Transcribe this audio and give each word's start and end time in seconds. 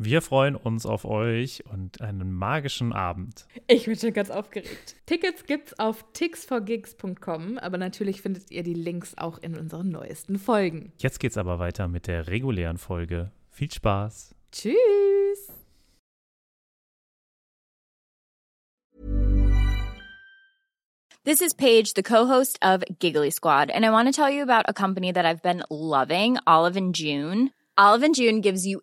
Wir 0.00 0.22
freuen 0.22 0.54
uns 0.54 0.86
auf 0.86 1.04
euch 1.04 1.64
und 1.72 2.00
einen 2.00 2.32
magischen 2.32 2.92
Abend. 2.92 3.46
Ich 3.66 3.86
bin 3.86 3.96
schon 3.96 4.12
ganz 4.12 4.30
aufgeregt. 4.30 4.94
Tickets 5.06 5.44
gibt's 5.44 5.76
auf 5.80 6.04
tixforgigs.com, 6.12 7.58
aber 7.58 7.78
natürlich 7.78 8.22
findet 8.22 8.52
ihr 8.52 8.62
die 8.62 8.74
Links 8.74 9.18
auch 9.18 9.38
in 9.38 9.58
unseren 9.58 9.88
neuesten 9.88 10.38
Folgen. 10.38 10.92
Jetzt 10.98 11.18
geht's 11.18 11.36
aber 11.36 11.58
weiter 11.58 11.88
mit 11.88 12.06
der 12.06 12.28
regulären 12.28 12.78
Folge. 12.78 13.32
Viel 13.50 13.72
Spaß. 13.72 14.36
Tschüss. 14.52 15.52
This 21.24 21.40
is 21.40 21.54
Paige, 21.54 21.92
the 21.96 22.04
co-host 22.04 22.56
of 22.62 22.84
Giggly 23.00 23.32
Squad, 23.32 23.72
and 23.72 23.84
I 23.84 23.90
want 23.90 24.06
to 24.06 24.12
tell 24.12 24.30
you 24.32 24.42
about 24.44 24.62
a 24.68 24.72
company 24.72 25.12
that 25.12 25.26
I've 25.26 25.42
been 25.42 25.64
loving, 25.68 26.38
Olive 26.46 26.76
and 26.76 26.94
June. 26.94 27.50
Olive 27.76 28.04
and 28.04 28.14
June 28.14 28.40
gives 28.40 28.64
you 28.64 28.82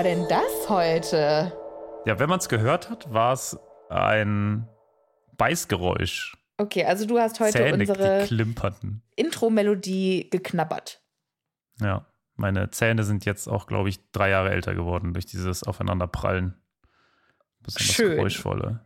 War 0.00 0.04
denn 0.04 0.26
das 0.28 0.70
heute? 0.70 1.52
Ja, 2.06 2.18
wenn 2.18 2.30
man 2.30 2.38
es 2.38 2.48
gehört 2.48 2.88
hat, 2.88 3.12
war 3.12 3.34
es 3.34 3.58
ein 3.90 4.66
Beißgeräusch. 5.36 6.38
Okay, 6.56 6.86
also 6.86 7.04
du 7.04 7.18
hast 7.18 7.38
heute 7.38 7.58
Zähne, 7.58 7.86
unsere. 7.86 8.26
Intro-Melodie 9.16 10.30
geknabbert. 10.30 11.02
Ja, 11.80 12.06
meine 12.34 12.70
Zähne 12.70 13.04
sind 13.04 13.26
jetzt 13.26 13.46
auch, 13.46 13.66
glaube 13.66 13.90
ich, 13.90 14.10
drei 14.12 14.30
Jahre 14.30 14.52
älter 14.52 14.74
geworden 14.74 15.12
durch 15.12 15.26
dieses 15.26 15.64
Aufeinanderprallen. 15.64 16.58
Besonders 17.60 17.94
Schön. 17.94 18.16
geräuschvolle. 18.16 18.80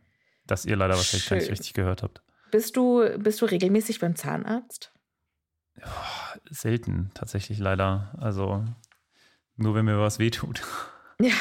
Das 0.48 0.64
ihr 0.64 0.74
leider 0.74 0.96
wahrscheinlich 0.96 1.28
gar 1.28 1.36
nicht 1.36 1.44
Schön. 1.44 1.52
richtig 1.52 1.74
gehört 1.74 2.02
habt. 2.02 2.24
Bist 2.50 2.76
du, 2.76 3.08
bist 3.18 3.40
du 3.40 3.44
regelmäßig 3.44 4.00
beim 4.00 4.16
Zahnarzt? 4.16 4.92
Selten, 6.50 7.12
tatsächlich 7.14 7.60
leider. 7.60 8.16
Also 8.18 8.64
nur 9.54 9.76
wenn 9.76 9.84
mir 9.84 10.00
was 10.00 10.18
wehtut. 10.18 10.60
Ja. 11.20 11.34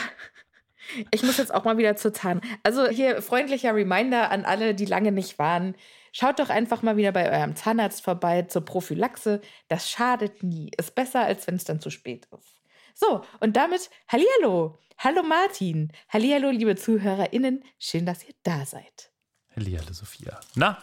Ich 1.11 1.23
muss 1.23 1.38
jetzt 1.38 1.53
auch 1.53 1.63
mal 1.63 1.78
wieder 1.78 1.95
zur 1.95 2.13
Zahn. 2.13 2.41
Also 2.61 2.88
hier 2.88 3.22
freundlicher 3.22 3.73
Reminder 3.73 4.29
an 4.31 4.45
alle, 4.45 4.75
die 4.75 4.85
lange 4.85 5.11
nicht 5.11 5.39
waren. 5.39 5.75
Schaut 6.11 6.39
doch 6.39 6.50
einfach 6.50 6.84
mal 6.84 6.97
wieder 6.97 7.11
bei 7.11 7.31
eurem 7.31 7.56
Zahnarzt 7.56 8.03
vorbei 8.03 8.44
zur 8.44 8.63
Prophylaxe. 8.63 9.41
Das 9.69 9.89
schadet 9.89 10.44
nie. 10.44 10.72
Ist 10.78 10.94
besser, 10.94 11.22
als 11.22 11.47
wenn 11.47 11.56
es 11.56 11.63
dann 11.63 11.79
zu 11.79 11.89
spät 11.89 12.28
ist. 12.38 12.61
So, 12.94 13.23
und 13.39 13.56
damit 13.56 13.89
Hallihallo. 14.07 14.78
Hallo 15.00 15.23
Martin. 15.23 15.91
Hallihallo, 16.09 16.51
liebe 16.51 16.75
ZuhörerInnen. 16.75 17.63
Schön, 17.79 18.05
dass 18.05 18.23
ihr 18.23 18.35
da 18.44 18.66
seid. 18.66 19.11
Hallihallo, 19.55 19.91
Sophia. 19.91 20.40
Na, 20.55 20.78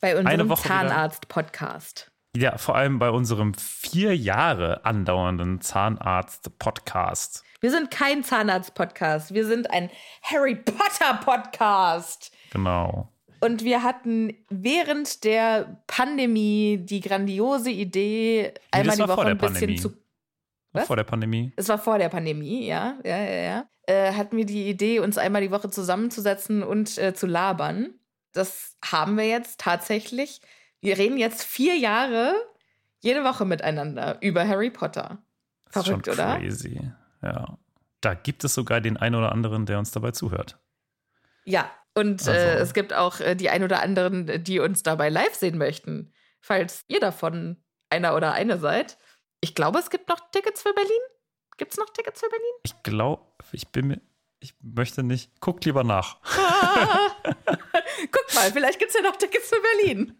Bei 0.00 0.16
unserem. 0.16 0.56
Zahnarzt-Podcast. 0.56 2.12
Ja, 2.36 2.58
vor 2.58 2.76
allem 2.76 2.98
bei 2.98 3.10
unserem 3.10 3.54
vier 3.54 4.16
Jahre 4.16 4.84
andauernden 4.84 5.60
Zahnarzt-Podcast. 5.60 7.44
Wir 7.60 7.70
sind 7.70 7.90
kein 7.90 8.22
Zahnarzt-Podcast. 8.22 9.32
Wir 9.32 9.46
sind 9.46 9.70
ein 9.70 9.90
Harry 10.22 10.54
Potter-Podcast. 10.54 12.32
Genau. 12.52 13.08
Und 13.40 13.64
wir 13.64 13.82
hatten 13.82 14.34
während 14.48 15.24
der 15.24 15.82
Pandemie 15.86 16.78
die 16.82 17.00
grandiose 17.00 17.70
Idee, 17.70 18.52
einmal 18.70 18.96
das 18.96 18.98
war 18.98 19.06
die 19.06 19.12
Woche 19.12 19.26
ein 19.28 19.38
bisschen 19.38 19.54
Pandemie. 19.54 19.80
zu. 19.80 19.92
Was? 20.72 20.86
Vor 20.86 20.96
der 20.96 21.04
Pandemie. 21.04 21.52
Es 21.56 21.68
war 21.68 21.78
vor 21.78 21.98
der 21.98 22.08
Pandemie, 22.08 22.66
ja, 22.66 22.98
ja, 23.04 23.18
ja, 23.18 23.42
ja. 23.42 23.68
Äh, 23.86 24.12
hatten 24.12 24.36
wir 24.36 24.44
die 24.44 24.68
Idee, 24.68 24.98
uns 24.98 25.16
einmal 25.16 25.42
die 25.42 25.50
Woche 25.50 25.70
zusammenzusetzen 25.70 26.62
und 26.62 26.98
äh, 26.98 27.14
zu 27.14 27.26
labern. 27.26 27.94
Das 28.32 28.76
haben 28.84 29.16
wir 29.16 29.26
jetzt 29.26 29.60
tatsächlich. 29.60 30.40
Wir 30.80 30.98
reden 30.98 31.16
jetzt 31.18 31.42
vier 31.42 31.76
Jahre 31.76 32.34
jede 33.00 33.24
Woche 33.24 33.44
miteinander 33.44 34.18
über 34.20 34.46
Harry 34.46 34.70
Potter. 34.70 35.18
Das 35.72 35.76
ist 35.82 35.88
Verrückt, 35.88 36.06
schon 36.06 36.14
oder? 36.14 36.38
crazy. 36.38 36.80
Ja. 37.22 37.58
Da 38.00 38.14
gibt 38.14 38.44
es 38.44 38.54
sogar 38.54 38.80
den 38.80 38.96
einen 38.96 39.14
oder 39.14 39.32
anderen, 39.32 39.66
der 39.66 39.78
uns 39.78 39.90
dabei 39.90 40.10
zuhört. 40.12 40.58
Ja, 41.44 41.70
und 41.94 42.26
äh, 42.26 42.30
Also- 42.30 42.62
es 42.62 42.74
gibt 42.74 42.92
auch 42.92 43.20
äh, 43.20 43.34
die 43.34 43.50
ein 43.50 43.62
oder 43.64 43.82
anderen, 43.82 44.42
die 44.44 44.58
uns 44.60 44.82
dabei 44.82 45.08
live 45.08 45.34
sehen 45.34 45.58
möchten. 45.58 46.12
Falls 46.40 46.84
ihr 46.88 47.00
davon 47.00 47.56
einer 47.90 48.14
oder 48.16 48.32
eine 48.32 48.58
seid. 48.58 48.98
Ich 49.40 49.54
glaube, 49.54 49.78
es 49.78 49.90
gibt 49.90 50.08
noch 50.08 50.20
Tickets 50.30 50.62
für 50.62 50.72
Berlin. 50.74 50.90
Gibt 51.56 51.72
es 51.72 51.78
noch 51.78 51.90
Tickets 51.90 52.20
für 52.20 52.28
Berlin? 52.28 52.52
Ich 52.64 52.82
glaube, 52.82 53.22
ich 53.52 53.68
bin 53.68 53.86
mir, 53.88 54.00
ich 54.40 54.54
möchte 54.60 55.02
nicht. 55.02 55.40
Guckt 55.40 55.64
lieber 55.64 55.84
nach. 55.84 56.18
Guck 58.10 58.34
mal, 58.34 58.50
vielleicht 58.52 58.78
gibt 58.78 58.90
es 58.90 58.96
ja 58.96 59.02
noch 59.02 59.16
Tickets 59.16 59.48
für 59.48 59.60
Berlin. 59.60 60.12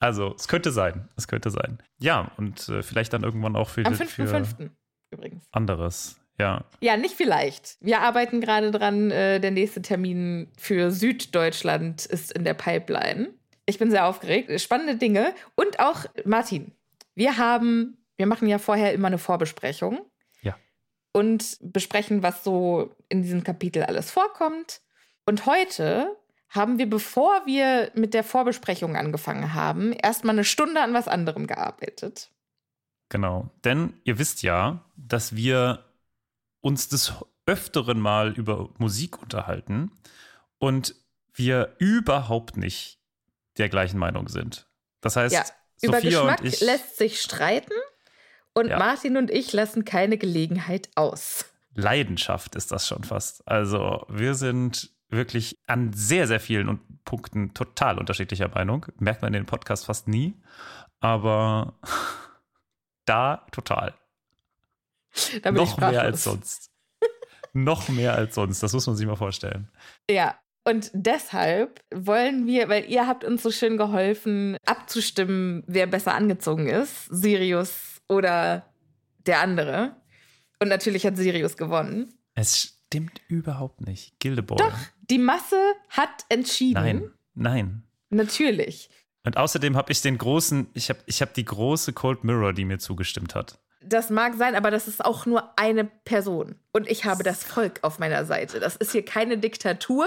Also, 0.00 0.34
es 0.38 0.46
könnte 0.48 0.70
sein. 0.70 1.08
Es 1.16 1.26
könnte 1.26 1.50
sein. 1.50 1.78
Ja, 1.98 2.30
und 2.36 2.68
äh, 2.68 2.82
vielleicht 2.82 3.12
dann 3.12 3.24
irgendwann 3.24 3.56
auch 3.56 3.68
für, 3.68 3.84
Am 3.84 3.94
für 3.94 4.04
5.5. 4.04 4.70
übrigens. 5.10 5.44
anderes. 5.50 6.20
Ja. 6.38 6.64
Ja, 6.80 6.96
nicht 6.96 7.16
vielleicht. 7.16 7.76
Wir 7.80 8.00
arbeiten 8.00 8.40
gerade 8.40 8.70
dran. 8.70 9.10
Äh, 9.10 9.40
der 9.40 9.50
nächste 9.50 9.82
Termin 9.82 10.48
für 10.56 10.90
Süddeutschland 10.92 12.06
ist 12.06 12.30
in 12.32 12.44
der 12.44 12.54
Pipeline. 12.54 13.34
Ich 13.66 13.78
bin 13.78 13.90
sehr 13.90 14.06
aufgeregt. 14.06 14.60
Spannende 14.60 14.96
Dinge. 14.96 15.34
Und 15.56 15.80
auch, 15.80 16.04
Martin, 16.24 16.72
wir 17.16 17.36
haben, 17.38 17.98
wir 18.16 18.26
machen 18.26 18.48
ja 18.48 18.58
vorher 18.58 18.92
immer 18.92 19.08
eine 19.08 19.18
Vorbesprechung. 19.18 20.00
Ja. 20.42 20.54
Und 21.12 21.58
besprechen, 21.60 22.22
was 22.22 22.44
so 22.44 22.94
in 23.08 23.22
diesem 23.22 23.42
Kapitel 23.42 23.82
alles 23.82 24.12
vorkommt. 24.12 24.80
Und 25.26 25.44
heute 25.44 26.16
haben 26.50 26.78
wir, 26.78 26.88
bevor 26.88 27.44
wir 27.46 27.90
mit 27.94 28.14
der 28.14 28.24
Vorbesprechung 28.24 28.96
angefangen 28.96 29.54
haben, 29.54 29.92
erstmal 29.92 30.34
eine 30.34 30.44
Stunde 30.44 30.80
an 30.82 30.94
was 30.94 31.08
anderem 31.08 31.46
gearbeitet. 31.46 32.30
Genau. 33.10 33.50
Denn 33.64 33.94
ihr 34.04 34.18
wisst 34.18 34.42
ja, 34.42 34.84
dass 34.96 35.34
wir 35.36 35.84
uns 36.60 36.88
des 36.88 37.12
Öfteren 37.46 38.00
mal 38.00 38.32
über 38.32 38.68
Musik 38.78 39.20
unterhalten 39.22 39.90
und 40.58 40.94
wir 41.32 41.74
überhaupt 41.78 42.56
nicht 42.56 42.98
der 43.58 43.68
gleichen 43.68 43.98
Meinung 43.98 44.28
sind. 44.28 44.66
Das 45.00 45.16
heißt, 45.16 45.34
Ja, 45.34 45.44
Über 45.82 46.00
Sophia 46.00 46.10
Geschmack 46.20 46.40
und 46.40 46.46
ich. 46.46 46.60
lässt 46.60 46.96
sich 46.98 47.20
streiten 47.20 47.72
und 48.52 48.68
Ja. 48.68 48.78
Martin 48.78 49.16
und 49.16 49.30
ich 49.30 49.52
lassen 49.52 49.84
keine 49.84 50.18
Gelegenheit 50.18 50.88
aus. 50.94 51.44
Leidenschaft 51.74 52.56
ist 52.56 52.72
das 52.72 52.88
schon 52.88 53.04
fast. 53.04 53.46
Also 53.46 54.04
wir 54.08 54.34
sind 54.34 54.90
wirklich 55.10 55.58
an 55.66 55.92
sehr, 55.92 56.26
sehr 56.26 56.40
vielen 56.40 56.68
Un- 56.68 56.80
Punkten 57.04 57.54
total 57.54 57.98
unterschiedlicher 57.98 58.48
Meinung. 58.48 58.86
Merkt 58.98 59.22
man 59.22 59.28
in 59.34 59.40
den 59.42 59.46
Podcast 59.46 59.86
fast 59.86 60.08
nie. 60.08 60.34
aber 61.00 61.74
da 63.04 63.46
total. 63.52 63.94
Da 65.42 65.50
Noch 65.50 65.78
mehr 65.78 66.02
als 66.02 66.24
sonst. 66.24 66.70
Noch 67.54 67.88
mehr 67.88 68.14
als 68.14 68.34
sonst, 68.34 68.62
das 68.62 68.72
muss 68.72 68.86
man 68.86 68.96
sich 68.96 69.06
mal 69.06 69.16
vorstellen. 69.16 69.68
Ja. 70.10 70.38
Und 70.64 70.90
deshalb 70.92 71.82
wollen 71.94 72.46
wir, 72.46 72.68
weil 72.68 72.84
ihr 72.90 73.06
habt 73.06 73.24
uns 73.24 73.42
so 73.42 73.50
schön 73.50 73.78
geholfen, 73.78 74.58
abzustimmen, 74.66 75.64
wer 75.66 75.86
besser 75.86 76.14
angezogen 76.14 76.68
ist, 76.68 77.06
Sirius 77.06 78.02
oder 78.06 78.66
der 79.26 79.40
andere. 79.40 79.96
Und 80.60 80.68
natürlich 80.68 81.06
hat 81.06 81.16
Sirius 81.16 81.56
gewonnen. 81.56 82.12
Es 82.34 82.58
stimmt 82.58 83.22
überhaupt 83.28 83.80
nicht. 83.80 84.20
Gildeboy. 84.20 84.58
Doch, 84.58 84.76
die 85.10 85.18
Masse 85.18 85.56
hat 85.90 86.24
entschieden. 86.28 86.74
Nein, 86.82 87.12
nein. 87.34 87.82
Natürlich. 88.10 88.90
Und 89.24 89.36
außerdem 89.36 89.76
habe 89.76 89.92
ich 89.92 90.00
den 90.00 90.16
großen, 90.16 90.68
ich 90.74 90.88
habe 90.90 91.00
ich 91.06 91.20
hab 91.20 91.34
die 91.34 91.44
große 91.44 91.92
Cold 91.92 92.24
Mirror, 92.24 92.52
die 92.52 92.64
mir 92.64 92.78
zugestimmt 92.78 93.34
hat. 93.34 93.58
Das 93.80 94.10
mag 94.10 94.34
sein, 94.36 94.54
aber 94.54 94.70
das 94.70 94.88
ist 94.88 95.04
auch 95.04 95.24
nur 95.26 95.58
eine 95.58 95.84
Person. 95.84 96.56
Und 96.72 96.88
ich 96.88 97.04
habe 97.04 97.22
das 97.22 97.44
Volk 97.44 97.78
auf 97.82 97.98
meiner 97.98 98.24
Seite. 98.24 98.58
Das 98.60 98.76
ist 98.76 98.92
hier 98.92 99.04
keine 99.04 99.38
Diktatur. 99.38 100.06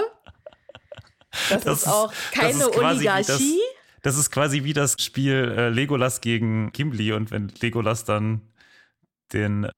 Das, 1.48 1.64
Das 1.64 1.78
ist 1.82 1.88
auch 1.88 2.12
keine 2.32 2.50
ist 2.64 2.72
quasi 2.72 3.00
wie 3.00 3.04
das- 3.04 3.28
Oligarchie. 3.30 3.60
Das 4.02 4.16
ist 4.18 4.30
quasi 4.32 4.64
wie 4.64 4.72
das 4.72 4.96
Spiel 5.00 5.54
äh, 5.56 5.68
Legolas 5.68 6.20
gegen 6.20 6.72
Gimli 6.72 7.12
und 7.12 7.30
wenn 7.30 7.48
Legolas 7.60 8.04
dann 8.04 8.40
den 9.32 9.68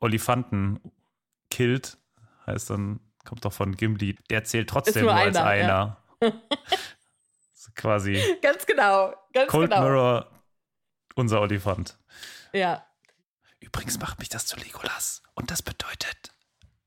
Olifanten 0.00 0.80
killt, 1.50 1.98
heißt 2.46 2.70
dann, 2.70 3.00
kommt 3.24 3.44
doch 3.44 3.52
von 3.52 3.76
Gimli, 3.76 4.16
der 4.30 4.44
zählt 4.44 4.68
trotzdem 4.70 5.04
nur 5.04 5.14
nur, 5.14 5.20
als 5.20 5.36
einer, 5.36 5.98
einer. 6.20 6.32
Ist 7.54 7.74
quasi 7.74 8.22
Ganz 8.42 8.66
genau. 8.66 9.14
Ganz 9.32 9.50
Cold 9.50 9.70
genau. 9.70 9.82
Mirror, 9.82 10.30
unser 11.14 11.40
Olifant. 11.40 11.98
Ja. 12.52 12.86
Übrigens 13.60 13.98
macht 13.98 14.18
mich 14.18 14.28
das 14.28 14.46
zu 14.46 14.56
Legolas. 14.56 15.22
Und 15.34 15.50
das 15.50 15.62
bedeutet, 15.62 16.32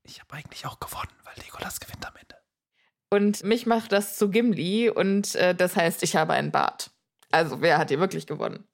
ich 0.02 0.20
habe 0.20 0.34
eigentlich 0.34 0.64
auch 0.66 0.80
gewonnen, 0.80 1.12
weil 1.24 1.34
Legolas 1.44 1.80
gewinnt 1.80 2.06
am 2.06 2.14
Ende. 2.16 2.36
Und 3.10 3.42
mich 3.42 3.66
macht 3.66 3.92
das 3.92 4.16
zu 4.16 4.30
Gimli 4.30 4.90
und 4.90 5.34
äh, 5.34 5.54
das 5.54 5.76
heißt, 5.76 6.02
ich 6.02 6.16
habe 6.16 6.34
einen 6.34 6.52
Bart. 6.52 6.90
Also, 7.30 7.60
wer 7.60 7.78
hat 7.78 7.88
hier 7.88 8.00
wirklich 8.00 8.26
gewonnen? 8.26 8.66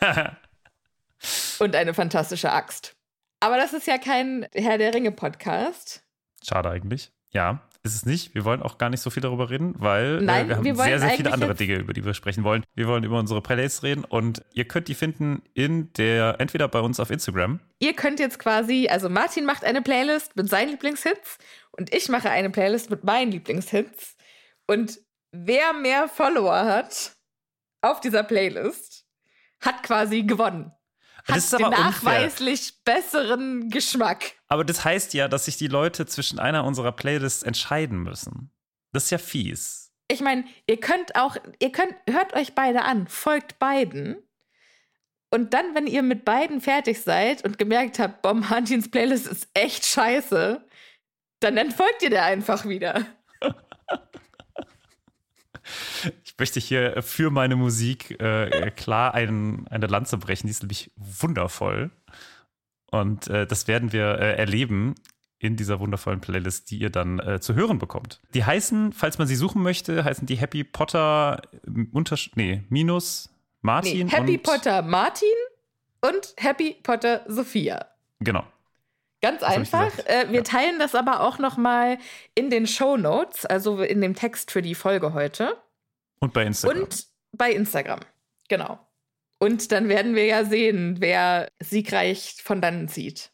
Und 1.58 1.76
eine 1.76 1.94
fantastische 1.94 2.52
Axt. 2.52 2.96
Aber 3.40 3.56
das 3.56 3.72
ist 3.72 3.86
ja 3.86 3.98
kein 3.98 4.46
Herr 4.54 4.78
der 4.78 4.94
Ringe 4.94 5.12
Podcast. 5.12 6.02
Schade 6.42 6.70
eigentlich. 6.70 7.12
Ja, 7.32 7.62
ist 7.82 7.94
es 7.94 8.04
nicht. 8.04 8.34
Wir 8.34 8.44
wollen 8.44 8.62
auch 8.62 8.76
gar 8.76 8.90
nicht 8.90 9.00
so 9.00 9.08
viel 9.08 9.22
darüber 9.22 9.50
reden, 9.50 9.74
weil 9.78 10.20
Nein, 10.20 10.46
äh, 10.46 10.48
wir 10.48 10.56
haben 10.56 10.64
wir 10.64 10.74
sehr, 10.74 10.98
sehr 10.98 11.10
viele 11.10 11.32
andere 11.32 11.54
Dinge, 11.54 11.76
über 11.76 11.92
die 11.92 12.04
wir 12.04 12.12
sprechen 12.12 12.44
wollen. 12.44 12.64
Wir 12.74 12.88
wollen 12.88 13.04
über 13.04 13.18
unsere 13.18 13.40
Playlists 13.40 13.82
reden 13.82 14.04
und 14.04 14.42
ihr 14.52 14.66
könnt 14.66 14.88
die 14.88 14.94
finden 14.94 15.42
in 15.54 15.92
der, 15.94 16.36
entweder 16.40 16.68
bei 16.68 16.80
uns 16.80 16.98
auf 17.00 17.10
Instagram. 17.10 17.60
Ihr 17.78 17.94
könnt 17.94 18.20
jetzt 18.20 18.38
quasi, 18.38 18.88
also 18.90 19.08
Martin 19.08 19.44
macht 19.46 19.64
eine 19.64 19.80
Playlist 19.80 20.36
mit 20.36 20.50
seinen 20.50 20.70
Lieblingshits 20.70 21.38
und 21.70 21.94
ich 21.94 22.08
mache 22.08 22.30
eine 22.30 22.50
Playlist 22.50 22.90
mit 22.90 23.04
meinen 23.04 23.30
Lieblingshits. 23.30 24.16
Und 24.66 25.00
wer 25.32 25.72
mehr 25.72 26.08
Follower 26.08 26.64
hat 26.64 27.12
auf 27.80 28.00
dieser 28.00 28.24
Playlist, 28.24 29.06
hat 29.60 29.82
quasi 29.82 30.22
gewonnen. 30.22 30.72
Hat 31.26 31.36
Das 31.36 31.44
ist 31.44 31.52
den 31.52 31.64
aber 31.64 31.76
unfair. 31.76 31.90
nachweislich 31.90 32.74
besseren 32.84 33.70
Geschmack. 33.70 34.32
Aber 34.48 34.64
das 34.64 34.84
heißt 34.84 35.14
ja, 35.14 35.28
dass 35.28 35.44
sich 35.44 35.56
die 35.56 35.68
Leute 35.68 36.06
zwischen 36.06 36.38
einer 36.38 36.64
unserer 36.64 36.92
Playlists 36.92 37.42
entscheiden 37.42 37.98
müssen. 38.02 38.50
Das 38.92 39.04
ist 39.04 39.10
ja 39.10 39.18
fies. 39.18 39.92
Ich 40.08 40.20
meine, 40.20 40.44
ihr 40.66 40.80
könnt 40.80 41.14
auch, 41.14 41.36
ihr 41.60 41.70
könnt, 41.70 41.94
hört 42.08 42.34
euch 42.34 42.54
beide 42.54 42.82
an, 42.82 43.06
folgt 43.06 43.58
beiden. 43.58 44.16
Und 45.30 45.54
dann, 45.54 45.74
wenn 45.76 45.86
ihr 45.86 46.02
mit 46.02 46.24
beiden 46.24 46.60
fertig 46.60 47.00
seid 47.02 47.44
und 47.44 47.58
gemerkt 47.58 48.00
habt, 48.00 48.22
Bob 48.22 48.38
Martins 48.50 48.90
Playlist 48.90 49.28
ist 49.28 49.48
echt 49.54 49.86
scheiße, 49.86 50.66
dann 51.38 51.56
entfolgt 51.56 52.02
ihr 52.02 52.10
der 52.10 52.24
einfach 52.24 52.66
wieder. 52.66 53.06
Ich 56.24 56.34
möchte 56.38 56.60
hier 56.60 57.02
für 57.02 57.30
meine 57.30 57.56
Musik 57.56 58.20
äh, 58.20 58.70
klar 58.70 59.14
ein, 59.14 59.66
eine 59.68 59.86
Lanze 59.86 60.16
brechen. 60.18 60.46
Die 60.46 60.50
ist 60.50 60.62
nämlich 60.62 60.90
wundervoll. 60.96 61.90
Und 62.90 63.28
äh, 63.28 63.46
das 63.46 63.68
werden 63.68 63.92
wir 63.92 64.18
äh, 64.18 64.36
erleben 64.36 64.94
in 65.38 65.56
dieser 65.56 65.80
wundervollen 65.80 66.20
Playlist, 66.20 66.70
die 66.70 66.78
ihr 66.78 66.90
dann 66.90 67.18
äh, 67.18 67.40
zu 67.40 67.54
hören 67.54 67.78
bekommt. 67.78 68.20
Die 68.34 68.44
heißen, 68.44 68.92
falls 68.92 69.18
man 69.18 69.26
sie 69.26 69.36
suchen 69.36 69.62
möchte, 69.62 70.04
heißen 70.04 70.26
die 70.26 70.36
Happy 70.36 70.64
Potter 70.64 71.40
äh, 71.66 71.86
Untersch 71.92 72.30
nee, 72.34 72.62
minus 72.68 73.30
Martin. 73.62 74.06
Nee, 74.06 74.12
Happy 74.12 74.38
Potter 74.38 74.82
Martin 74.82 75.28
und 76.02 76.34
Happy 76.36 76.76
Potter 76.82 77.24
Sophia. 77.26 77.86
Genau. 78.20 78.44
Ganz 79.22 79.42
ich 79.42 79.48
einfach. 79.48 79.98
Äh, 80.06 80.26
wir 80.28 80.36
Ja. 80.38 80.42
teilen 80.42 80.78
das 80.78 80.94
aber 80.94 81.20
auch 81.20 81.38
noch 81.38 81.56
mal 81.56 81.98
in 82.34 82.48
den 82.50 82.66
Show 82.66 82.96
Notes, 82.96 83.44
also 83.46 83.82
in 83.82 84.00
dem 84.00 84.14
Text 84.14 84.50
für 84.50 84.62
die 84.62 84.74
Folge 84.74 85.12
heute. 85.12 85.56
Und 86.20 86.32
bei 86.32 86.44
Instagram. 86.44 86.82
Und 86.82 87.06
bei 87.32 87.52
Instagram. 87.52 88.00
Genau. 88.48 88.78
Und 89.38 89.72
dann 89.72 89.88
werden 89.88 90.14
wir 90.14 90.26
ja 90.26 90.44
sehen, 90.44 90.96
wer 91.00 91.48
siegreich 91.60 92.36
von 92.42 92.60
dannen 92.60 92.88
zieht. 92.88 93.30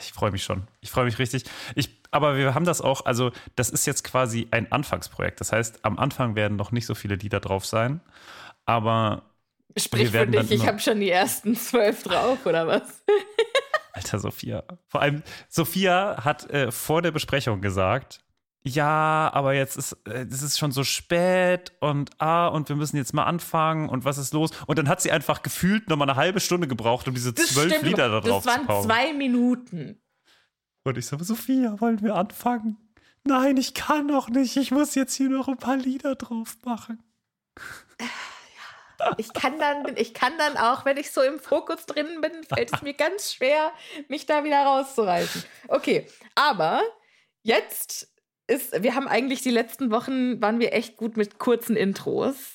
Ich 0.00 0.12
freue 0.12 0.32
mich 0.32 0.42
schon. 0.42 0.66
Ich 0.80 0.90
freue 0.90 1.04
mich 1.04 1.18
richtig. 1.20 1.44
Ich, 1.76 2.02
aber 2.10 2.36
wir 2.36 2.54
haben 2.54 2.64
das 2.64 2.80
auch, 2.80 3.06
also 3.06 3.30
das 3.54 3.70
ist 3.70 3.86
jetzt 3.86 4.02
quasi 4.02 4.48
ein 4.50 4.72
Anfangsprojekt. 4.72 5.40
Das 5.40 5.52
heißt, 5.52 5.84
am 5.84 5.98
Anfang 5.98 6.34
werden 6.34 6.56
noch 6.56 6.72
nicht 6.72 6.86
so 6.86 6.96
viele 6.96 7.14
Lieder 7.14 7.38
drauf 7.38 7.64
sein. 7.66 8.00
Aber, 8.64 9.22
Sprich 9.76 10.02
Wir 10.02 10.08
für 10.08 10.12
werden 10.14 10.32
dann 10.32 10.48
dich, 10.48 10.60
ich 10.60 10.66
habe 10.66 10.80
schon 10.80 10.98
die 11.00 11.10
ersten 11.10 11.54
zwölf 11.56 12.02
drauf, 12.02 12.44
oder 12.44 12.66
was? 12.66 13.04
alter 13.92 14.18
Sophia. 14.18 14.64
Vor 14.88 15.00
allem, 15.02 15.22
Sophia 15.48 16.24
hat 16.24 16.48
äh, 16.50 16.70
vor 16.70 17.02
der 17.02 17.10
Besprechung 17.10 17.60
gesagt, 17.60 18.20
ja, 18.64 19.28
aber 19.32 19.54
jetzt 19.54 19.76
ist 19.76 19.92
äh, 20.06 20.24
es 20.30 20.42
ist 20.42 20.58
schon 20.58 20.70
so 20.70 20.84
spät 20.84 21.72
und 21.80 22.10
ah, 22.20 22.46
und 22.46 22.68
wir 22.68 22.76
müssen 22.76 22.96
jetzt 22.96 23.12
mal 23.12 23.24
anfangen 23.24 23.88
und 23.88 24.04
was 24.04 24.18
ist 24.18 24.32
los? 24.32 24.50
Und 24.66 24.78
dann 24.78 24.88
hat 24.88 25.00
sie 25.00 25.10
einfach 25.10 25.42
gefühlt 25.42 25.88
nochmal 25.88 26.08
eine 26.08 26.16
halbe 26.16 26.38
Stunde 26.40 26.68
gebraucht, 26.68 27.08
um 27.08 27.14
diese 27.14 27.34
zwölf 27.34 27.82
Lieder 27.82 28.08
da 28.08 28.20
drauf 28.20 28.44
Das 28.44 28.54
zu 28.54 28.60
waren 28.60 28.66
kauen. 28.66 28.84
zwei 28.84 29.12
Minuten. 29.12 30.00
Und 30.84 30.96
ich 30.98 31.06
so, 31.06 31.18
Sophia, 31.18 31.80
wollen 31.80 32.02
wir 32.02 32.14
anfangen? 32.14 32.76
Nein, 33.24 33.56
ich 33.56 33.74
kann 33.74 34.06
noch 34.06 34.28
nicht. 34.28 34.56
Ich 34.56 34.70
muss 34.70 34.94
jetzt 34.94 35.14
hier 35.14 35.28
noch 35.28 35.48
ein 35.48 35.56
paar 35.58 35.76
Lieder 35.76 36.14
drauf 36.14 36.56
machen. 36.64 37.02
Ich 39.16 39.32
kann 39.32 39.58
dann, 39.58 39.96
ich 39.96 40.14
kann 40.14 40.32
dann 40.38 40.56
auch, 40.56 40.84
wenn 40.84 40.96
ich 40.96 41.10
so 41.10 41.22
im 41.22 41.38
Fokus 41.40 41.86
drin 41.86 42.20
bin, 42.20 42.32
fällt 42.44 42.72
es 42.72 42.82
mir 42.82 42.94
ganz 42.94 43.32
schwer, 43.34 43.72
mich 44.08 44.26
da 44.26 44.44
wieder 44.44 44.62
rauszureißen. 44.64 45.42
Okay, 45.68 46.06
aber 46.34 46.82
jetzt 47.42 48.08
ist, 48.46 48.82
wir 48.82 48.94
haben 48.94 49.08
eigentlich 49.08 49.42
die 49.42 49.50
letzten 49.50 49.90
Wochen, 49.90 50.40
waren 50.40 50.60
wir 50.60 50.72
echt 50.72 50.96
gut 50.96 51.16
mit 51.16 51.38
kurzen 51.38 51.76
Intros. 51.76 52.54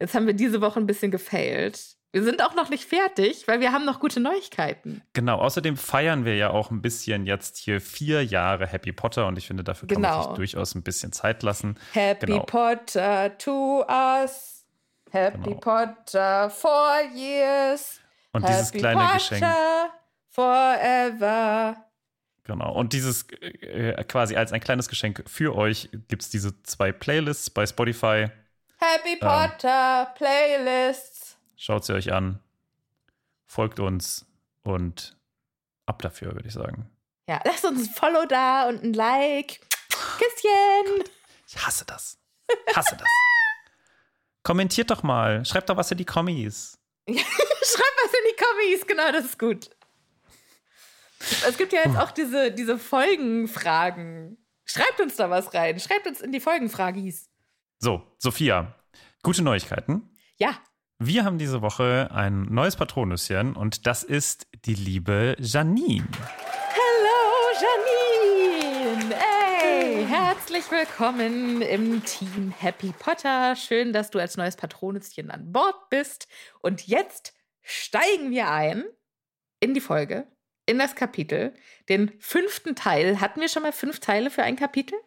Jetzt 0.00 0.14
haben 0.14 0.26
wir 0.26 0.34
diese 0.34 0.60
Woche 0.60 0.80
ein 0.80 0.86
bisschen 0.86 1.10
gefailt. 1.10 1.96
Wir 2.12 2.24
sind 2.24 2.42
auch 2.42 2.54
noch 2.56 2.70
nicht 2.70 2.86
fertig, 2.86 3.46
weil 3.46 3.60
wir 3.60 3.70
haben 3.70 3.84
noch 3.84 4.00
gute 4.00 4.18
Neuigkeiten. 4.18 5.00
Genau, 5.12 5.38
außerdem 5.38 5.76
feiern 5.76 6.24
wir 6.24 6.34
ja 6.34 6.50
auch 6.50 6.72
ein 6.72 6.82
bisschen 6.82 7.24
jetzt 7.24 7.56
hier 7.56 7.80
vier 7.80 8.24
Jahre 8.24 8.66
Happy 8.66 8.90
Potter 8.90 9.28
und 9.28 9.38
ich 9.38 9.46
finde, 9.46 9.62
dafür 9.62 9.86
kann 9.86 10.00
man 10.02 10.10
Genau. 10.10 10.22
sich 10.24 10.32
durchaus 10.34 10.74
ein 10.74 10.82
bisschen 10.82 11.12
Zeit 11.12 11.44
lassen. 11.44 11.78
Happy 11.92 12.26
Genau. 12.26 12.42
Potter 12.42 13.36
to 13.38 13.84
us. 13.88 14.59
Happy 15.10 15.38
Genau. 15.54 15.60
Potter 15.60 16.50
for 16.50 17.00
years. 17.14 18.00
Und 18.32 18.46
dieses 18.48 18.68
Happy 18.68 18.78
kleine 18.78 19.00
Potter 19.00 19.14
Geschenk. 19.14 19.44
forever. 20.28 21.76
Genau. 22.44 22.72
Und 22.72 22.92
dieses 22.92 23.26
äh, 23.40 24.02
quasi 24.04 24.36
als 24.36 24.52
ein 24.52 24.60
kleines 24.60 24.88
Geschenk 24.88 25.22
für 25.26 25.54
euch 25.56 25.88
gibt 26.08 26.22
es 26.22 26.30
diese 26.30 26.62
zwei 26.62 26.92
Playlists 26.92 27.50
bei 27.50 27.66
Spotify. 27.66 28.28
Happy 28.78 29.16
Potter 29.16 30.12
Playlists. 30.16 31.36
Schaut 31.56 31.84
sie 31.84 31.92
euch 31.92 32.12
an, 32.12 32.40
folgt 33.46 33.78
uns 33.80 34.26
und 34.62 35.16
ab 35.86 36.00
dafür, 36.02 36.34
würde 36.34 36.48
ich 36.48 36.54
sagen. 36.54 36.88
Ja, 37.28 37.40
lasst 37.44 37.64
uns 37.64 37.88
ein 37.88 37.94
Follow 37.94 38.24
da 38.26 38.68
und 38.68 38.82
ein 38.82 38.92
Like. 38.94 39.60
Küsschen. 39.90 41.04
Ich 41.46 41.56
hasse 41.66 41.84
das. 41.84 42.18
Hasse 42.74 42.96
das. 42.96 43.08
Kommentiert 44.42 44.90
doch 44.90 45.02
mal. 45.02 45.44
Schreibt 45.44 45.68
doch 45.68 45.76
was 45.76 45.90
in 45.90 45.98
die 45.98 46.04
Kommis. 46.04 46.78
Schreibt 47.08 47.96
was 48.04 48.12
in 48.12 48.30
die 48.30 48.36
Kommis. 48.42 48.86
Genau, 48.86 49.12
das 49.12 49.24
ist 49.26 49.38
gut. 49.38 49.70
Es 51.46 51.58
gibt 51.58 51.72
ja 51.72 51.80
jetzt 51.84 51.98
auch 51.98 52.10
diese, 52.10 52.50
diese 52.50 52.78
Folgenfragen. 52.78 54.38
Schreibt 54.64 55.00
uns 55.00 55.16
da 55.16 55.28
was 55.28 55.52
rein. 55.52 55.78
Schreibt 55.78 56.06
uns 56.06 56.20
in 56.20 56.32
die 56.32 56.40
Folgenfragis. 56.40 57.28
So, 57.78 58.02
Sophia, 58.18 58.74
gute 59.22 59.42
Neuigkeiten. 59.42 60.10
Ja. 60.36 60.58
Wir 60.98 61.24
haben 61.24 61.38
diese 61.38 61.62
Woche 61.62 62.10
ein 62.12 62.42
neues 62.42 62.76
Patronüschen 62.76 63.56
und 63.56 63.86
das 63.86 64.02
ist 64.02 64.46
die 64.66 64.74
liebe 64.74 65.36
Janine. 65.38 66.06
Hello, 66.72 67.54
Janine. 67.54 67.99
Herzlich 70.06 70.70
willkommen 70.70 71.60
im 71.60 72.02
Team 72.04 72.54
Happy 72.58 72.92
Potter. 72.98 73.54
Schön, 73.54 73.92
dass 73.92 74.10
du 74.10 74.18
als 74.18 74.36
neues 74.36 74.56
Patronüschen 74.56 75.30
an 75.30 75.52
Bord 75.52 75.90
bist. 75.90 76.26
Und 76.62 76.86
jetzt 76.86 77.34
steigen 77.62 78.30
wir 78.30 78.50
ein 78.50 78.84
in 79.60 79.74
die 79.74 79.80
Folge, 79.80 80.26
in 80.66 80.78
das 80.78 80.94
Kapitel, 80.94 81.52
den 81.88 82.12
fünften 82.18 82.74
Teil. 82.74 83.20
Hatten 83.20 83.40
wir 83.40 83.48
schon 83.48 83.62
mal 83.62 83.72
fünf 83.72 84.00
Teile 84.00 84.30
für 84.30 84.42
ein 84.42 84.56
Kapitel? 84.56 84.98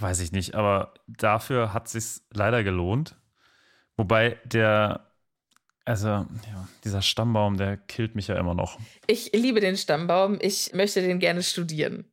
Weiß 0.00 0.20
ich 0.20 0.30
nicht, 0.30 0.54
aber 0.54 0.94
dafür 1.06 1.72
hat 1.72 1.86
es 1.86 1.92
sich 1.92 2.22
leider 2.32 2.62
gelohnt. 2.62 3.16
Wobei 3.96 4.38
der, 4.44 5.10
also 5.84 6.08
ja, 6.08 6.68
dieser 6.84 7.02
Stammbaum, 7.02 7.56
der 7.56 7.78
killt 7.78 8.14
mich 8.14 8.28
ja 8.28 8.38
immer 8.38 8.54
noch. 8.54 8.78
Ich 9.06 9.32
liebe 9.32 9.60
den 9.60 9.76
Stammbaum. 9.76 10.38
Ich 10.40 10.72
möchte 10.74 11.00
den 11.00 11.18
gerne 11.18 11.42
studieren. 11.42 12.10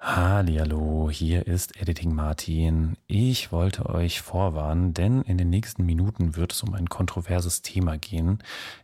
Hallo, 0.00 1.10
hier 1.10 1.48
ist 1.48 1.80
Editing 1.80 2.14
Martin. 2.14 2.96
Ich 3.08 3.50
wollte 3.50 3.86
euch 3.86 4.20
vorwarnen, 4.20 4.94
denn 4.94 5.22
in 5.22 5.38
den 5.38 5.50
nächsten 5.50 5.84
Minuten 5.84 6.36
wird 6.36 6.52
es 6.52 6.62
um 6.62 6.72
ein 6.74 6.88
kontroverses 6.88 7.62
Thema 7.62 7.98
gehen, 7.98 8.38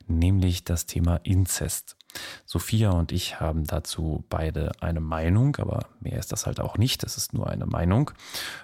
nämlich 0.08 0.64
das 0.64 0.86
Thema 0.86 1.20
Inzest. 1.22 1.96
Sophia 2.44 2.90
und 2.90 3.12
ich 3.12 3.38
haben 3.38 3.64
dazu 3.64 4.24
beide 4.28 4.72
eine 4.80 5.00
Meinung, 5.00 5.54
aber 5.56 5.86
mehr 6.00 6.18
ist 6.18 6.32
das 6.32 6.46
halt 6.46 6.58
auch 6.58 6.78
nicht. 6.78 7.04
Das 7.04 7.16
ist 7.16 7.32
nur 7.32 7.48
eine 7.48 7.66
Meinung. 7.66 8.10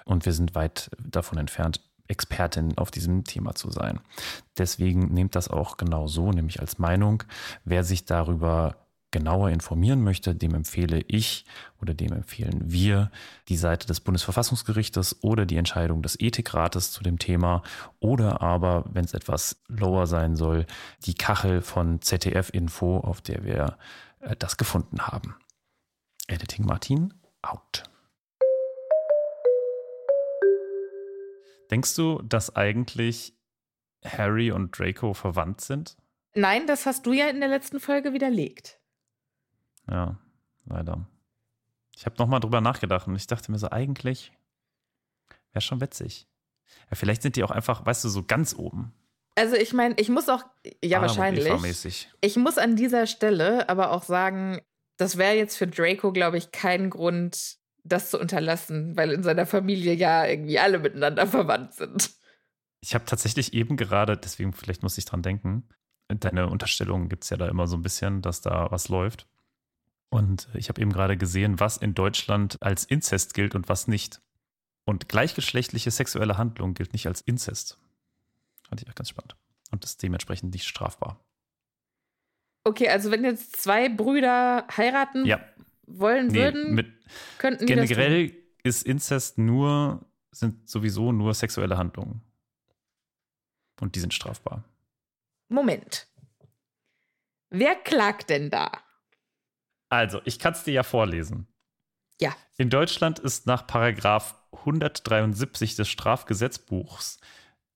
Und 0.03 0.25
wir 0.25 0.33
sind 0.33 0.53
weit 0.53 0.91
davon 0.99 1.37
entfernt, 1.37 1.79
Expertin 2.09 2.77
auf 2.77 2.91
diesem 2.91 3.23
Thema 3.23 3.55
zu 3.55 3.71
sein. 3.71 4.01
Deswegen 4.57 5.13
nehmt 5.13 5.35
das 5.35 5.47
auch 5.47 5.77
genau 5.77 6.07
so, 6.07 6.31
nämlich 6.31 6.59
als 6.59 6.79
Meinung. 6.79 7.23
Wer 7.63 7.85
sich 7.85 8.03
darüber 8.03 8.75
genauer 9.11 9.49
informieren 9.49 10.03
möchte, 10.03 10.33
dem 10.33 10.55
empfehle 10.55 11.03
ich 11.07 11.45
oder 11.81 11.93
dem 11.93 12.13
empfehlen 12.13 12.71
wir 12.71 13.11
die 13.49 13.57
Seite 13.57 13.87
des 13.87 13.99
Bundesverfassungsgerichtes 13.99 15.23
oder 15.23 15.45
die 15.45 15.57
Entscheidung 15.57 16.01
des 16.01 16.19
Ethikrates 16.19 16.91
zu 16.91 17.03
dem 17.03 17.19
Thema 17.19 17.63
oder 17.99 18.41
aber, 18.41 18.85
wenn 18.91 19.05
es 19.05 19.13
etwas 19.13 19.61
lower 19.67 20.07
sein 20.07 20.35
soll, 20.35 20.65
die 21.05 21.13
Kachel 21.13 21.61
von 21.61 22.01
ZDF 22.01 22.49
Info, 22.53 22.97
auf 22.97 23.21
der 23.21 23.43
wir 23.43 23.77
äh, 24.21 24.35
das 24.37 24.57
gefunden 24.57 25.07
haben. 25.07 25.35
Editing 26.27 26.65
Martin, 26.65 27.13
out. 27.41 27.83
Denkst 31.69 31.95
du, 31.95 32.21
dass 32.21 32.55
eigentlich 32.55 33.33
Harry 34.05 34.51
und 34.51 34.77
Draco 34.77 35.13
verwandt 35.13 35.61
sind? 35.61 35.95
Nein, 36.33 36.67
das 36.67 36.85
hast 36.85 37.05
du 37.05 37.13
ja 37.13 37.27
in 37.29 37.39
der 37.39 37.49
letzten 37.49 37.79
Folge 37.79 38.13
widerlegt. 38.13 38.80
Ja, 39.91 40.17
leider. 40.65 41.05
Ich 41.95 42.05
habe 42.05 42.15
nochmal 42.17 42.39
drüber 42.39 42.61
nachgedacht 42.61 43.07
und 43.07 43.15
ich 43.15 43.27
dachte 43.27 43.51
mir 43.51 43.59
so, 43.59 43.69
eigentlich 43.69 44.31
wäre 45.51 45.61
schon 45.61 45.81
witzig. 45.81 46.27
Ja, 46.89 46.95
vielleicht 46.95 47.21
sind 47.21 47.35
die 47.35 47.43
auch 47.43 47.51
einfach, 47.51 47.85
weißt 47.85 48.05
du, 48.05 48.09
so 48.09 48.23
ganz 48.23 48.55
oben. 48.55 48.93
Also 49.35 49.55
ich 49.55 49.73
meine, 49.73 49.95
ich 49.97 50.09
muss 50.09 50.29
auch, 50.29 50.43
ja 50.83 50.97
Adam 50.97 51.09
wahrscheinlich. 51.09 52.09
Ich 52.21 52.37
muss 52.37 52.57
an 52.57 52.75
dieser 52.75 53.05
Stelle 53.05 53.69
aber 53.69 53.91
auch 53.91 54.03
sagen, 54.03 54.61
das 54.97 55.17
wäre 55.17 55.35
jetzt 55.35 55.57
für 55.57 55.67
Draco, 55.67 56.11
glaube 56.11 56.37
ich, 56.37 56.51
kein 56.51 56.89
Grund, 56.89 57.57
das 57.83 58.11
zu 58.11 58.19
unterlassen, 58.19 58.95
weil 58.95 59.11
in 59.11 59.23
seiner 59.23 59.45
Familie 59.45 59.93
ja 59.93 60.25
irgendwie 60.25 60.59
alle 60.59 60.79
miteinander 60.79 61.27
verwandt 61.27 61.73
sind. 61.73 62.11
Ich 62.81 62.93
habe 62.93 63.05
tatsächlich 63.05 63.53
eben 63.53 63.77
gerade, 63.77 64.17
deswegen 64.17 64.53
vielleicht 64.53 64.83
muss 64.83 64.97
ich 64.97 65.05
dran 65.05 65.21
denken, 65.21 65.67
deine 66.07 66.47
Unterstellung 66.47 67.09
gibt 67.09 67.23
es 67.23 67.29
ja 67.29 67.37
da 67.37 67.47
immer 67.47 67.67
so 67.67 67.77
ein 67.77 67.81
bisschen, 67.81 68.21
dass 68.21 68.41
da 68.41 68.69
was 68.71 68.89
läuft. 68.89 69.27
Und 70.11 70.49
ich 70.53 70.67
habe 70.67 70.81
eben 70.81 70.91
gerade 70.91 71.15
gesehen, 71.15 71.61
was 71.61 71.77
in 71.77 71.93
Deutschland 71.93 72.61
als 72.61 72.83
Inzest 72.83 73.33
gilt 73.33 73.55
und 73.55 73.69
was 73.69 73.87
nicht. 73.87 74.21
Und 74.83 75.07
gleichgeschlechtliche 75.07 75.89
sexuelle 75.89 76.37
Handlung 76.37 76.73
gilt 76.73 76.91
nicht 76.91 77.07
als 77.07 77.21
Inzest. 77.21 77.79
Fand 78.67 78.81
ich 78.81 78.89
auch 78.89 78.95
ganz 78.95 79.09
spannend. 79.09 79.37
Und 79.71 79.85
ist 79.85 80.03
dementsprechend 80.03 80.53
nicht 80.53 80.67
strafbar. 80.67 81.23
Okay, 82.65 82.89
also 82.89 83.09
wenn 83.09 83.23
jetzt 83.23 83.55
zwei 83.55 83.87
Brüder 83.87 84.67
heiraten 84.75 85.25
ja. 85.25 85.39
wollen 85.87 86.27
nee, 86.27 86.39
würden, 86.39 86.75
mit, 86.75 86.87
könnten 87.37 87.65
die 87.65 87.73
Generell 87.73 88.35
ist 88.63 88.83
Inzest 88.83 89.37
nur, 89.37 90.05
sind 90.31 90.69
sowieso 90.69 91.13
nur 91.13 91.33
sexuelle 91.33 91.77
Handlungen. 91.77 92.21
Und 93.79 93.95
die 93.95 94.01
sind 94.01 94.13
strafbar. 94.13 94.65
Moment. 95.47 96.07
Wer 97.49 97.75
klagt 97.75 98.29
denn 98.29 98.49
da? 98.49 98.71
Also, 99.91 100.21
ich 100.23 100.39
kann 100.39 100.53
es 100.53 100.63
dir 100.63 100.73
ja 100.73 100.83
vorlesen. 100.83 101.47
Ja. 102.19 102.33
In 102.57 102.69
Deutschland 102.69 103.19
ist 103.19 103.45
nach 103.45 103.67
Paragraph 103.67 104.35
173 104.51 105.75
des 105.75 105.89
Strafgesetzbuchs 105.89 107.19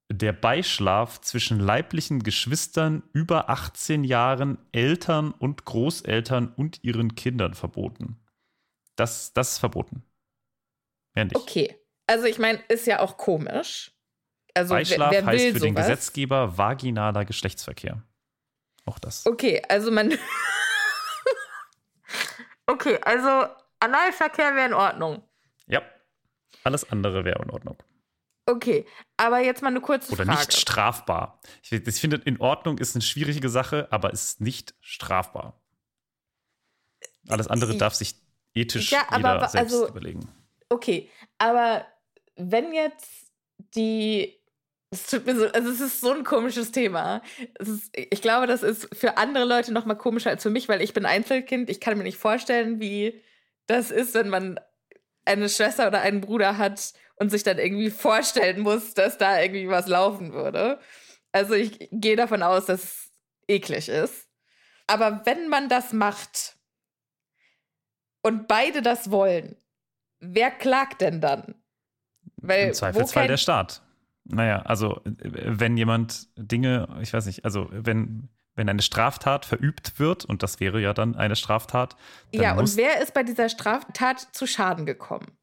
der 0.09 0.33
Beischlaf 0.33 1.19
zwischen 1.21 1.59
leiblichen 1.59 2.21
Geschwistern 2.21 3.03
über 3.11 3.49
18 3.49 4.03
Jahren, 4.03 4.59
Eltern 4.71 5.31
und 5.31 5.65
Großeltern 5.65 6.53
und 6.55 6.83
ihren 6.83 7.15
Kindern 7.15 7.53
verboten. 7.53 8.19
Das, 8.95 9.33
das 9.33 9.53
ist 9.53 9.57
verboten. 9.59 10.03
Mehr 11.15 11.25
nicht. 11.25 11.35
Okay. 11.35 11.75
Also 12.07 12.25
ich 12.25 12.37
meine, 12.37 12.59
ist 12.69 12.85
ja 12.85 12.99
auch 12.99 13.17
komisch. 13.17 13.91
Also, 14.53 14.75
Beischlaf 14.75 15.11
wer, 15.11 15.25
wer 15.25 15.25
heißt 15.25 15.43
für 15.45 15.51
sowas? 15.53 15.61
den 15.61 15.75
Gesetzgeber 15.75 16.57
vaginaler 16.57 17.25
Geschlechtsverkehr. 17.25 18.03
Auch 18.85 18.99
das. 18.99 19.25
Okay, 19.25 19.61
also 19.67 19.91
man 19.91 20.13
Okay, 22.67 22.99
also 23.03 23.47
Analverkehr 23.79 24.55
wäre 24.55 24.67
in 24.67 24.73
Ordnung. 24.73 25.23
Ja. 25.67 25.81
Alles 26.63 26.89
andere 26.89 27.25
wäre 27.25 27.43
in 27.43 27.49
Ordnung. 27.49 27.77
Okay, 28.47 28.85
aber 29.17 29.39
jetzt 29.39 29.61
mal 29.61 29.69
eine 29.69 29.81
kurze 29.81 30.13
Oder 30.13 30.25
Frage. 30.25 30.29
Oder 30.29 30.39
nicht 30.39 30.53
strafbar. 30.53 31.41
Ich, 31.63 31.71
ich, 31.71 31.99
finde, 31.99 32.17
in 32.17 32.39
Ordnung 32.39 32.77
ist 32.77 32.95
eine 32.95 33.01
schwierige 33.01 33.49
Sache, 33.49 33.87
aber 33.91 34.13
es 34.13 34.25
ist 34.25 34.41
nicht 34.41 34.75
strafbar. 34.81 35.59
Alles 37.27 37.47
andere 37.47 37.73
ich, 37.73 37.79
darf 37.79 37.95
sich 37.95 38.15
ethisch 38.53 38.91
ja, 38.91 39.05
jeder 39.15 39.29
aber, 39.29 39.47
selbst 39.47 39.73
also, 39.73 39.87
überlegen. 39.87 40.27
Okay, 40.69 41.09
aber 41.39 41.85
wenn 42.35 42.73
jetzt 42.73 43.31
die 43.75 44.39
es 44.91 45.07
tut 45.07 45.25
mir 45.25 45.35
so, 45.35 45.47
also 45.47 45.69
es 45.69 45.81
ist 45.81 46.01
so 46.01 46.11
ein 46.13 46.23
komisches 46.23 46.71
Thema. 46.71 47.21
Ist, 47.59 47.91
ich 47.93 48.21
glaube, 48.21 48.47
das 48.47 48.63
ist 48.63 48.87
für 48.95 49.17
andere 49.17 49.45
Leute 49.45 49.73
noch 49.73 49.85
mal 49.85 49.95
komischer 49.95 50.29
als 50.29 50.43
für 50.43 50.49
mich, 50.49 50.69
weil 50.69 50.81
ich 50.81 50.93
bin 50.93 51.05
Einzelkind. 51.05 51.69
Ich 51.69 51.81
kann 51.81 51.97
mir 51.97 52.03
nicht 52.03 52.17
vorstellen, 52.17 52.79
wie 52.79 53.21
das 53.67 53.91
ist, 53.91 54.13
wenn 54.13 54.29
man 54.29 54.59
eine 55.25 55.49
Schwester 55.49 55.87
oder 55.87 56.01
einen 56.01 56.21
Bruder 56.21 56.57
hat 56.57 56.93
und 57.15 57.29
sich 57.29 57.43
dann 57.43 57.57
irgendwie 57.57 57.89
vorstellen 57.89 58.61
muss, 58.61 58.93
dass 58.93 59.17
da 59.17 59.41
irgendwie 59.41 59.67
was 59.67 59.87
laufen 59.87 60.33
würde. 60.33 60.79
Also 61.31 61.53
ich 61.53 61.89
gehe 61.91 62.15
davon 62.15 62.43
aus, 62.43 62.65
dass 62.65 62.83
es 62.83 63.11
eklig 63.47 63.89
ist. 63.89 64.27
Aber 64.87 65.25
wenn 65.25 65.49
man 65.49 65.67
das 65.67 65.93
macht 65.93 66.57
und 68.21 68.47
beide 68.47 68.81
das 68.81 69.09
wollen, 69.11 69.57
wer 70.19 70.51
klagt 70.51 71.01
denn 71.01 71.21
dann? 71.21 71.55
Weil, 72.37 72.67
Im 72.67 72.73
Zweifelsfall 72.73 73.27
der 73.27 73.37
Staat. 73.37 73.81
Naja, 74.25 74.63
also 74.63 75.01
wenn 75.05 75.77
jemand 75.77 76.27
Dinge, 76.35 76.87
ich 77.01 77.13
weiß 77.13 77.27
nicht, 77.27 77.45
also 77.45 77.67
wenn, 77.71 78.29
wenn 78.55 78.67
eine 78.67 78.81
Straftat 78.81 79.45
verübt 79.45 79.99
wird, 79.99 80.25
und 80.25 80.41
das 80.41 80.59
wäre 80.59 80.81
ja 80.81 80.93
dann 80.93 81.15
eine 81.15 81.35
Straftat. 81.35 81.95
Dann 82.31 82.41
ja, 82.41 82.57
und 82.57 82.75
wer 82.75 83.01
ist 83.01 83.13
bei 83.13 83.23
dieser 83.23 83.49
Straftat 83.49 84.19
zu 84.19 84.47
Schaden 84.47 84.85
gekommen? 84.85 85.37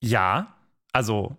Ja, 0.00 0.56
also 0.92 1.36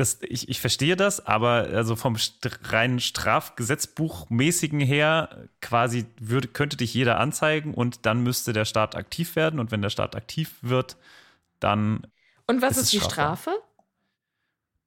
das, 0.00 0.18
ich, 0.22 0.48
ich 0.48 0.60
verstehe 0.60 0.96
das, 0.96 1.24
aber 1.26 1.68
also 1.74 1.94
vom 1.94 2.16
reinen 2.62 3.00
Strafgesetzbuchmäßigen 3.00 4.80
her 4.80 5.48
quasi 5.60 6.06
würde, 6.18 6.48
könnte 6.48 6.78
dich 6.78 6.94
jeder 6.94 7.20
anzeigen 7.20 7.74
und 7.74 8.06
dann 8.06 8.22
müsste 8.22 8.52
der 8.52 8.64
Staat 8.64 8.96
aktiv 8.96 9.36
werden. 9.36 9.60
Und 9.60 9.70
wenn 9.70 9.82
der 9.82 9.90
Staat 9.90 10.16
aktiv 10.16 10.54
wird, 10.62 10.96
dann. 11.60 12.06
Und 12.46 12.62
was 12.62 12.78
ist, 12.78 12.84
ist 12.84 12.92
die 12.94 13.00
Strafe? 13.00 13.50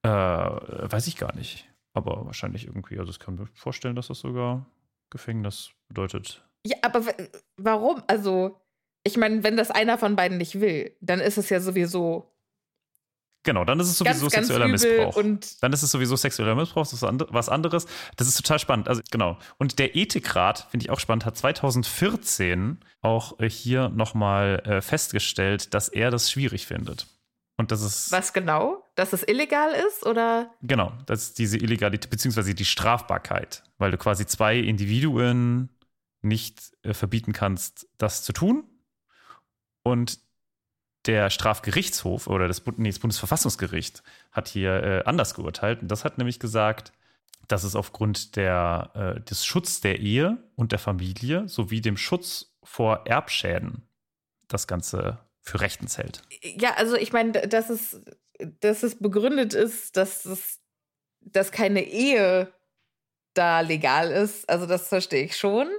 Äh, 0.04 0.10
weiß 0.10 1.08
ich 1.08 1.18
gar 1.18 1.34
nicht. 1.36 1.70
Aber 1.94 2.26
wahrscheinlich 2.26 2.68
irgendwie, 2.68 3.00
also 3.00 3.12
ich 3.12 3.20
kann 3.20 3.36
mir 3.36 3.48
vorstellen, 3.54 3.96
dass 3.96 4.08
das 4.08 4.20
sogar 4.20 4.66
Gefängnis 5.10 5.72
bedeutet. 5.88 6.44
Ja, 6.66 6.78
aber 6.82 7.04
warum? 7.58 8.02
Also, 8.08 8.60
ich 9.04 9.18
meine, 9.18 9.44
wenn 9.44 9.58
das 9.58 9.70
einer 9.70 9.98
von 9.98 10.16
beiden 10.16 10.38
nicht 10.38 10.60
will, 10.60 10.96
dann 11.02 11.20
ist 11.20 11.38
es 11.38 11.50
ja 11.50 11.60
sowieso. 11.60 12.30
Genau, 13.44 13.66
dann 13.66 13.80
ist 13.82 13.90
es 13.90 13.98
sowieso 13.98 14.30
ganz, 14.30 14.48
sexueller 14.48 14.70
ganz 14.70 14.84
Missbrauch. 14.84 15.22
dann 15.60 15.74
ist 15.74 15.84
es 15.84 15.92
sowieso 15.92 16.16
sexueller 16.16 16.56
Missbrauch, 16.56 16.84
das 16.84 16.94
ist 16.94 17.02
was 17.02 17.50
anderes. 17.50 17.86
Das 18.16 18.28
ist 18.28 18.38
total 18.38 18.58
spannend. 18.58 18.88
Also, 18.88 19.02
genau. 19.12 19.38
Und 19.58 19.80
der 19.80 19.98
Ethikrat, 19.98 20.68
finde 20.72 20.86
ich 20.86 20.90
auch 20.90 21.00
spannend, 21.00 21.26
hat 21.26 21.38
2014 21.38 22.80
auch 23.02 23.38
hier 23.42 23.90
nochmal 23.90 24.64
äh, 24.66 24.82
festgestellt, 24.82 25.74
dass 25.74 25.90
er 25.90 26.10
das 26.10 26.32
schwierig 26.32 26.66
findet. 26.66 27.08
Und 27.58 27.72
das 27.72 27.82
ist. 27.82 28.12
Was 28.12 28.32
genau? 28.32 28.83
Dass 28.96 29.14
es 29.14 29.24
illegal 29.28 29.72
ist 29.72 30.06
oder? 30.06 30.54
Genau, 30.62 30.94
das 31.06 31.24
ist 31.24 31.40
diese 31.40 31.58
Illegalität, 31.58 32.10
beziehungsweise 32.10 32.54
die 32.54 32.66
Strafbarkeit, 32.66 33.64
weil 33.78 33.92
du 33.92 33.98
quasi 33.98 34.26
zwei 34.26 34.58
Individuen 34.60 35.70
nicht 36.22 36.72
äh, 36.84 36.94
verbieten 36.94 37.34
kannst, 37.34 37.88
das 37.98 38.24
zu 38.24 38.34
tun. 38.34 38.64
Und 39.84 40.20
der 41.06 41.30
Strafgerichtshof 41.30 42.28
oder 42.28 42.48
das, 42.48 42.64
nee, 42.78 42.90
das 42.90 43.00
Bundesverfassungsgericht 43.00 44.04
hat 44.32 44.48
hier 44.48 44.84
äh, 44.84 45.04
anders 45.06 45.34
geurteilt. 45.34 45.82
Und 45.82 45.90
das 45.90 46.06
hat 46.06 46.18
nämlich 46.18 46.40
gesagt, 46.40 46.94
dass 47.48 47.64
es 47.64 47.76
aufgrund 47.76 48.36
der, 48.36 48.92
äh, 49.18 49.22
des 49.22 49.46
Schutz 49.46 49.82
der 49.82 50.00
Ehe 50.00 50.38
und 50.56 50.72
der 50.72 50.80
Familie 50.80 51.48
sowie 51.50 51.82
dem 51.82 51.98
Schutz 51.98 52.56
vor 52.64 53.06
Erbschäden 53.06 53.84
das 54.48 54.68
Ganze 54.68 55.20
für 55.42 55.60
rechtens 55.60 55.98
hält. 55.98 56.22
Ja, 56.42 56.76
also 56.76 56.96
ich 56.96 57.12
meine, 57.12 57.32
dass 57.32 57.70
es, 57.70 58.02
dass 58.60 58.84
es 58.84 59.00
begründet 59.00 59.54
ist, 59.54 59.98
dass 59.98 60.26
es 60.26 60.60
dass 61.26 61.52
keine 61.52 61.84
Ehe 61.84 62.52
da 63.34 63.62
legal 63.62 64.12
ist, 64.12 64.50
also 64.50 64.66
das 64.66 64.88
verstehe 64.88 65.26
ich 65.26 65.38
schon. 65.38 65.70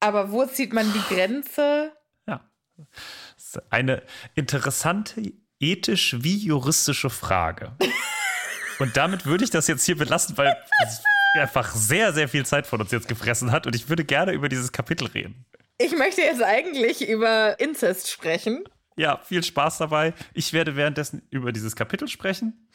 Aber 0.00 0.30
wo 0.30 0.46
zieht 0.46 0.72
man 0.72 0.90
die 0.92 1.14
Grenze? 1.14 1.92
Ja. 2.26 2.48
Eine 3.70 4.02
interessante 4.34 5.32
ethisch 5.60 6.16
wie 6.20 6.36
juristische 6.36 7.10
Frage. 7.10 7.76
Und 8.78 8.96
damit 8.96 9.26
würde 9.26 9.42
ich 9.42 9.50
das 9.50 9.66
jetzt 9.66 9.84
hier 9.84 9.98
belassen, 9.98 10.36
weil 10.36 10.56
es 10.84 11.02
einfach 11.34 11.74
sehr, 11.74 12.12
sehr 12.12 12.28
viel 12.28 12.46
Zeit 12.46 12.66
von 12.66 12.80
uns 12.80 12.92
jetzt 12.92 13.08
gefressen 13.08 13.50
hat 13.50 13.66
und 13.66 13.74
ich 13.74 13.88
würde 13.88 14.04
gerne 14.04 14.32
über 14.32 14.48
dieses 14.48 14.72
Kapitel 14.72 15.08
reden. 15.08 15.44
Ich 15.78 15.96
möchte 15.96 16.22
jetzt 16.22 16.42
eigentlich 16.42 17.08
über 17.08 17.58
Inzest 17.60 18.10
sprechen. 18.10 18.64
Ja, 18.98 19.18
viel 19.22 19.44
Spaß 19.44 19.78
dabei. 19.78 20.12
Ich 20.34 20.52
werde 20.52 20.74
währenddessen 20.74 21.22
über 21.30 21.52
dieses 21.52 21.76
Kapitel 21.76 22.08
sprechen. 22.08 22.68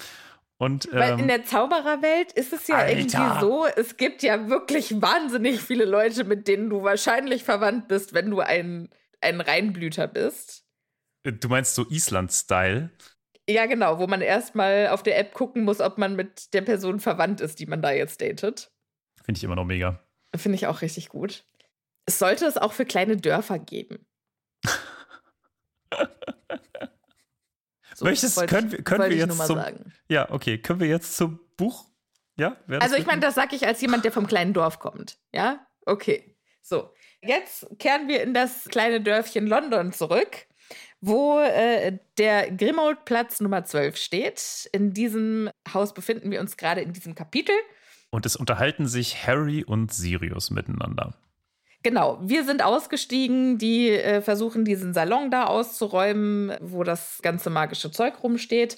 Und, 0.58 0.86
ähm, 0.86 1.00
Weil 1.00 1.20
in 1.20 1.28
der 1.28 1.44
Zaubererwelt 1.44 2.32
ist 2.32 2.54
es 2.54 2.68
ja 2.68 2.78
Alter. 2.78 2.98
irgendwie 2.98 3.40
so, 3.42 3.66
es 3.76 3.98
gibt 3.98 4.24
ja 4.24 4.48
wirklich 4.50 5.02
wahnsinnig 5.02 5.62
viele 5.62 5.84
Leute, 5.84 6.24
mit 6.24 6.48
denen 6.48 6.70
du 6.70 6.84
wahrscheinlich 6.84 7.44
verwandt 7.44 7.90
bist, 7.90 8.14
wenn 8.14 8.30
du 8.30 8.40
ein, 8.40 8.90
ein 9.20 9.42
Reinblüter 9.42 10.08
bist. 10.08 10.66
Du 11.24 11.50
meinst 11.50 11.76
so 11.76 11.86
Island-Style? 11.90 12.92
Ja, 13.50 13.66
genau, 13.66 14.00
wo 14.00 14.08
man 14.08 14.22
erstmal 14.22 14.88
auf 14.88 15.04
der 15.04 15.20
App 15.20 15.34
gucken 15.34 15.66
muss, 15.66 15.82
ob 15.82 15.98
man 15.98 16.16
mit 16.16 16.54
der 16.54 16.62
Person 16.62 17.02
verwandt 17.02 17.42
ist, 17.42 17.60
die 17.60 17.66
man 17.66 17.82
da 17.82 17.92
jetzt 17.92 18.22
datet. 18.22 18.72
Finde 19.24 19.38
ich 19.38 19.44
immer 19.44 19.56
noch 19.56 19.66
mega. 19.66 20.00
Finde 20.34 20.56
ich 20.56 20.68
auch 20.68 20.82
richtig 20.82 21.10
gut. 21.10 21.44
Es 22.06 22.20
sollte 22.20 22.46
es 22.46 22.58
auch 22.58 22.72
für 22.72 22.86
kleine 22.86 23.18
Dörfer 23.18 23.60
geben. 23.60 24.06
so, 27.96 28.06
Möchtest, 28.06 28.38
wollte, 28.38 28.54
können, 28.54 28.72
wir, 28.72 28.84
können 28.84 29.10
wir 29.10 29.18
jetzt 29.18 29.38
zum, 29.38 29.58
sagen. 29.58 29.94
Ja, 30.08 30.30
okay, 30.32 30.58
können 30.58 30.80
wir 30.80 30.88
jetzt 30.88 31.16
zum 31.16 31.40
Buch? 31.58 31.86
Ja? 32.36 32.58
Also 32.80 32.96
ich 32.96 33.06
meine, 33.06 33.22
das 33.22 33.36
sage 33.36 33.56
ich 33.56 33.68
als 33.68 33.82
jemand, 33.82 34.06
der 34.06 34.12
vom 34.12 34.28
kleinen 34.28 34.54
Dorf 34.54 34.80
kommt. 34.80 35.18
Ja, 35.34 35.66
okay. 35.86 36.36
So, 36.62 36.92
jetzt 37.22 37.68
kehren 37.80 38.08
wir 38.08 38.24
in 38.24 38.34
das 38.34 38.66
kleine 38.66 39.02
Dörfchen 39.02 39.48
London 39.48 39.92
zurück 39.92 40.48
wo 41.06 41.42
äh, 41.42 41.98
der 42.18 42.50
Grimmauld-Platz 42.50 43.42
Nummer 43.42 43.66
12 43.66 43.98
steht. 43.98 44.70
In 44.72 44.94
diesem 44.94 45.50
Haus 45.74 45.94
befinden 45.94 46.32
wir 46.32 46.40
uns 46.40 46.56
gerade 46.56 46.80
in 46.80 46.94
diesem 46.94 47.14
Kapitel. 47.14 47.54
Und 48.10 48.26
es 48.26 48.38
unterhalten 48.38 48.88
sich 48.88 49.28
Harry 49.28 49.66
und 49.66 49.92
Sirius 49.92 50.50
miteinander. 50.50 51.14
Genau, 51.84 52.18
wir 52.22 52.46
sind 52.46 52.64
ausgestiegen, 52.64 53.58
die 53.58 53.90
äh, 53.90 54.22
versuchen 54.22 54.64
diesen 54.64 54.94
Salon 54.94 55.30
da 55.30 55.46
auszuräumen, 55.46 56.56
wo 56.62 56.84
das 56.84 57.20
ganze 57.22 57.50
magische 57.50 57.92
Zeug 57.92 58.24
rumsteht. 58.24 58.78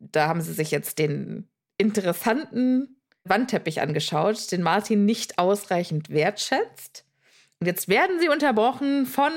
Da 0.00 0.26
haben 0.26 0.40
sie 0.40 0.52
sich 0.52 0.72
jetzt 0.72 0.98
den 0.98 1.48
interessanten 1.78 3.00
Wandteppich 3.24 3.80
angeschaut, 3.80 4.50
den 4.50 4.62
Martin 4.62 5.04
nicht 5.04 5.38
ausreichend 5.38 6.10
wertschätzt. 6.10 7.04
Und 7.60 7.66
jetzt 7.66 7.88
werden 7.88 8.18
sie 8.18 8.28
unterbrochen 8.28 9.06
von 9.06 9.32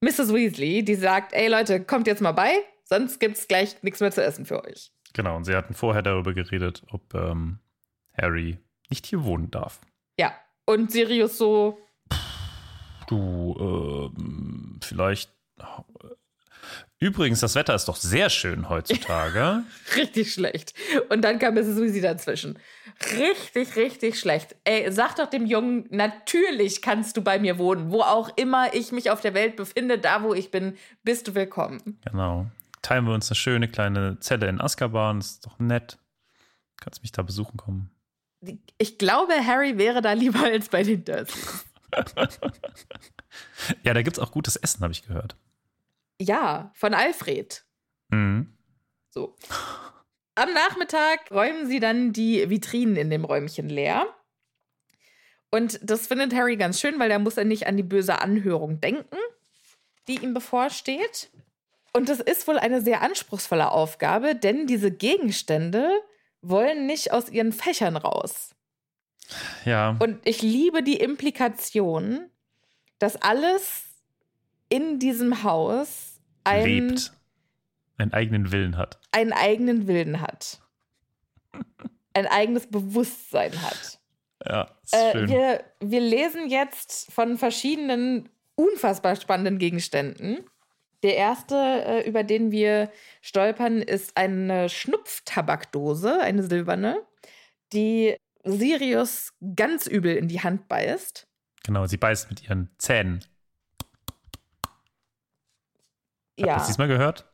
Mrs. 0.00 0.32
Weasley, 0.32 0.84
die 0.84 0.94
sagt, 0.96 1.32
ey 1.32 1.48
Leute, 1.48 1.80
kommt 1.80 2.08
jetzt 2.08 2.22
mal 2.22 2.32
bei, 2.32 2.52
sonst 2.84 3.20
gibt 3.20 3.36
es 3.36 3.46
gleich 3.46 3.82
nichts 3.82 4.00
mehr 4.00 4.10
zu 4.10 4.24
essen 4.24 4.46
für 4.46 4.64
euch. 4.64 4.90
Genau, 5.12 5.36
und 5.36 5.44
sie 5.44 5.54
hatten 5.54 5.74
vorher 5.74 6.02
darüber 6.02 6.34
geredet, 6.34 6.82
ob 6.90 7.14
ähm, 7.14 7.60
Harry 8.20 8.58
nicht 8.90 9.06
hier 9.06 9.24
wohnen 9.24 9.50
darf. 9.50 9.80
Ja, 10.18 10.34
und 10.64 10.90
Sirius 10.90 11.38
so. 11.38 11.78
Du, 13.08 14.12
äh, 14.14 14.84
vielleicht 14.84 15.30
Übrigens, 16.98 17.40
das 17.40 17.54
Wetter 17.54 17.74
ist 17.74 17.86
doch 17.86 17.96
sehr 17.96 18.30
schön 18.30 18.70
heutzutage. 18.70 19.64
richtig 19.96 20.32
schlecht. 20.32 20.72
Und 21.10 21.22
dann 21.22 21.38
kam 21.38 21.54
Mrs. 21.54 21.76
Weasley 21.78 22.00
dazwischen. 22.00 22.58
Richtig, 23.18 23.76
richtig 23.76 24.18
schlecht. 24.18 24.56
Ey, 24.64 24.90
sag 24.90 25.16
doch 25.16 25.28
dem 25.28 25.44
Jungen, 25.44 25.86
natürlich 25.90 26.80
kannst 26.80 27.18
du 27.18 27.22
bei 27.22 27.38
mir 27.38 27.58
wohnen. 27.58 27.90
Wo 27.90 28.00
auch 28.00 28.30
immer 28.36 28.72
ich 28.74 28.92
mich 28.92 29.10
auf 29.10 29.20
der 29.20 29.34
Welt 29.34 29.56
befinde, 29.56 29.98
da 29.98 30.22
wo 30.22 30.32
ich 30.32 30.50
bin, 30.50 30.76
bist 31.02 31.28
du 31.28 31.34
willkommen. 31.34 32.00
Genau. 32.10 32.46
Teilen 32.80 33.04
wir 33.04 33.12
uns 33.12 33.28
eine 33.28 33.36
schöne 33.36 33.68
kleine 33.68 34.18
Zelle 34.20 34.48
in 34.48 34.60
Azkaban. 34.60 35.18
Das 35.18 35.32
ist 35.32 35.46
doch 35.46 35.58
nett. 35.58 35.98
Kannst 36.80 37.02
mich 37.02 37.12
da 37.12 37.20
besuchen 37.22 37.58
kommen. 37.58 37.90
Ich 38.78 38.96
glaube, 38.96 39.34
Harry 39.34 39.76
wäre 39.76 40.00
da 40.00 40.12
lieber 40.12 40.44
als 40.44 40.70
bei 40.70 40.82
den 40.82 41.04
Dursleys. 41.04 41.65
ja, 43.82 43.94
da 43.94 44.02
gibt 44.02 44.18
es 44.18 44.22
auch 44.22 44.30
gutes 44.30 44.56
Essen, 44.56 44.82
habe 44.82 44.92
ich 44.92 45.06
gehört. 45.06 45.36
Ja, 46.20 46.70
von 46.74 46.94
Alfred. 46.94 47.64
Mhm. 48.08 48.56
So. 49.10 49.36
Am 50.34 50.52
Nachmittag 50.52 51.30
räumen 51.30 51.66
sie 51.66 51.80
dann 51.80 52.12
die 52.12 52.50
Vitrinen 52.50 52.96
in 52.96 53.10
dem 53.10 53.24
Räumchen 53.24 53.68
leer. 53.68 54.06
Und 55.50 55.80
das 55.82 56.06
findet 56.06 56.34
Harry 56.34 56.56
ganz 56.56 56.80
schön, 56.80 56.98
weil 56.98 57.08
da 57.08 57.18
muss 57.18 57.36
er 57.36 57.44
nicht 57.44 57.66
an 57.66 57.76
die 57.76 57.82
böse 57.82 58.20
Anhörung 58.20 58.80
denken, 58.80 59.16
die 60.08 60.22
ihm 60.22 60.34
bevorsteht. 60.34 61.30
Und 61.94 62.10
das 62.10 62.20
ist 62.20 62.46
wohl 62.46 62.58
eine 62.58 62.82
sehr 62.82 63.00
anspruchsvolle 63.00 63.70
Aufgabe, 63.70 64.34
denn 64.34 64.66
diese 64.66 64.90
Gegenstände 64.90 65.88
wollen 66.42 66.86
nicht 66.86 67.12
aus 67.12 67.30
ihren 67.30 67.52
Fächern 67.52 67.96
raus. 67.96 68.54
Ja. 69.66 69.96
Und 69.98 70.20
ich 70.24 70.42
liebe 70.42 70.82
die 70.82 70.96
Implikation, 70.96 72.30
dass 72.98 73.16
alles 73.16 73.84
in 74.68 74.98
diesem 74.98 75.42
Haus 75.42 76.20
ein, 76.44 76.64
lebt, 76.64 77.12
einen 77.98 78.12
eigenen 78.12 78.52
Willen 78.52 78.76
hat. 78.76 79.00
Einen 79.10 79.32
eigenen 79.32 79.86
Willen 79.88 80.20
hat. 80.20 80.60
ein 82.14 82.26
eigenes 82.26 82.68
Bewusstsein 82.68 83.60
hat. 83.60 83.98
Ja, 84.48 84.70
ist 84.84 84.94
äh, 84.94 85.12
schön. 85.12 85.28
Wir, 85.28 85.64
wir 85.80 86.00
lesen 86.00 86.48
jetzt 86.48 87.12
von 87.12 87.36
verschiedenen 87.36 88.28
unfassbar 88.54 89.16
spannenden 89.16 89.58
Gegenständen. 89.58 90.44
Der 91.02 91.16
erste, 91.16 91.56
äh, 91.56 92.08
über 92.08 92.22
den 92.22 92.52
wir 92.52 92.90
stolpern, 93.20 93.82
ist 93.82 94.16
eine 94.16 94.68
Schnupftabakdose, 94.68 96.20
eine 96.20 96.42
silberne, 96.44 97.02
die 97.72 98.16
Sirius 98.46 99.34
ganz 99.54 99.86
übel 99.86 100.16
in 100.16 100.28
die 100.28 100.40
Hand 100.40 100.68
beißt. 100.68 101.26
Genau, 101.64 101.86
sie 101.86 101.96
beißt 101.96 102.30
mit 102.30 102.42
ihren 102.44 102.70
Zähnen. 102.78 103.24
Ja. 106.38 106.56
Hast 106.56 106.66
du 106.66 106.70
diesmal 106.72 106.88
gehört? 106.88 107.30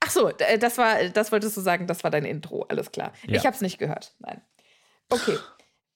Ach 0.00 0.10
so, 0.10 0.28
äh, 0.28 0.58
das 0.58 0.78
war, 0.78 1.08
das 1.08 1.32
wolltest 1.32 1.56
du 1.56 1.60
sagen, 1.60 1.86
das 1.86 2.04
war 2.04 2.10
dein 2.10 2.24
Intro, 2.24 2.62
alles 2.68 2.92
klar. 2.92 3.12
Ja. 3.26 3.36
Ich 3.36 3.46
habe 3.46 3.54
es 3.54 3.62
nicht 3.62 3.78
gehört, 3.78 4.14
nein. 4.18 4.42
Okay. 5.08 5.36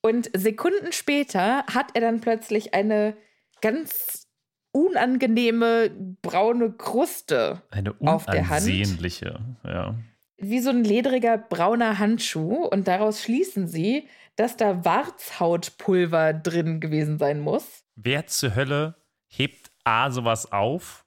Und 0.01 0.31
Sekunden 0.35 0.93
später 0.93 1.65
hat 1.67 1.91
er 1.95 2.01
dann 2.01 2.21
plötzlich 2.21 2.75
eine 2.75 3.17
ganz 3.61 4.29
unangenehme 4.73 5.91
braune 6.23 6.73
Kruste 6.73 7.63
eine 7.71 7.95
auf 8.01 8.27
der 8.27 8.49
Hand. 8.49 8.67
Unansehnliche, 8.67 9.41
ja. 9.65 9.95
Wie 10.37 10.61
so 10.61 10.71
ein 10.71 10.85
ledriger 10.85 11.37
brauner 11.37 11.99
Handschuh. 11.99 12.65
Und 12.65 12.87
daraus 12.87 13.23
schließen 13.23 13.67
sie, 13.67 14.09
dass 14.39 14.57
da 14.57 14.85
Warzhautpulver 14.85 16.33
drin 16.33 16.81
gewesen 16.81 17.19
sein 17.19 17.41
muss. 17.41 17.85
Wer 17.97 18.27
zur 18.29 18.55
Hölle 18.55 18.95
hebt 19.27 19.71
A 19.85 20.11
sowas 20.11 20.53
auf 20.53 21.05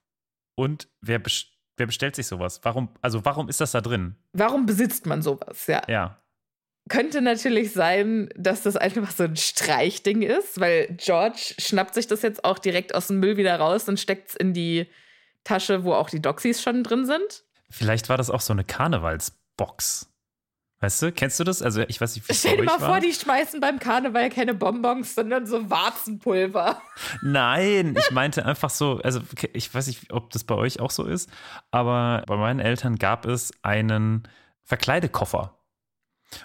und 0.55 0.89
wer, 1.01 1.17
best 1.17 1.47
wer 1.77 1.87
bestellt 1.87 2.15
sich 2.15 2.27
sowas? 2.27 2.59
Warum, 2.63 2.89
also 3.01 3.23
warum 3.23 3.47
ist 3.47 3.61
das 3.61 3.71
da 3.71 3.79
drin? 3.79 4.17
Warum 4.33 4.65
besitzt 4.65 5.05
man 5.05 5.21
sowas? 5.21 5.65
Ja. 5.67 5.81
Ja. 5.87 6.21
Könnte 6.89 7.21
natürlich 7.21 7.71
sein, 7.71 8.29
dass 8.35 8.63
das 8.63 8.75
einfach 8.75 9.11
so 9.11 9.23
ein 9.23 9.37
Streichding 9.37 10.23
ist, 10.23 10.59
weil 10.59 10.87
George 10.97 11.55
schnappt 11.57 11.93
sich 11.93 12.07
das 12.07 12.23
jetzt 12.23 12.43
auch 12.43 12.59
direkt 12.59 12.93
aus 12.93 13.07
dem 13.07 13.19
Müll 13.19 13.37
wieder 13.37 13.55
raus 13.57 13.87
und 13.87 13.99
steckt 13.99 14.31
es 14.31 14.35
in 14.35 14.53
die 14.53 14.87
Tasche, 15.45 15.85
wo 15.85 15.93
auch 15.93 16.09
die 16.09 16.21
Doxys 16.21 16.61
schon 16.61 16.83
drin 16.83 17.05
sind. 17.05 17.45
Vielleicht 17.69 18.09
war 18.09 18.17
das 18.17 18.29
auch 18.29 18.41
so 18.41 18.51
eine 18.51 18.65
Karnevalsbox. 18.65 20.10
Weißt 20.81 20.99
du, 21.03 21.11
kennst 21.11 21.39
du 21.39 21.43
das? 21.43 21.61
Also 21.61 21.83
ich 21.87 22.01
weiß 22.01 22.15
nicht, 22.15 22.27
wie 22.27 22.33
Stell 22.33 22.57
dir 22.57 22.63
mal 22.63 22.79
vor, 22.79 22.99
die 22.99 23.13
schmeißen 23.13 23.59
beim 23.61 23.77
Karneval 23.77 24.31
keine 24.31 24.55
Bonbons, 24.55 25.13
sondern 25.13 25.45
so 25.45 25.69
Warzenpulver. 25.69 26.81
Nein, 27.21 27.95
ich 27.95 28.09
meinte 28.09 28.43
einfach 28.47 28.71
so, 28.71 28.99
also 29.03 29.21
ich 29.53 29.71
weiß 29.71 29.85
nicht, 29.85 30.11
ob 30.11 30.31
das 30.31 30.43
bei 30.43 30.55
euch 30.55 30.79
auch 30.79 30.89
so 30.89 31.05
ist, 31.05 31.29
aber 31.69 32.23
bei 32.25 32.35
meinen 32.35 32.59
Eltern 32.59 32.95
gab 32.95 33.27
es 33.27 33.51
einen 33.61 34.27
Verkleidekoffer. 34.63 35.55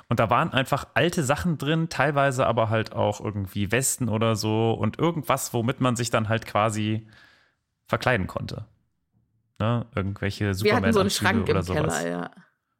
Und 0.08 0.20
da 0.20 0.28
waren 0.28 0.52
einfach 0.52 0.86
alte 0.92 1.22
Sachen 1.22 1.56
drin, 1.56 1.88
teilweise 1.88 2.46
aber 2.46 2.68
halt 2.68 2.92
auch 2.92 3.20
irgendwie 3.20 3.72
Westen 3.72 4.10
oder 4.10 4.36
so 4.36 4.72
und 4.72 4.98
irgendwas, 4.98 5.54
womit 5.54 5.80
man 5.80 5.96
sich 5.96 6.10
dann 6.10 6.28
halt 6.28 6.44
quasi 6.44 7.08
verkleiden 7.86 8.26
konnte. 8.26 8.66
Ne? 9.58 9.86
Irgendwelche 9.94 10.48
hatten 10.48 10.58
so 10.58 10.66
einen 10.66 11.08
Superman-Anzüge 11.08 11.10
Schrank 11.10 11.48
im 11.48 11.54
oder 11.54 11.62
sowas. 11.62 12.02
Keller, 12.02 12.10
ja. 12.10 12.30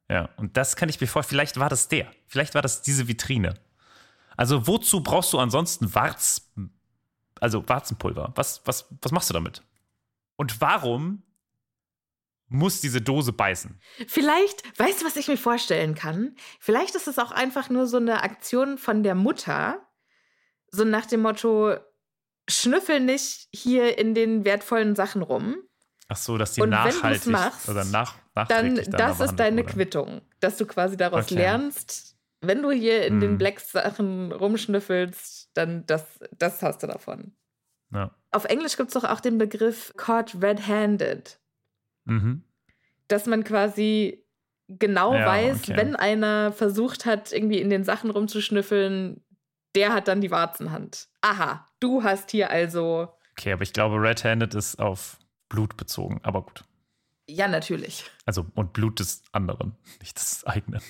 Ja, 0.08 0.28
und 0.36 0.56
das 0.56 0.76
kann 0.76 0.88
ich 0.88 1.00
mir 1.00 1.06
vor, 1.06 1.22
vielleicht 1.22 1.58
war 1.58 1.68
das 1.68 1.88
der. 1.88 2.10
Vielleicht 2.26 2.54
war 2.54 2.62
das 2.62 2.82
diese 2.82 3.08
Vitrine. 3.08 3.54
Also, 4.36 4.66
wozu 4.66 5.02
brauchst 5.02 5.32
du 5.32 5.38
ansonsten 5.38 5.94
Warz, 5.94 6.52
also 7.40 7.68
Warzenpulver? 7.68 8.32
Was, 8.36 8.62
was, 8.66 8.86
was 9.02 9.12
machst 9.12 9.30
du 9.30 9.34
damit? 9.34 9.62
Und 10.36 10.60
warum 10.60 11.22
muss 12.48 12.80
diese 12.80 13.00
Dose 13.00 13.32
beißen? 13.32 13.80
Vielleicht, 14.06 14.78
weißt 14.78 15.00
du, 15.00 15.06
was 15.06 15.16
ich 15.16 15.26
mir 15.26 15.36
vorstellen 15.36 15.94
kann? 15.94 16.36
Vielleicht 16.60 16.94
ist 16.94 17.08
es 17.08 17.18
auch 17.18 17.32
einfach 17.32 17.70
nur 17.70 17.86
so 17.86 17.96
eine 17.96 18.22
Aktion 18.22 18.78
von 18.78 19.02
der 19.02 19.14
Mutter, 19.14 19.80
so 20.70 20.84
nach 20.84 21.06
dem 21.06 21.22
Motto, 21.22 21.76
schnüffel 22.48 23.00
nicht 23.00 23.48
hier 23.52 23.98
in 23.98 24.14
den 24.14 24.44
wertvollen 24.44 24.94
Sachen 24.94 25.22
rum. 25.22 25.56
Ach 26.08 26.16
so, 26.16 26.38
dass 26.38 26.52
die 26.52 26.62
Und 26.62 26.70
nachhaltig 26.70 27.26
machst, 27.26 27.68
oder 27.68 27.84
nach, 27.84 28.14
Dann, 28.44 28.76
das 28.90 29.20
ist 29.20 29.36
deine 29.36 29.62
wurde. 29.62 29.72
Quittung, 29.72 30.20
dass 30.40 30.56
du 30.58 30.66
quasi 30.66 30.96
daraus 30.96 31.24
Okay. 31.24 31.36
lernst, 31.36 32.16
wenn 32.42 32.62
du 32.62 32.70
hier 32.70 33.06
in 33.06 33.20
den 33.20 33.30
Hm. 33.32 33.38
Black-Sachen 33.38 34.30
rumschnüffelst, 34.32 35.50
dann 35.54 35.86
das, 35.86 36.04
das 36.36 36.62
hast 36.62 36.82
du 36.82 36.86
davon. 36.86 37.32
Ja. 37.92 38.10
Auf 38.32 38.44
Englisch 38.44 38.76
gibt 38.76 38.88
es 38.94 38.94
doch 39.00 39.08
auch 39.08 39.20
den 39.20 39.38
Begriff 39.38 39.92
caught 39.96 40.34
red-handed. 40.42 41.38
Mhm. 42.04 42.42
dass 43.08 43.26
man 43.26 43.42
quasi 43.44 44.24
genau 44.68 45.14
Ja, 45.14 45.26
weiß, 45.26 45.62
okay. 45.64 45.76
wenn 45.76 45.96
einer 45.96 46.52
versucht 46.52 47.04
hat, 47.06 47.32
irgendwie 47.32 47.60
in 47.60 47.70
den 47.70 47.84
Sachen 47.84 48.10
rumzuschnüffeln, 48.10 49.24
der 49.74 49.92
hat 49.92 50.08
dann 50.08 50.20
die 50.20 50.30
Warzenhand. 50.30 51.08
Aha, 51.20 51.68
du 51.80 52.02
hast 52.04 52.30
hier 52.32 52.50
also. 52.50 53.08
Okay, 53.32 53.52
aber 53.52 53.62
ich 53.62 53.72
glaube, 53.72 53.96
Red-Handed 54.00 54.54
ist 54.54 54.78
auf 54.80 55.18
Blut 55.48 55.76
bezogen. 55.76 56.20
Aber 56.24 56.42
gut. 56.42 56.64
Ja, 57.28 57.48
natürlich. 57.48 58.04
Also, 58.24 58.46
und 58.54 58.72
Blut 58.72 59.00
des 59.00 59.22
anderen, 59.32 59.76
nicht 60.00 60.16
des 60.16 60.44
eigenen. 60.44 60.80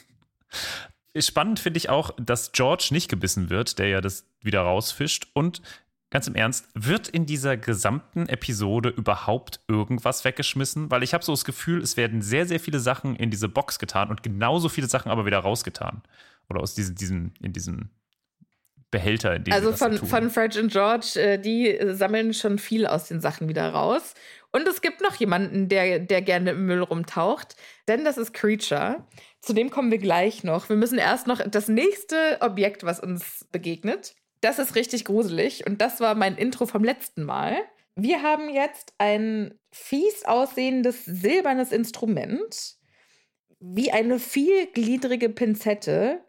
Spannend 1.18 1.60
finde 1.60 1.78
ich 1.78 1.88
auch, 1.88 2.10
dass 2.18 2.52
George 2.52 2.88
nicht 2.90 3.08
gebissen 3.08 3.48
wird, 3.48 3.78
der 3.78 3.88
ja 3.88 4.00
das 4.00 4.26
wieder 4.42 4.60
rausfischt. 4.60 5.28
Und 5.32 5.62
ganz 6.10 6.26
im 6.26 6.34
Ernst, 6.34 6.68
wird 6.74 7.08
in 7.08 7.24
dieser 7.26 7.56
gesamten 7.56 8.28
Episode 8.28 8.90
überhaupt 8.90 9.60
irgendwas 9.66 10.24
weggeschmissen? 10.24 10.90
Weil 10.90 11.02
ich 11.02 11.14
habe 11.14 11.24
so 11.24 11.32
das 11.32 11.44
Gefühl, 11.44 11.80
es 11.80 11.96
werden 11.96 12.20
sehr, 12.20 12.46
sehr 12.46 12.60
viele 12.60 12.80
Sachen 12.80 13.16
in 13.16 13.30
diese 13.30 13.48
Box 13.48 13.78
getan 13.78 14.10
und 14.10 14.22
genauso 14.22 14.68
viele 14.68 14.88
Sachen 14.88 15.10
aber 15.10 15.24
wieder 15.24 15.38
rausgetan. 15.38 16.02
Oder 16.48 16.60
aus 16.60 16.74
diesem, 16.74 16.94
diesem, 16.94 17.32
in 17.40 17.52
diesem 17.52 17.90
Behälter, 18.90 19.34
in 19.34 19.44
dem 19.44 19.52
Also 19.52 19.72
von, 19.72 19.98
von 19.98 20.30
Fred 20.30 20.56
und 20.56 20.70
George, 20.70 21.14
äh, 21.16 21.38
die 21.38 21.76
sammeln 21.94 22.32
schon 22.34 22.58
viel 22.58 22.86
aus 22.86 23.08
den 23.08 23.20
Sachen 23.20 23.48
wieder 23.48 23.68
raus. 23.70 24.14
Und 24.52 24.66
es 24.68 24.80
gibt 24.80 25.00
noch 25.00 25.16
jemanden, 25.16 25.68
der, 25.68 25.98
der 25.98 26.22
gerne 26.22 26.52
im 26.52 26.66
Müll 26.66 26.82
rumtaucht, 26.82 27.56
denn 27.88 28.04
das 28.04 28.16
ist 28.16 28.32
Creature. 28.32 29.06
Zu 29.40 29.52
dem 29.52 29.70
kommen 29.70 29.90
wir 29.90 29.98
gleich 29.98 30.44
noch. 30.44 30.68
Wir 30.68 30.76
müssen 30.76 30.98
erst 30.98 31.26
noch 31.26 31.40
das 31.46 31.68
nächste 31.68 32.38
Objekt, 32.40 32.84
was 32.84 33.00
uns 33.00 33.46
begegnet. 33.52 34.14
Das 34.40 34.58
ist 34.58 34.74
richtig 34.74 35.04
gruselig 35.04 35.66
und 35.66 35.80
das 35.80 36.00
war 36.00 36.14
mein 36.14 36.36
Intro 36.36 36.66
vom 36.66 36.84
letzten 36.84 37.24
Mal. 37.24 37.56
Wir 37.96 38.22
haben 38.22 38.48
jetzt 38.48 38.94
ein 38.98 39.58
fies 39.72 40.24
aussehendes 40.24 41.04
silbernes 41.04 41.72
Instrument, 41.72 42.76
wie 43.58 43.90
eine 43.90 44.18
vielgliedrige 44.18 45.30
Pinzette, 45.30 46.20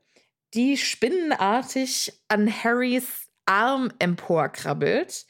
die 0.54 0.78
spinnenartig 0.78 2.14
an 2.30 2.52
Harrys 2.52 3.28
Arm 3.46 3.92
emporkrabbelt 4.00 5.27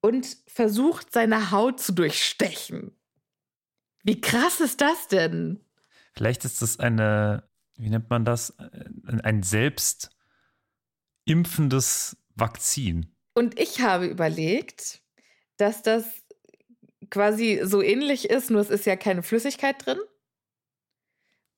und 0.00 0.36
versucht, 0.46 1.12
seine 1.12 1.50
Haut 1.50 1.80
zu 1.80 1.92
durchstechen. 1.92 2.92
Wie 4.02 4.20
krass 4.20 4.60
ist 4.60 4.80
das 4.80 5.08
denn? 5.08 5.60
Vielleicht 6.14 6.44
ist 6.44 6.62
das 6.62 6.78
eine, 6.78 7.48
wie 7.76 7.90
nennt 7.90 8.10
man 8.10 8.24
das? 8.24 8.58
Ein 8.58 9.20
ein 9.22 9.42
selbst 9.42 10.10
impfendes 11.24 12.16
Vakzin. 12.34 13.14
Und 13.34 13.58
ich 13.58 13.80
habe 13.80 14.06
überlegt, 14.06 15.02
dass 15.58 15.82
das 15.82 16.04
quasi 17.10 17.60
so 17.64 17.82
ähnlich 17.82 18.30
ist, 18.30 18.50
nur 18.50 18.60
es 18.60 18.70
ist 18.70 18.86
ja 18.86 18.96
keine 18.96 19.22
Flüssigkeit 19.22 19.84
drin. 19.84 19.98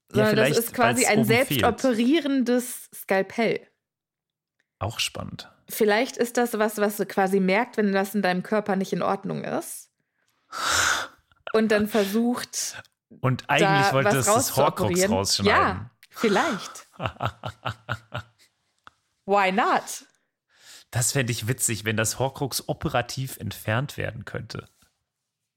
Sondern 0.09 0.37
das 0.37 0.49
vielleicht, 0.49 0.59
ist 0.59 0.75
quasi 0.75 1.07
ein 1.07 1.25
selbst 1.25 1.49
fehlt. 1.49 1.65
operierendes 1.65 2.91
Skalpell. 2.93 3.67
Auch 4.81 4.99
spannend. 4.99 5.49
Vielleicht 5.71 6.17
ist 6.17 6.37
das 6.37 6.59
was, 6.59 6.79
was 6.79 6.97
du 6.97 7.07
quasi 7.07 7.41
merkt, 7.41 7.77
wenn 7.77 7.93
das 7.93 8.15
in 8.15 8.23
deinem 8.23 8.43
Körper 8.43 8.77
nicht 8.77 8.93
in 8.93 9.03
Ordnung 9.03 9.45
ist. 9.45 9.91
Und 11.53 11.71
dann 11.73 11.89
versucht, 11.89 12.83
Und 13.21 13.49
eigentlich 13.49 13.87
da 13.87 13.93
wollte 13.93 14.17
es 14.19 14.27
das 14.27 14.57
Horcrux 14.57 15.09
rausschneiden. 15.09 15.53
Ja, 15.53 15.91
vielleicht. 16.11 16.89
Why 19.27 19.53
not? 19.53 20.07
Das 20.91 21.13
fände 21.13 21.31
ich 21.31 21.47
witzig, 21.47 21.85
wenn 21.85 21.97
das 21.97 22.19
Horcrux 22.19 22.69
operativ 22.69 23.37
entfernt 23.37 23.97
werden 23.97 24.25
könnte. 24.25 24.69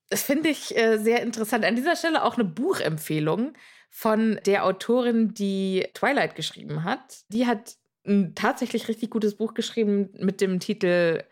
Das 0.10 0.21
finde 0.21 0.49
ich 0.49 0.78
äh, 0.78 0.97
sehr 0.97 1.23
interessant. 1.23 1.65
An 1.65 1.76
dieser 1.76 1.95
Stelle 1.95 2.23
auch 2.23 2.36
eine 2.36 2.43
Buchempfehlung 2.43 3.54
von 3.89 4.39
der 4.45 4.65
Autorin, 4.65 5.34
die 5.34 5.88
Twilight 5.95 6.36
geschrieben 6.36 6.84
hat. 6.84 7.23
Die 7.30 7.47
hat 7.47 7.78
ein 8.05 8.35
tatsächlich 8.35 8.87
richtig 8.87 9.09
gutes 9.09 9.35
Buch 9.35 9.53
geschrieben 9.53 10.09
mit 10.19 10.41
dem 10.41 10.59
Titel 10.59 11.23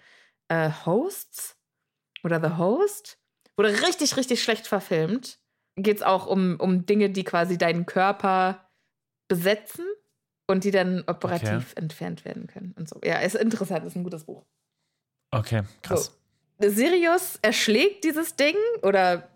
äh, 0.48 0.70
Hosts 0.86 1.58
oder 2.24 2.42
The 2.42 2.58
Host. 2.58 3.18
Wurde 3.58 3.82
richtig, 3.82 4.18
richtig 4.18 4.42
schlecht 4.42 4.68
verfilmt. 4.68 5.40
Geht 5.76 5.98
es 5.98 6.04
auch 6.04 6.28
um, 6.28 6.58
um 6.60 6.86
Dinge, 6.86 7.10
die 7.10 7.24
quasi 7.24 7.58
deinen 7.58 7.86
Körper 7.86 8.70
besetzen 9.28 9.86
und 10.48 10.64
die 10.64 10.72
dann 10.72 11.04
operativ 11.08 11.74
entfernt 11.76 12.26
werden 12.26 12.48
können 12.48 12.74
und 12.78 12.90
so. 12.90 13.00
Ja, 13.04 13.20
ist 13.20 13.36
interessant, 13.36 13.86
ist 13.86 13.96
ein 13.96 14.04
gutes 14.04 14.26
Buch. 14.26 14.44
Okay, 15.32 15.64
krass. 15.82 16.18
Sirius 16.60 17.40
erschlägt 17.42 18.04
dieses 18.04 18.36
Ding 18.36 18.56
oder 18.84 19.30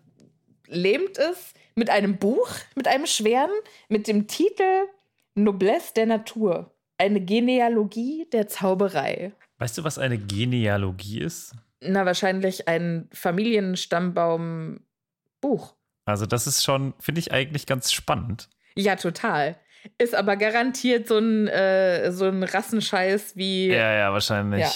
lähmt 0.66 1.18
es 1.18 1.54
mit 1.74 1.90
einem 1.90 2.18
Buch, 2.18 2.48
mit 2.74 2.86
einem 2.86 3.06
schweren, 3.06 3.50
mit 3.88 4.06
dem 4.06 4.26
Titel 4.26 4.86
Noblesse 5.34 5.94
der 5.94 6.06
Natur. 6.06 6.75
Eine 6.98 7.20
Genealogie 7.20 8.26
der 8.32 8.48
Zauberei. 8.48 9.32
Weißt 9.58 9.78
du, 9.78 9.84
was 9.84 9.98
eine 9.98 10.18
Genealogie 10.18 11.20
ist? 11.20 11.54
Na, 11.80 12.04
wahrscheinlich 12.06 12.68
ein 12.68 13.08
Familienstammbaum-Buch. 13.12 15.74
Also, 16.04 16.26
das 16.26 16.46
ist 16.46 16.62
schon, 16.64 16.94
finde 16.98 17.20
ich 17.20 17.32
eigentlich 17.32 17.66
ganz 17.66 17.92
spannend. 17.92 18.48
Ja, 18.76 18.96
total. 18.96 19.56
Ist 19.98 20.14
aber 20.14 20.36
garantiert 20.36 21.08
so 21.08 21.18
ein, 21.18 21.48
äh, 21.48 22.12
so 22.12 22.26
ein 22.26 22.42
Rassenscheiß 22.42 23.36
wie 23.36 23.68
Ja, 23.68 23.92
ja, 23.92 24.12
wahrscheinlich. 24.12 24.60
Ja. 24.60 24.70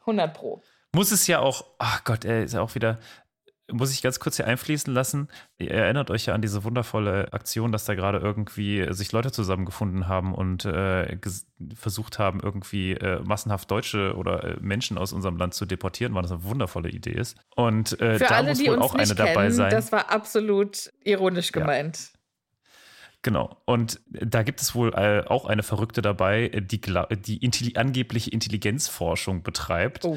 100 0.00 0.34
Pro. 0.34 0.62
Muss 0.92 1.10
es 1.12 1.26
ja 1.26 1.40
auch, 1.40 1.64
ach 1.78 2.04
Gott, 2.04 2.24
er 2.24 2.44
ist 2.44 2.54
ja 2.54 2.60
auch 2.60 2.74
wieder, 2.74 2.98
muss 3.70 3.92
ich 3.92 4.00
ganz 4.02 4.18
kurz 4.18 4.36
hier 4.36 4.46
einfließen 4.46 4.92
lassen. 4.92 5.28
Ihr 5.58 5.70
erinnert 5.70 6.10
euch 6.10 6.26
ja 6.26 6.34
an 6.34 6.40
diese 6.42 6.64
wundervolle 6.64 7.32
Aktion, 7.32 7.70
dass 7.72 7.84
da 7.84 7.94
gerade 7.94 8.18
irgendwie 8.18 8.86
sich 8.92 9.12
Leute 9.12 9.30
zusammengefunden 9.30 10.08
haben 10.08 10.34
und 10.34 10.64
äh, 10.64 11.18
versucht 11.74 12.18
haben, 12.18 12.40
irgendwie 12.40 12.92
äh, 12.92 13.20
massenhaft 13.22 13.70
Deutsche 13.70 14.14
oder 14.16 14.42
äh, 14.44 14.56
Menschen 14.60 14.96
aus 14.98 15.12
unserem 15.12 15.36
Land 15.36 15.54
zu 15.54 15.66
deportieren, 15.66 16.14
weil 16.14 16.22
das 16.22 16.32
eine 16.32 16.44
wundervolle 16.44 16.88
Idee 16.88 17.12
ist. 17.12 17.36
Und 17.56 18.00
äh, 18.00 18.18
Für 18.18 18.24
da 18.24 18.36
alle, 18.36 18.48
muss 18.50 18.58
die 18.58 18.66
wohl 18.68 18.74
uns 18.76 18.84
auch 18.84 18.94
eine 18.94 19.02
nicht 19.02 19.18
dabei 19.18 19.34
kennen, 19.34 19.50
sein. 19.52 19.70
das 19.70 19.92
war 19.92 20.10
absolut 20.10 20.90
ironisch 21.04 21.50
Ja. 21.54 21.60
gemeint. 21.60 22.12
Genau. 23.22 23.60
Und 23.64 24.00
da 24.06 24.44
gibt 24.44 24.60
es 24.60 24.76
wohl 24.76 24.94
äh, 24.94 25.24
auch 25.26 25.44
eine 25.44 25.64
Verrückte 25.64 26.02
dabei, 26.02 26.48
die, 26.48 26.80
die 26.80 27.76
angebliche 27.76 28.30
Intelligenzforschung 28.30 29.42
betreibt 29.42 30.04
Oh. 30.04 30.16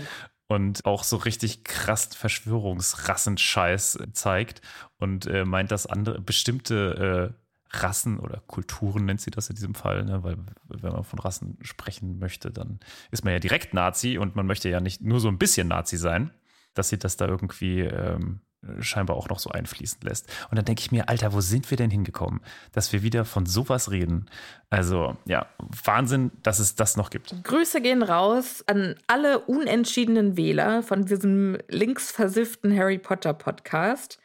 Und 0.52 0.86
auch 0.86 1.06
so 1.06 1.16
richtig 1.16 1.64
krass 1.64 2.10
Verschwörungsrassenscheiß 2.14 4.00
zeigt 4.12 4.62
und 4.98 5.26
äh, 5.26 5.46
meint, 5.46 5.72
dass 5.72 5.88
andere 5.88 6.20
bestimmte 6.20 7.32
äh, 7.32 7.78
Rassen 7.78 8.20
oder 8.20 8.44
Kulturen 8.48 9.06
nennt 9.06 9.22
sie 9.22 9.32
das 9.32 9.50
in 9.50 9.56
diesem 9.56 9.76
Fall, 9.76 10.04
ne? 10.04 10.24
weil 10.24 10.36
wenn 10.68 10.92
man 10.92 11.06
von 11.06 11.20
Rassen 11.20 11.58
sprechen 11.62 12.20
möchte, 12.20 12.52
dann 12.52 12.82
ist 13.12 13.24
man 13.24 13.32
ja 13.32 13.40
direkt 13.40 13.74
Nazi 13.74 14.18
und 14.18 14.36
man 14.36 14.46
möchte 14.46 14.68
ja 14.68 14.82
nicht 14.82 15.02
nur 15.02 15.22
so 15.22 15.30
ein 15.30 15.38
bisschen 15.38 15.70
Nazi 15.70 15.96
sein, 15.96 16.32
dass 16.74 16.90
sie 16.90 17.00
das 17.00 17.16
da 17.16 17.28
irgendwie 17.28 17.80
ähm, 17.80 18.42
scheinbar 18.80 19.16
auch 19.18 19.28
noch 19.30 19.40
so 19.40 19.50
einfließen 19.50 20.02
lässt. 20.02 20.28
Und 20.50 20.56
dann 20.58 20.66
denke 20.66 20.82
ich 20.82 20.92
mir, 20.92 21.10
Alter, 21.10 21.34
wo 21.34 21.42
sind 21.42 21.70
wir 21.72 21.78
denn 21.78 21.90
hingekommen, 21.90 22.42
dass 22.74 22.94
wir 22.94 23.02
wieder 23.02 23.26
von 23.26 23.46
sowas 23.48 23.90
reden? 23.90 24.30
Also 24.70 25.18
ja, 25.26 25.48
Wahnsinn, 25.84 26.32
dass 26.44 26.60
es 26.60 26.76
das 26.76 26.96
noch 26.96 27.10
gibt. 27.10 27.44
Grüße 27.44 27.82
gehen 27.82 28.04
raus 28.04 28.64
an 28.68 28.96
alle 29.08 29.40
unentschiedenen 29.40 30.38
Wähler 30.38 30.84
von 30.84 31.06
diesem 31.06 31.58
linksversifften 31.70 32.78
Harry 32.78 33.00
Potter 33.00 33.34
Podcast. 33.34 34.20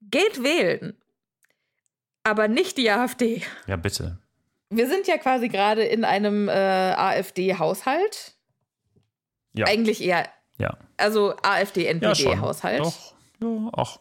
Geht 0.00 0.42
wählen, 0.42 0.96
aber 2.24 2.48
nicht 2.48 2.78
die 2.78 2.90
AfD. 2.90 3.42
Ja, 3.66 3.76
bitte. 3.76 4.18
Wir 4.70 4.88
sind 4.88 5.06
ja 5.06 5.18
quasi 5.18 5.48
gerade 5.48 5.82
in 5.82 6.04
einem 6.04 6.48
äh, 6.48 6.52
AfD-Haushalt. 6.52 8.34
Ja. 9.54 9.66
Eigentlich 9.66 10.02
eher, 10.02 10.28
Ja. 10.58 10.76
also 10.96 11.30
Ja. 11.32 11.36
AfD-NPD-Haushalt. 11.42 12.80
Doch. 12.80 13.14
Ja, 13.40 13.70
auch. 13.72 14.00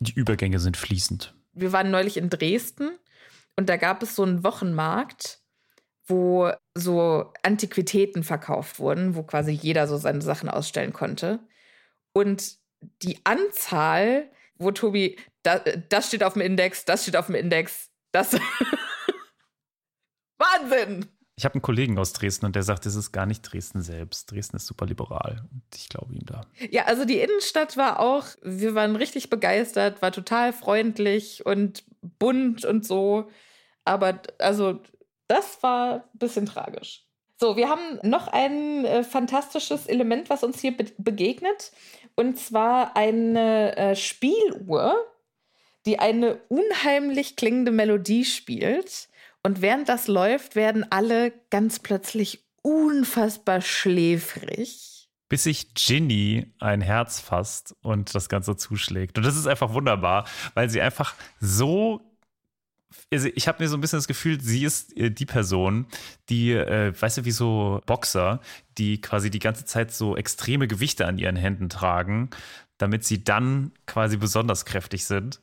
Die 0.00 0.12
Übergänge 0.12 0.58
sind 0.58 0.76
fließend. 0.76 1.34
Wir 1.52 1.72
waren 1.72 1.90
neulich 1.90 2.16
in 2.16 2.30
Dresden 2.30 2.90
und 3.56 3.68
da 3.68 3.76
gab 3.76 4.02
es 4.02 4.14
so 4.14 4.22
einen 4.22 4.44
Wochenmarkt, 4.44 5.40
wo 6.06 6.50
so 6.74 7.32
Antiquitäten 7.42 8.22
verkauft 8.22 8.78
wurden, 8.78 9.14
wo 9.14 9.22
quasi 9.22 9.50
jeder 9.52 9.86
so 9.86 9.96
seine 9.96 10.22
Sachen 10.22 10.48
ausstellen 10.48 10.92
konnte. 10.92 11.40
Und 12.12 12.58
die 13.02 13.18
Anzahl, 13.24 14.30
wo 14.56 14.70
Tobi, 14.70 15.18
da, 15.42 15.58
das 15.58 16.08
steht 16.08 16.22
auf 16.22 16.34
dem 16.34 16.42
Index, 16.42 16.84
das 16.84 17.02
steht 17.02 17.16
auf 17.16 17.26
dem 17.26 17.34
Index, 17.34 17.90
das. 18.12 18.34
Wahnsinn! 20.38 21.06
Ich 21.38 21.44
habe 21.44 21.54
einen 21.54 21.62
Kollegen 21.62 22.00
aus 22.00 22.12
Dresden 22.14 22.46
und 22.46 22.56
der 22.56 22.64
sagt, 22.64 22.84
es 22.84 22.96
ist 22.96 23.12
gar 23.12 23.24
nicht 23.24 23.42
Dresden 23.42 23.80
selbst. 23.80 24.32
Dresden 24.32 24.56
ist 24.56 24.66
super 24.66 24.86
liberal 24.86 25.46
und 25.52 25.62
ich 25.76 25.88
glaube 25.88 26.12
ihm 26.12 26.26
da. 26.26 26.40
Ja, 26.68 26.86
also 26.86 27.04
die 27.04 27.20
Innenstadt 27.20 27.76
war 27.76 28.00
auch, 28.00 28.24
wir 28.42 28.74
waren 28.74 28.96
richtig 28.96 29.30
begeistert, 29.30 30.02
war 30.02 30.10
total 30.10 30.52
freundlich 30.52 31.46
und 31.46 31.84
bunt 32.18 32.64
und 32.64 32.84
so. 32.84 33.30
Aber 33.84 34.20
also 34.38 34.80
das 35.28 35.62
war 35.62 35.94
ein 35.94 36.18
bisschen 36.18 36.46
tragisch. 36.46 37.04
So, 37.40 37.56
wir 37.56 37.68
haben 37.68 38.00
noch 38.02 38.26
ein 38.26 38.84
äh, 38.84 39.04
fantastisches 39.04 39.86
Element, 39.86 40.30
was 40.30 40.42
uns 40.42 40.60
hier 40.60 40.76
be 40.76 40.86
begegnet. 40.98 41.70
Und 42.16 42.36
zwar 42.36 42.96
eine 42.96 43.76
äh, 43.76 43.94
Spieluhr, 43.94 44.96
die 45.86 46.00
eine 46.00 46.40
unheimlich 46.48 47.36
klingende 47.36 47.70
Melodie 47.70 48.24
spielt. 48.24 49.08
Und 49.42 49.62
während 49.62 49.88
das 49.88 50.08
läuft, 50.08 50.56
werden 50.56 50.86
alle 50.90 51.32
ganz 51.50 51.78
plötzlich 51.78 52.44
unfassbar 52.62 53.60
schläfrig. 53.60 55.08
Bis 55.28 55.44
sich 55.44 55.74
Ginny 55.74 56.54
ein 56.58 56.80
Herz 56.80 57.20
fasst 57.20 57.74
und 57.82 58.14
das 58.14 58.28
Ganze 58.28 58.56
zuschlägt. 58.56 59.18
Und 59.18 59.24
das 59.24 59.36
ist 59.36 59.46
einfach 59.46 59.74
wunderbar, 59.74 60.26
weil 60.54 60.70
sie 60.70 60.80
einfach 60.80 61.14
so 61.38 62.08
also 63.12 63.28
ich 63.34 63.48
habe 63.48 63.62
mir 63.62 63.68
so 63.68 63.76
ein 63.76 63.80
bisschen 63.80 63.98
das 63.98 64.08
Gefühl, 64.08 64.40
sie 64.40 64.64
ist 64.64 64.96
äh, 64.96 65.10
die 65.10 65.26
Person, 65.26 65.86
die, 66.28 66.52
äh, 66.52 66.92
weißt 66.98 67.18
du, 67.18 67.24
wie 67.24 67.30
so 67.30 67.82
Boxer, 67.86 68.40
die 68.78 69.00
quasi 69.00 69.30
die 69.30 69.38
ganze 69.38 69.64
Zeit 69.64 69.92
so 69.92 70.16
extreme 70.16 70.68
Gewichte 70.68 71.06
an 71.06 71.18
ihren 71.18 71.36
Händen 71.36 71.68
tragen, 71.68 72.30
damit 72.78 73.04
sie 73.04 73.22
dann 73.24 73.72
quasi 73.86 74.16
besonders 74.16 74.64
kräftig 74.64 75.04
sind. 75.04 75.40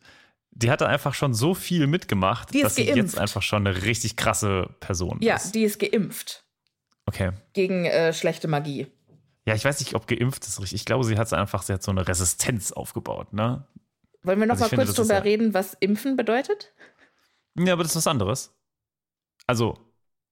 Die 0.55 0.71
hatte 0.71 0.87
einfach 0.87 1.13
schon 1.13 1.33
so 1.33 1.53
viel 1.53 1.85
mitgemacht, 1.85 2.49
dass 2.49 2.75
geimpft. 2.75 2.75
sie 2.75 2.83
jetzt 2.83 3.17
einfach 3.17 3.41
schon 3.41 3.67
eine 3.67 3.83
richtig 3.83 4.15
krasse 4.15 4.69
Person 4.79 5.19
ja, 5.21 5.35
ist. 5.35 5.47
Ja, 5.47 5.51
die 5.51 5.63
ist 5.63 5.79
geimpft. 5.79 6.43
Okay. 7.05 7.31
Gegen 7.53 7.85
äh, 7.85 8.13
schlechte 8.13 8.47
Magie. 8.47 8.87
Ja, 9.45 9.53
ich 9.53 9.63
weiß 9.63 9.79
nicht, 9.79 9.93
ob 9.93 10.07
geimpft 10.07 10.45
ist 10.45 10.59
richtig. 10.59 10.81
Ich 10.81 10.85
glaube, 10.85 11.03
sie 11.03 11.17
hat 11.17 11.31
einfach, 11.33 11.61
sie 11.61 11.73
hat 11.73 11.83
so 11.83 11.91
eine 11.91 12.07
Resistenz 12.07 12.71
aufgebaut, 12.71 13.33
ne? 13.33 13.67
Wollen 14.23 14.39
wir 14.39 14.47
noch 14.47 14.59
also 14.59 14.75
mal 14.75 14.85
kurz 14.85 14.95
drüber 14.95 15.23
reden, 15.23 15.53
was 15.53 15.75
Impfen 15.75 16.15
bedeutet? 16.15 16.73
Ja, 17.57 17.73
aber 17.73 17.83
das 17.83 17.91
ist 17.91 17.97
was 17.97 18.07
anderes. 18.07 18.55
Also, 19.45 19.77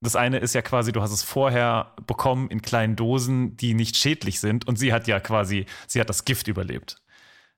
das 0.01 0.15
eine 0.15 0.39
ist 0.39 0.55
ja 0.55 0.63
quasi, 0.63 0.91
du 0.91 1.01
hast 1.01 1.12
es 1.12 1.21
vorher 1.21 1.93
bekommen 2.07 2.49
in 2.49 2.62
kleinen 2.62 2.95
Dosen, 2.95 3.55
die 3.55 3.75
nicht 3.75 3.95
schädlich 3.95 4.39
sind. 4.39 4.67
Und 4.67 4.77
sie 4.77 4.91
hat 4.91 5.07
ja 5.07 5.19
quasi, 5.19 5.67
sie 5.88 5.99
hat 5.99 6.09
das 6.09 6.25
Gift 6.25 6.47
überlebt. 6.47 7.03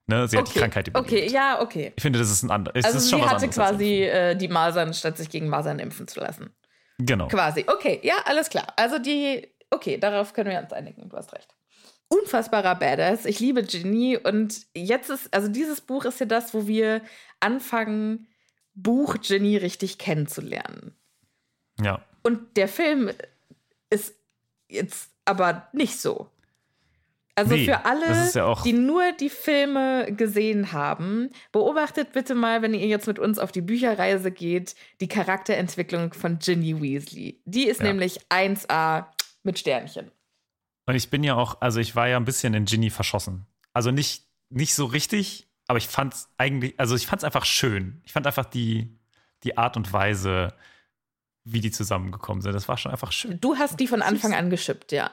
Ne? 0.07 0.27
Sie 0.27 0.37
okay. 0.37 0.45
hat 0.45 0.55
die 0.55 0.59
Krankheit 0.59 0.87
überlebt. 0.87 1.11
Okay, 1.11 1.27
ja, 1.29 1.61
okay. 1.61 1.93
Ich 1.95 2.01
finde, 2.01 2.19
das 2.19 2.29
ist 2.29 2.43
ein 2.43 2.51
anderes. 2.51 2.85
Also, 2.85 2.99
sie 2.99 3.21
hatte 3.23 3.47
quasi 3.47 4.03
äh, 4.03 4.35
die 4.35 4.47
Masern, 4.47 4.93
statt 4.93 5.17
sich 5.17 5.29
gegen 5.29 5.47
Masern 5.47 5.79
impfen 5.79 6.07
zu 6.07 6.19
lassen. 6.19 6.53
Genau. 6.99 7.27
Quasi. 7.27 7.65
Okay, 7.67 7.99
ja, 8.03 8.15
alles 8.25 8.49
klar. 8.49 8.67
Also, 8.75 8.99
die, 8.99 9.47
okay, 9.71 9.97
darauf 9.97 10.33
können 10.33 10.51
wir 10.51 10.59
uns 10.59 10.71
einigen. 10.71 11.09
Du 11.09 11.17
hast 11.17 11.33
recht. 11.33 11.47
Unfassbarer 12.07 12.75
Badass. 12.75 13.25
Ich 13.25 13.39
liebe 13.39 13.63
Ginny. 13.63 14.17
Und 14.17 14.67
jetzt 14.75 15.09
ist, 15.09 15.33
also, 15.33 15.47
dieses 15.47 15.81
Buch 15.81 16.05
ist 16.05 16.19
ja 16.19 16.27
das, 16.27 16.53
wo 16.53 16.67
wir 16.67 17.01
anfangen, 17.39 18.27
Buch 18.75 19.17
Ginny 19.21 19.57
richtig 19.57 19.97
kennenzulernen. 19.97 20.95
Ja. 21.81 22.05
Und 22.21 22.57
der 22.57 22.67
Film 22.67 23.09
ist 23.89 24.13
jetzt 24.67 25.09
aber 25.25 25.67
nicht 25.73 25.99
so. 25.99 26.29
Also 27.37 27.53
nee, 27.53 27.65
für 27.65 27.83
alle, 27.83 28.31
ja 28.33 28.55
die 28.63 28.71
nur 28.71 29.11
die 29.11 29.29
Filme 29.29 30.11
gesehen 30.13 30.71
haben, 30.71 31.29
beobachtet 31.51 32.13
bitte 32.13 32.33
mal, 32.33 32.61
wenn 32.61 32.73
ihr 32.73 32.87
jetzt 32.87 33.07
mit 33.07 33.19
uns 33.19 33.39
auf 33.39 33.51
die 33.51 33.61
Bücherreise 33.61 34.31
geht, 34.31 34.73
die 35.01 35.09
Charakterentwicklung 35.09 36.13
von 36.13 36.39
Ginny 36.39 36.81
Weasley. 36.81 37.41
Die 37.43 37.67
ist 37.67 37.81
ja. 37.81 37.87
nämlich 37.87 38.21
1A 38.29 39.07
mit 39.43 39.59
Sternchen. 39.59 40.11
Und 40.85 40.95
ich 40.95 41.09
bin 41.09 41.23
ja 41.23 41.35
auch, 41.35 41.59
also 41.59 41.81
ich 41.81 41.95
war 41.95 42.07
ja 42.07 42.15
ein 42.15 42.25
bisschen 42.25 42.53
in 42.53 42.63
Ginny 42.63 42.89
verschossen. 42.89 43.45
Also 43.73 43.91
nicht, 43.91 44.23
nicht 44.49 44.73
so 44.73 44.85
richtig, 44.85 45.49
aber 45.67 45.77
ich 45.77 45.89
fand 45.89 46.13
es 46.13 46.29
eigentlich, 46.37 46.79
also 46.79 46.95
ich 46.95 47.05
fand 47.05 47.21
es 47.21 47.23
einfach 47.25 47.43
schön. 47.43 48.01
Ich 48.05 48.13
fand 48.13 48.27
einfach 48.27 48.45
die, 48.45 48.97
die 49.43 49.57
Art 49.57 49.75
und 49.75 49.91
Weise, 49.91 50.53
wie 51.43 51.59
die 51.59 51.71
zusammengekommen 51.71 52.41
sind. 52.41 52.53
Das 52.53 52.69
war 52.69 52.77
schon 52.77 52.93
einfach 52.93 53.11
schön. 53.11 53.41
Du 53.41 53.57
hast 53.57 53.79
die 53.79 53.87
von 53.87 54.01
Anfang 54.01 54.33
an 54.33 54.49
geschippt, 54.49 54.93
ja. 54.93 55.11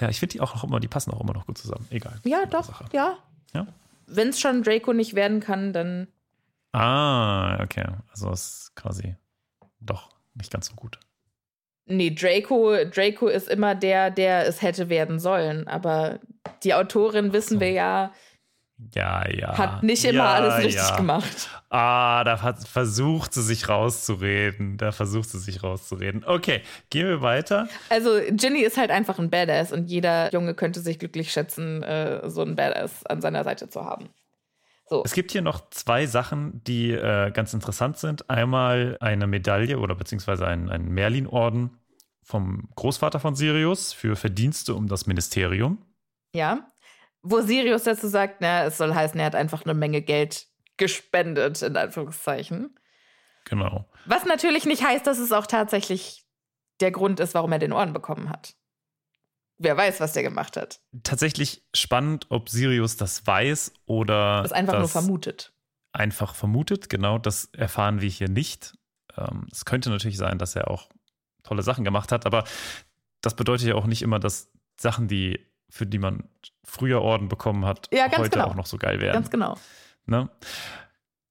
Ja, 0.00 0.08
ich 0.08 0.18
finde 0.18 0.32
die 0.32 0.40
auch 0.40 0.54
noch 0.54 0.64
immer, 0.64 0.80
die 0.80 0.88
passen 0.88 1.12
auch 1.12 1.20
immer 1.20 1.34
noch 1.34 1.46
gut 1.46 1.58
zusammen. 1.58 1.86
Egal. 1.90 2.18
Ja, 2.24 2.44
doch, 2.46 2.82
ja. 2.92 3.18
ja? 3.54 3.66
Wenn 4.06 4.28
es 4.28 4.40
schon 4.40 4.62
Draco 4.62 4.92
nicht 4.92 5.14
werden 5.14 5.40
kann, 5.40 5.72
dann. 5.72 6.08
Ah, 6.72 7.62
okay. 7.62 7.86
Also 8.10 8.30
ist 8.30 8.72
quasi 8.74 9.14
doch 9.80 10.10
nicht 10.34 10.52
ganz 10.52 10.68
so 10.68 10.74
gut. 10.74 10.98
Nee, 11.86 12.10
Draco, 12.10 12.84
Draco 12.84 13.26
ist 13.26 13.48
immer 13.48 13.74
der, 13.74 14.10
der 14.10 14.46
es 14.46 14.62
hätte 14.62 14.88
werden 14.88 15.18
sollen. 15.18 15.68
Aber 15.68 16.20
die 16.62 16.74
Autorin 16.74 17.32
wissen 17.32 17.54
so. 17.54 17.60
wir 17.60 17.70
ja, 17.70 18.12
ja, 18.94 19.28
ja. 19.28 19.56
Hat 19.56 19.82
nicht 19.82 20.04
immer 20.04 20.24
ja, 20.24 20.32
alles 20.34 20.58
richtig 20.58 20.88
ja. 20.88 20.96
gemacht. 20.96 21.48
Ah, 21.70 22.24
da 22.24 22.42
hat, 22.42 22.66
versucht 22.66 23.32
sie 23.34 23.42
sich 23.42 23.68
rauszureden. 23.68 24.76
Da 24.76 24.92
versucht 24.92 25.30
sie 25.30 25.38
sich 25.38 25.62
rauszureden. 25.62 26.24
Okay, 26.24 26.62
gehen 26.90 27.06
wir 27.06 27.22
weiter. 27.22 27.68
Also, 27.88 28.18
Ginny 28.30 28.60
ist 28.60 28.76
halt 28.76 28.90
einfach 28.90 29.18
ein 29.18 29.30
Badass 29.30 29.72
und 29.72 29.86
jeder 29.86 30.32
Junge 30.32 30.54
könnte 30.54 30.80
sich 30.80 30.98
glücklich 30.98 31.32
schätzen, 31.32 31.82
äh, 31.82 32.28
so 32.28 32.42
einen 32.42 32.56
Badass 32.56 33.06
an 33.06 33.20
seiner 33.20 33.44
Seite 33.44 33.68
zu 33.68 33.84
haben. 33.84 34.10
So. 34.88 35.02
Es 35.04 35.12
gibt 35.12 35.32
hier 35.32 35.42
noch 35.42 35.70
zwei 35.70 36.06
Sachen, 36.06 36.62
die 36.64 36.90
äh, 36.90 37.30
ganz 37.30 37.54
interessant 37.54 37.98
sind. 37.98 38.28
Einmal 38.28 38.98
eine 39.00 39.26
Medaille 39.26 39.78
oder 39.78 39.94
beziehungsweise 39.94 40.46
ein, 40.46 40.68
ein 40.68 40.88
Merlin-Orden 40.88 41.78
vom 42.22 42.68
Großvater 42.76 43.18
von 43.18 43.34
Sirius 43.34 43.92
für 43.92 44.16
Verdienste 44.16 44.74
um 44.74 44.88
das 44.88 45.06
Ministerium. 45.06 45.78
Ja 46.34 46.71
wo 47.22 47.40
Sirius 47.40 47.84
dazu 47.84 48.08
sagt, 48.08 48.40
na, 48.40 48.64
es 48.64 48.76
soll 48.76 48.94
heißen, 48.94 49.18
er 49.18 49.26
hat 49.26 49.34
einfach 49.34 49.64
eine 49.64 49.74
Menge 49.74 50.02
Geld 50.02 50.46
gespendet, 50.76 51.62
in 51.62 51.76
Anführungszeichen. 51.76 52.78
Genau. 53.44 53.88
Was 54.06 54.24
natürlich 54.24 54.66
nicht 54.66 54.84
heißt, 54.84 55.06
dass 55.06 55.18
es 55.18 55.32
auch 55.32 55.46
tatsächlich 55.46 56.24
der 56.80 56.90
Grund 56.90 57.20
ist, 57.20 57.34
warum 57.34 57.52
er 57.52 57.58
den 57.58 57.72
Orden 57.72 57.92
bekommen 57.92 58.28
hat. 58.28 58.54
Wer 59.58 59.76
weiß, 59.76 60.00
was 60.00 60.12
der 60.12 60.24
gemacht 60.24 60.56
hat. 60.56 60.80
Tatsächlich 61.04 61.64
spannend, 61.72 62.26
ob 62.30 62.48
Sirius 62.48 62.96
das 62.96 63.26
weiß 63.26 63.72
oder. 63.84 64.42
Das 64.42 64.52
einfach 64.52 64.78
nur 64.78 64.88
vermutet. 64.88 65.52
Einfach 65.92 66.34
vermutet, 66.34 66.88
genau. 66.88 67.18
Das 67.18 67.44
erfahren 67.52 68.00
wir 68.00 68.08
hier 68.08 68.28
nicht. 68.28 68.74
Ähm, 69.16 69.46
es 69.52 69.64
könnte 69.64 69.90
natürlich 69.90 70.16
sein, 70.16 70.38
dass 70.38 70.56
er 70.56 70.68
auch 70.68 70.88
tolle 71.44 71.62
Sachen 71.62 71.84
gemacht 71.84 72.10
hat, 72.10 72.26
aber 72.26 72.44
das 73.20 73.36
bedeutet 73.36 73.68
ja 73.68 73.74
auch 73.74 73.86
nicht 73.86 74.02
immer, 74.02 74.18
dass 74.18 74.50
Sachen, 74.80 75.06
die 75.06 75.38
für 75.72 75.86
die 75.86 75.98
man 75.98 76.24
früher 76.64 77.00
Orden 77.00 77.28
bekommen 77.28 77.64
hat, 77.64 77.88
ja, 77.94 78.04
heute 78.18 78.28
genau. 78.28 78.44
auch 78.48 78.54
noch 78.54 78.66
so 78.66 78.76
geil 78.76 79.00
werden. 79.00 79.14
Ganz 79.14 79.30
genau. 79.30 79.56
Ne? 80.04 80.28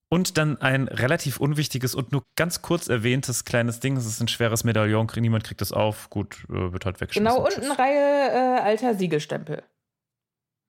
Und 0.10 0.40
dann 0.40 0.60
ein 0.60 0.88
relativ 0.88 1.40
unwichtiges 1.40 1.94
und 1.94 2.12
nur 2.12 2.26
ganz 2.36 2.64
kurz 2.64 2.88
erwähntes 2.88 3.46
kleines 3.46 3.80
Ding. 3.80 3.96
Es 3.96 4.08
ist 4.08 4.20
ein 4.20 4.28
schweres 4.28 4.64
Medaillon, 4.64 5.08
niemand 5.18 5.44
kriegt 5.44 5.62
es 5.62 5.72
auf. 5.72 6.10
Gut, 6.10 6.44
äh, 6.50 6.74
wird 6.74 6.86
halt 6.86 7.00
weggeschmissen. 7.00 7.38
Genau, 7.38 7.46
und 7.46 7.56
eine 7.56 7.78
Reihe 7.78 8.58
äh, 8.58 8.62
alter 8.62 8.96
Siegelstempel. 8.96 9.62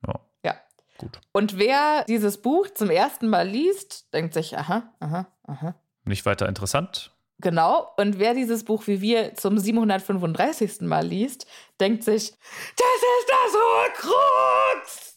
Ja. 0.07 0.21
Ja. 0.45 0.55
Gut. 0.99 1.19
Und 1.33 1.59
wer 1.59 2.05
dieses 2.05 2.43
Buch 2.43 2.69
zum 2.75 2.91
ersten 2.91 3.29
Mal 3.31 3.49
liest, 3.49 4.13
denkt 4.13 4.35
sich, 4.35 4.57
aha, 4.57 4.93
aha, 5.01 5.27
aha. 5.45 5.75
Nicht 6.05 6.27
weiter 6.27 6.47
interessant. 6.47 7.12
Genau. 7.42 7.92
Und 7.96 8.18
wer 8.18 8.35
dieses 8.35 8.64
Buch 8.64 8.87
wie 8.87 9.00
wir 9.00 9.35
zum 9.35 9.59
735. 9.59 10.81
Mal 10.83 11.07
liest, 11.07 11.46
denkt 11.81 12.05
sich, 12.05 12.31
das 12.31 13.02
ist 13.20 13.28
das 13.28 13.55
Horcrux! 13.55 15.12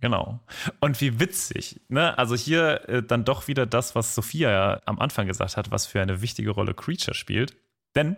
Genau. 0.00 0.40
Und 0.80 1.00
wie 1.00 1.20
witzig, 1.20 1.80
ne? 1.88 2.18
Also 2.18 2.34
hier 2.34 2.88
äh, 2.88 3.02
dann 3.04 3.24
doch 3.24 3.46
wieder 3.46 3.66
das, 3.66 3.94
was 3.94 4.14
Sophia 4.14 4.50
ja 4.50 4.80
am 4.84 4.98
Anfang 4.98 5.28
gesagt 5.28 5.56
hat, 5.56 5.70
was 5.70 5.86
für 5.86 6.02
eine 6.02 6.20
wichtige 6.20 6.50
Rolle 6.50 6.74
Creature 6.74 7.14
spielt. 7.14 7.56
Denn 7.94 8.16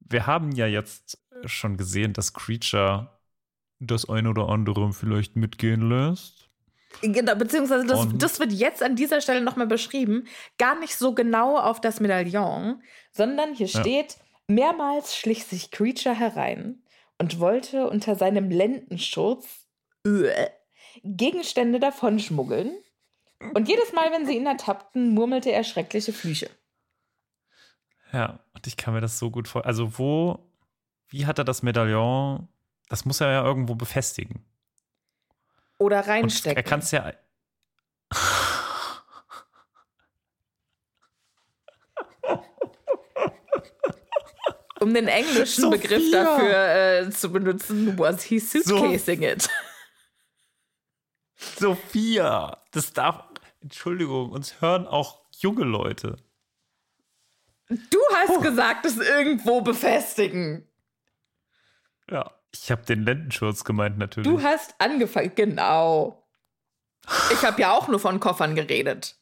wir 0.00 0.26
haben 0.26 0.52
ja 0.52 0.66
jetzt 0.66 1.18
schon 1.44 1.76
gesehen, 1.76 2.12
dass 2.12 2.34
Creature 2.34 3.18
das 3.80 4.08
ein 4.08 4.26
oder 4.26 4.48
andere 4.48 4.92
vielleicht 4.92 5.36
mitgehen 5.36 5.88
lässt. 5.88 6.49
Genau, 7.02 7.34
beziehungsweise 7.34 7.86
das, 7.86 8.06
das 8.14 8.40
wird 8.40 8.52
jetzt 8.52 8.82
an 8.82 8.96
dieser 8.96 9.20
Stelle 9.20 9.40
nochmal 9.40 9.66
beschrieben, 9.66 10.26
gar 10.58 10.78
nicht 10.78 10.96
so 10.96 11.14
genau 11.14 11.56
auf 11.56 11.80
das 11.80 12.00
Medaillon, 12.00 12.82
sondern 13.12 13.54
hier 13.54 13.68
steht, 13.68 14.16
ja. 14.16 14.22
mehrmals 14.48 15.16
schlich 15.16 15.44
sich 15.44 15.70
Creature 15.70 16.14
herein 16.14 16.82
und 17.18 17.38
wollte 17.38 17.88
unter 17.88 18.16
seinem 18.16 18.50
Lendenschutz 18.50 19.66
äh, 20.04 20.48
Gegenstände 21.04 21.78
davonschmuggeln. 21.78 22.72
Und 23.54 23.68
jedes 23.68 23.92
Mal, 23.92 24.12
wenn 24.12 24.26
sie 24.26 24.36
ihn 24.36 24.46
ertappten, 24.46 25.14
murmelte 25.14 25.50
er 25.50 25.64
schreckliche 25.64 26.12
Flüche. 26.12 26.50
Ja, 28.12 28.40
und 28.54 28.66
ich 28.66 28.76
kann 28.76 28.92
mir 28.92 29.00
das 29.00 29.18
so 29.18 29.30
gut 29.30 29.48
vorstellen. 29.48 29.70
Also, 29.70 29.98
wo, 29.98 30.50
wie 31.08 31.26
hat 31.26 31.38
er 31.38 31.44
das 31.44 31.62
Medaillon? 31.62 32.48
Das 32.88 33.04
muss 33.04 33.20
er 33.20 33.30
ja 33.30 33.44
irgendwo 33.44 33.74
befestigen. 33.76 34.44
Oder 35.80 36.00
Und 36.00 36.08
reinstecken. 36.08 36.56
er 36.58 36.62
kann 36.62 36.80
es 36.80 36.90
ja. 36.90 37.10
um 44.80 44.92
den 44.92 45.08
englischen 45.08 45.62
Sophia! 45.62 45.78
Begriff 45.78 46.10
dafür 46.12 47.06
äh, 47.06 47.10
zu 47.10 47.32
benutzen, 47.32 47.98
was 47.98 48.22
he 48.24 48.38
suitcasing 48.38 49.22
it. 49.22 49.48
Sophia! 51.36 52.62
Das 52.72 52.92
darf. 52.92 53.24
Entschuldigung, 53.62 54.32
uns 54.32 54.60
hören 54.60 54.86
auch 54.86 55.22
junge 55.38 55.64
Leute. 55.64 56.16
Du 57.68 57.98
hast 58.14 58.42
gesagt, 58.42 58.84
es 58.84 58.98
irgendwo 58.98 59.62
befestigen. 59.62 60.68
Ja. 62.10 62.30
Ich 62.52 62.70
habe 62.70 62.82
den 62.82 63.04
Lendenschurz 63.04 63.64
gemeint, 63.64 63.98
natürlich. 63.98 64.28
Du 64.28 64.42
hast 64.42 64.74
angefangen, 64.78 65.32
genau. 65.34 66.26
Ich 67.32 67.44
habe 67.44 67.60
ja 67.60 67.72
auch 67.72 67.88
nur 67.88 68.00
von 68.00 68.20
Koffern 68.20 68.54
geredet. 68.54 69.16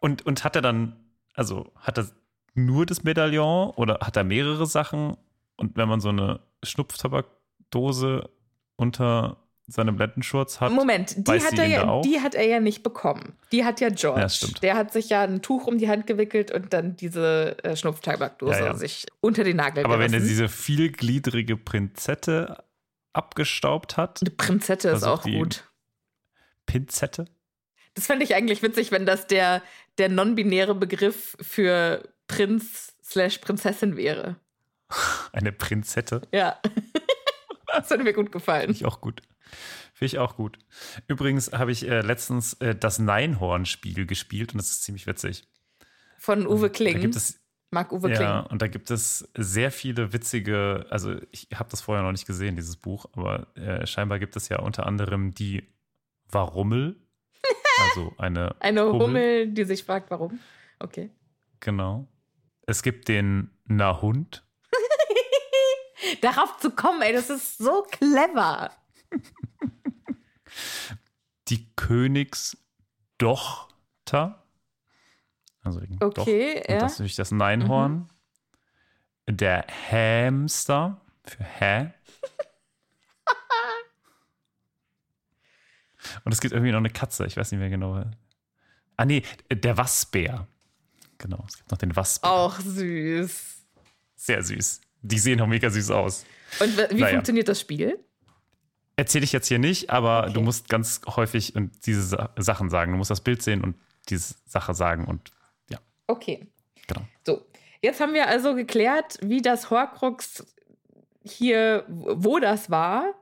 Und, 0.00 0.26
und 0.26 0.44
hat 0.44 0.56
er 0.56 0.62
dann, 0.62 0.96
also 1.34 1.72
hat 1.76 1.98
er 1.98 2.08
nur 2.54 2.86
das 2.86 3.04
Medaillon 3.04 3.70
oder 3.70 4.00
hat 4.00 4.16
er 4.16 4.24
mehrere 4.24 4.66
Sachen? 4.66 5.16
Und 5.56 5.76
wenn 5.76 5.88
man 5.88 6.00
so 6.00 6.08
eine 6.08 6.40
Schnupftabakdose 6.62 8.28
unter 8.76 9.41
seinem 9.72 9.98
Lendenschurz 9.98 10.60
hat, 10.60 10.72
Moment, 10.72 11.26
die 11.26 11.32
hat, 11.32 11.58
er 11.58 11.66
ja, 11.66 12.00
die 12.02 12.20
hat 12.20 12.34
er 12.34 12.46
ja 12.46 12.60
nicht 12.60 12.82
bekommen. 12.82 13.36
Die 13.50 13.64
hat 13.64 13.80
ja 13.80 13.88
George. 13.88 14.20
Ja, 14.20 14.28
stimmt. 14.28 14.62
Der 14.62 14.76
hat 14.76 14.92
sich 14.92 15.08
ja 15.08 15.22
ein 15.22 15.42
Tuch 15.42 15.66
um 15.66 15.78
die 15.78 15.88
Hand 15.88 16.06
gewickelt 16.06 16.50
und 16.50 16.72
dann 16.72 16.96
diese 16.96 17.56
äh, 17.64 17.76
Schnupftabakdose 17.76 18.58
Ja, 18.58 18.66
ja. 18.66 18.74
sich 18.74 19.06
unter 19.20 19.44
den 19.44 19.56
Nagel 19.56 19.84
aber 19.84 19.98
wenn 19.98 20.12
er 20.12 20.20
diese 20.20 20.48
vielgliedrige 20.48 21.56
Prinzette 21.56 22.64
abgestaubt 23.12 23.96
hat, 23.96 24.20
Eine 24.22 24.30
Prinzette 24.30 24.88
ist 24.90 25.04
auch 25.04 25.22
gut. 25.22 25.64
Pinzette? 26.66 27.26
Das 27.94 28.06
fände 28.06 28.24
ich 28.24 28.34
eigentlich 28.34 28.62
witzig, 28.62 28.90
wenn 28.90 29.04
das 29.04 29.26
der, 29.26 29.62
der 29.98 30.08
non-binäre 30.08 30.74
Begriff 30.74 31.36
für 31.40 32.08
Prinz 32.26 32.94
slash 33.04 33.38
Prinzessin 33.38 33.96
wäre. 33.96 34.36
Eine 35.32 35.52
Prinzette? 35.52 36.22
Ja. 36.32 36.58
das 37.66 37.90
würde 37.90 38.04
mir 38.04 38.12
gut 38.12 38.32
gefallen. 38.32 38.62
Finde 38.62 38.76
ich 38.76 38.84
auch 38.86 39.00
gut. 39.00 39.22
Finde 39.94 40.06
ich 40.06 40.18
auch 40.18 40.36
gut. 40.36 40.58
Übrigens 41.06 41.52
habe 41.52 41.72
ich 41.72 41.88
äh, 41.88 42.00
letztens 42.00 42.54
äh, 42.54 42.74
das 42.74 42.98
Neinhorn-Spiel 42.98 44.06
gespielt 44.06 44.52
und 44.52 44.58
das 44.58 44.70
ist 44.70 44.82
ziemlich 44.84 45.06
witzig. 45.06 45.46
Von 46.18 46.46
Uwe 46.46 46.68
Da 46.68 46.68
Kling. 46.68 47.00
gibt 47.00 47.16
es 47.16 47.38
Mag 47.70 47.90
Uwe 47.92 48.10
Ja, 48.10 48.16
Kling. 48.42 48.50
und 48.52 48.60
da 48.62 48.66
gibt 48.68 48.90
es 48.90 49.28
sehr 49.36 49.70
viele 49.70 50.12
witzige, 50.12 50.86
also 50.90 51.16
ich 51.30 51.48
habe 51.54 51.70
das 51.70 51.80
vorher 51.80 52.04
noch 52.04 52.12
nicht 52.12 52.26
gesehen, 52.26 52.54
dieses 52.56 52.76
Buch, 52.76 53.06
aber 53.14 53.46
äh, 53.56 53.86
scheinbar 53.86 54.18
gibt 54.18 54.36
es 54.36 54.48
ja 54.50 54.58
unter 54.60 54.86
anderem 54.86 55.32
die 55.34 55.66
Warummel, 56.28 56.96
also 57.94 58.12
eine, 58.18 58.54
Eine 58.60 58.84
Hummel. 58.84 59.00
Hummel, 59.06 59.46
die 59.48 59.64
sich 59.64 59.84
fragt, 59.84 60.10
warum. 60.10 60.38
Okay. 60.80 61.10
genau. 61.60 62.06
Es 62.66 62.82
gibt 62.82 63.08
den 63.08 63.50
Nahund, 63.64 64.44
Darauf 66.20 66.58
zu 66.58 66.70
kommen, 66.70 67.00
ey, 67.02 67.12
das 67.12 67.30
ist 67.30 67.58
so 67.58 67.84
clever. 67.90 68.70
die 71.48 71.66
Königsdochter, 71.76 74.42
also 75.62 75.80
wegen 75.82 76.02
Okay, 76.02 76.14
Doch, 76.14 76.26
ja. 76.26 76.32
Mhm. 76.32 76.74
und 76.74 76.82
das 76.82 76.92
ist 76.92 76.98
natürlich 76.98 77.16
das 77.16 77.30
Neinhorn, 77.30 78.08
der 79.28 79.66
Hamster 79.90 81.00
für 81.24 81.44
Hä. 81.44 81.90
Und 86.24 86.32
es 86.32 86.40
gibt 86.40 86.52
irgendwie 86.52 86.72
noch 86.72 86.78
eine 86.78 86.90
Katze, 86.90 87.26
ich 87.26 87.36
weiß 87.36 87.52
nicht 87.52 87.60
mehr 87.60 87.70
genau. 87.70 88.04
Ah, 88.96 89.04
nee, 89.04 89.22
der 89.50 89.76
Wassbär. 89.76 90.46
Genau, 91.18 91.44
es 91.46 91.56
gibt 91.58 91.70
noch 91.70 91.78
den 91.78 91.94
Wassbär. 91.94 92.30
Auch 92.30 92.58
süß. 92.58 93.62
Sehr 94.16 94.42
süß. 94.42 94.80
Die 95.02 95.18
sehen 95.18 95.40
auch 95.40 95.46
mega 95.46 95.70
süß 95.70 95.90
aus. 95.92 96.24
Und 96.60 96.76
wie 96.90 97.00
Naja. 97.00 97.14
funktioniert 97.14 97.48
das 97.48 97.60
Spiel? 97.60 97.98
Erzähle 98.96 99.24
ich 99.24 99.32
jetzt 99.32 99.48
hier 99.48 99.58
nicht, 99.58 99.90
aber 99.90 100.24
Okay. 100.24 100.32
du 100.34 100.40
musst 100.42 100.68
ganz 100.68 101.00
häufig 101.06 101.54
diese 101.86 102.02
Sa 102.02 102.30
Sachen 102.36 102.68
sagen. 102.70 102.92
Du 102.92 102.98
musst 102.98 103.10
das 103.10 103.20
Bild 103.22 103.42
sehen 103.42 103.62
und 103.64 103.76
diese 104.08 104.34
Sache 104.46 104.74
sagen 104.74 105.06
und 105.06 105.30
ja, 105.70 105.78
Okay. 106.06 106.46
genau. 106.86 107.02
So, 107.26 107.46
jetzt 107.80 108.00
haben 108.00 108.12
wir 108.14 108.28
also 108.28 108.54
geklärt, 108.54 109.18
wie 109.22 109.40
das 109.40 109.70
Horcrux 109.70 110.44
hier, 111.24 111.84
wo 111.88 112.38
das 112.38 112.70
war, 112.70 113.14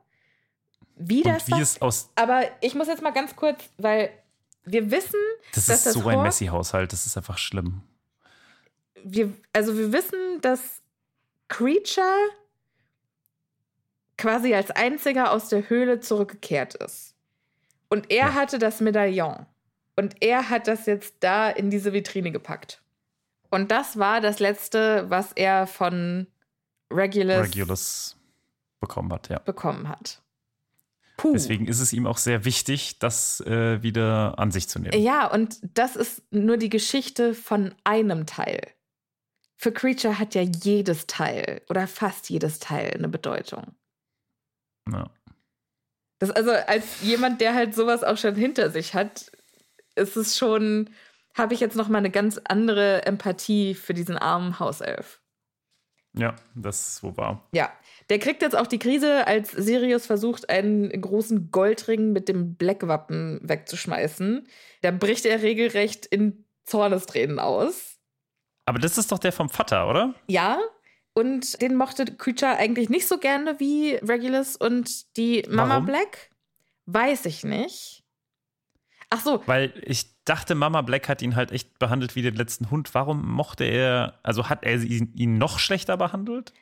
wie 0.96 1.22
das 1.22 1.42
Und 1.44 1.48
wie 1.48 1.52
war. 1.52 1.60
es 1.60 1.80
aus. 1.82 2.10
Aber 2.16 2.42
ich 2.60 2.74
muss 2.74 2.88
jetzt 2.88 3.02
mal 3.02 3.10
ganz 3.12 3.36
kurz, 3.36 3.62
weil 3.78 4.10
wir 4.64 4.90
wissen, 4.90 5.18
Das 5.54 5.66
dass 5.66 5.76
ist 5.78 5.86
das 5.86 5.92
so 5.94 6.00
ein 6.08 6.16
Hor- 6.16 6.22
Messi-Haushalt, 6.24 6.92
das 6.92 7.06
ist 7.06 7.16
einfach 7.16 7.38
schlimm. 7.38 7.82
wir, 9.04 9.32
also 9.52 9.76
wir 9.78 9.92
wissen, 9.92 10.40
dass 10.42 10.82
Creature 11.48 12.16
quasi 14.20 14.54
als 14.54 14.70
einziger 14.70 15.32
aus 15.32 15.48
der 15.48 15.68
Höhle 15.68 16.00
zurückgekehrt 16.00 16.74
ist. 16.74 17.14
Und 17.88 18.10
er 18.10 18.26
Ja. 18.28 18.34
hatte 18.34 18.58
das 18.58 18.80
Medaillon. 18.80 19.46
Und 19.96 20.22
er 20.22 20.48
hat 20.50 20.68
das 20.68 20.86
jetzt 20.86 21.16
da 21.20 21.50
in 21.50 21.70
diese 21.70 21.92
Vitrine 21.92 22.30
gepackt. 22.30 22.80
Und 23.50 23.70
das 23.70 23.98
war 23.98 24.20
das 24.20 24.38
letzte, 24.38 25.10
was 25.10 25.32
er 25.32 25.66
von 25.66 26.26
Regulus, 26.92 27.42
Regulus 27.48 28.16
bekommen 28.80 29.12
hat, 29.12 29.28
ja. 29.28 29.38
bekommen 29.40 29.88
hat. 29.88 30.22
Puh. 31.16 31.32
Deswegen 31.32 31.66
ist 31.66 31.80
es 31.80 31.92
ihm 31.92 32.06
auch 32.06 32.16
sehr 32.16 32.44
wichtig, 32.44 32.98
das 32.98 33.40
äh, 33.40 33.82
wieder 33.82 34.38
an 34.38 34.50
sich 34.50 34.68
zu 34.68 34.78
nehmen. 34.78 35.02
Ja, 35.02 35.26
und 35.26 35.58
das 35.74 35.96
ist 35.96 36.22
nur 36.30 36.56
die 36.56 36.70
Geschichte 36.70 37.34
von 37.34 37.74
einem 37.84 38.24
Teil. 38.26 38.60
Für 39.56 39.72
Creature 39.72 40.18
hat 40.18 40.34
ja 40.34 40.42
jedes 40.42 41.06
Teil 41.06 41.60
oder 41.68 41.86
fast 41.86 42.30
jedes 42.30 42.58
Teil 42.60 42.94
eine 42.96 43.08
Bedeutung. 43.08 43.74
Ja. 44.88 45.10
Das 46.18 46.30
also 46.30 46.50
als 46.50 47.02
jemand, 47.02 47.40
der 47.40 47.54
halt 47.54 47.74
sowas 47.74 48.04
auch 48.04 48.18
schon 48.18 48.34
hinter 48.34 48.70
sich 48.70 48.94
hat, 48.94 49.30
ist 49.96 50.16
es 50.16 50.36
schon, 50.36 50.90
habe 51.34 51.54
ich 51.54 51.60
jetzt 51.60 51.76
noch 51.76 51.88
mal 51.88 51.98
eine 51.98 52.10
ganz 52.10 52.40
andere 52.44 53.06
Empathie 53.06 53.74
für 53.74 53.94
diesen 53.94 54.18
armen 54.18 54.58
Hauself. 54.58 55.20
ja, 56.12 56.36
das 56.54 56.88
ist 56.88 57.02
wohl 57.02 57.16
wahr. 57.16 57.48
Ja, 57.52 57.72
der 58.10 58.18
kriegt 58.18 58.42
jetzt 58.42 58.56
auch 58.56 58.66
die 58.66 58.78
Krise, 58.78 59.26
als 59.26 59.52
Sirius 59.52 60.06
versucht, 60.06 60.50
einen 60.50 60.88
großen 61.00 61.50
Goldring 61.50 62.12
mit 62.12 62.28
dem 62.28 62.56
Black-Wappen 62.56 63.40
wegzuschmeißen. 63.42 64.46
Da 64.82 64.90
bricht 64.90 65.24
er 65.24 65.42
regelrecht 65.42 66.06
in 66.06 66.44
Zornestränen 66.64 67.38
aus. 67.38 67.98
Aber 68.66 68.78
das 68.78 68.98
ist 68.98 69.10
doch 69.10 69.18
der 69.18 69.32
vom 69.32 69.48
Vater, 69.48 69.88
oder? 69.88 70.14
Ja, 70.26 70.58
und 71.20 71.60
den 71.60 71.76
mochte 71.76 72.04
Creature 72.06 72.56
eigentlich 72.56 72.88
nicht 72.88 73.06
so 73.06 73.18
gerne 73.18 73.60
wie 73.60 73.94
Regulus 73.96 74.56
und 74.56 75.16
die 75.16 75.44
Mama 75.48 75.74
Warum? 75.74 75.86
Black. 75.86 76.30
Weiß 76.86 77.26
ich 77.26 77.44
nicht. 77.44 78.02
Ach 79.10 79.20
so, 79.20 79.42
Weil 79.46 79.72
ich 79.84 80.06
dachte, 80.24 80.54
Mama 80.54 80.82
Black 80.82 81.08
hat 81.08 81.20
ihn 81.20 81.36
halt 81.36 81.52
echt 81.52 81.78
behandelt 81.78 82.14
wie 82.16 82.22
den 82.22 82.36
letzten 82.36 82.70
Hund. 82.70 82.94
Warum 82.94 83.28
mochte 83.28 83.64
er, 83.64 84.18
also 84.22 84.48
hat 84.48 84.64
er 84.64 84.80
ihn, 84.82 85.12
ihn 85.16 85.38
noch 85.38 85.58
schlechter 85.58 85.96
behandelt? 85.96 86.52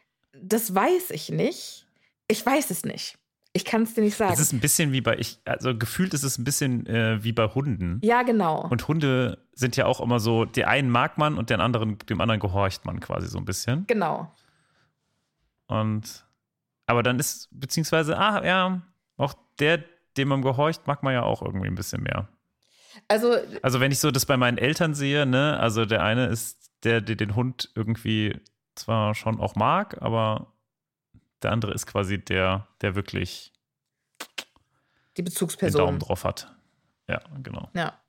das 0.42 0.74
weiß 0.74 1.10
ich 1.10 1.30
nicht. 1.30 1.86
Ich 2.28 2.44
weiß 2.44 2.70
es 2.70 2.84
nicht. 2.84 3.18
Ich 3.54 3.64
kann 3.64 3.82
es 3.82 3.94
dir 3.94 4.02
nicht 4.02 4.16
sagen. 4.16 4.32
Es 4.32 4.40
ist 4.40 4.52
ein 4.52 4.60
bisschen 4.60 4.92
wie 4.92 5.00
bei, 5.00 5.16
ich, 5.18 5.38
also 5.44 5.76
gefühlt 5.76 6.14
ist 6.14 6.22
es 6.22 6.38
ein 6.38 6.44
bisschen 6.44 6.86
äh, 6.86 7.24
wie 7.24 7.32
bei 7.32 7.46
Hunden. 7.46 8.00
ja, 8.04 8.22
genau. 8.22 8.68
Und 8.68 8.86
Hunde 8.86 9.38
sind 9.52 9.76
ja 9.76 9.86
auch 9.86 10.00
immer 10.00 10.20
so, 10.20 10.44
den 10.44 10.64
einen 10.64 10.90
mag 10.90 11.18
man 11.18 11.38
und 11.38 11.50
den 11.50 11.60
anderen, 11.60 11.98
dem 11.98 12.20
anderen 12.20 12.40
gehorcht 12.40 12.84
man 12.84 13.00
quasi 13.00 13.26
so 13.26 13.38
ein 13.38 13.44
bisschen. 13.44 13.86
genau. 13.86 14.32
Und 15.68 16.26
aber 16.86 17.02
dann 17.02 17.18
ist, 17.18 17.48
beziehungsweise, 17.52 18.18
ah, 18.18 18.44
ja, 18.44 18.82
auch 19.16 19.34
der, 19.58 19.84
dem 20.16 20.28
man 20.28 20.42
gehorcht, 20.42 20.86
mag 20.86 21.02
man 21.02 21.12
ja 21.12 21.22
auch 21.22 21.42
irgendwie 21.42 21.68
ein 21.68 21.74
bisschen 21.74 22.02
mehr. 22.02 22.28
Also, 23.06 23.36
Also 23.62 23.78
wenn 23.78 23.92
ich 23.92 24.00
so 24.00 24.10
das 24.10 24.26
bei 24.26 24.36
meinen 24.36 24.58
Eltern 24.58 24.94
sehe, 24.94 25.26
ne, 25.26 25.58
also 25.60 25.84
der 25.84 26.02
eine 26.02 26.26
ist 26.26 26.72
der, 26.82 27.00
der 27.00 27.16
den 27.16 27.36
Hund 27.36 27.70
irgendwie 27.74 28.40
zwar 28.74 29.14
schon 29.14 29.40
auch 29.40 29.54
mag, 29.54 30.00
aber 30.00 30.52
der 31.42 31.52
andere 31.52 31.72
ist 31.72 31.86
quasi 31.86 32.18
der, 32.18 32.66
der 32.80 32.94
wirklich 32.94 33.52
die 35.16 35.22
den 35.22 35.24
Bezugsperson. 35.26 35.78
Daumen 35.78 35.98
drauf 35.98 36.24
hat. 36.24 36.54
Ja, 37.08 37.20
genau. 37.42 37.68
Ja. 37.74 38.00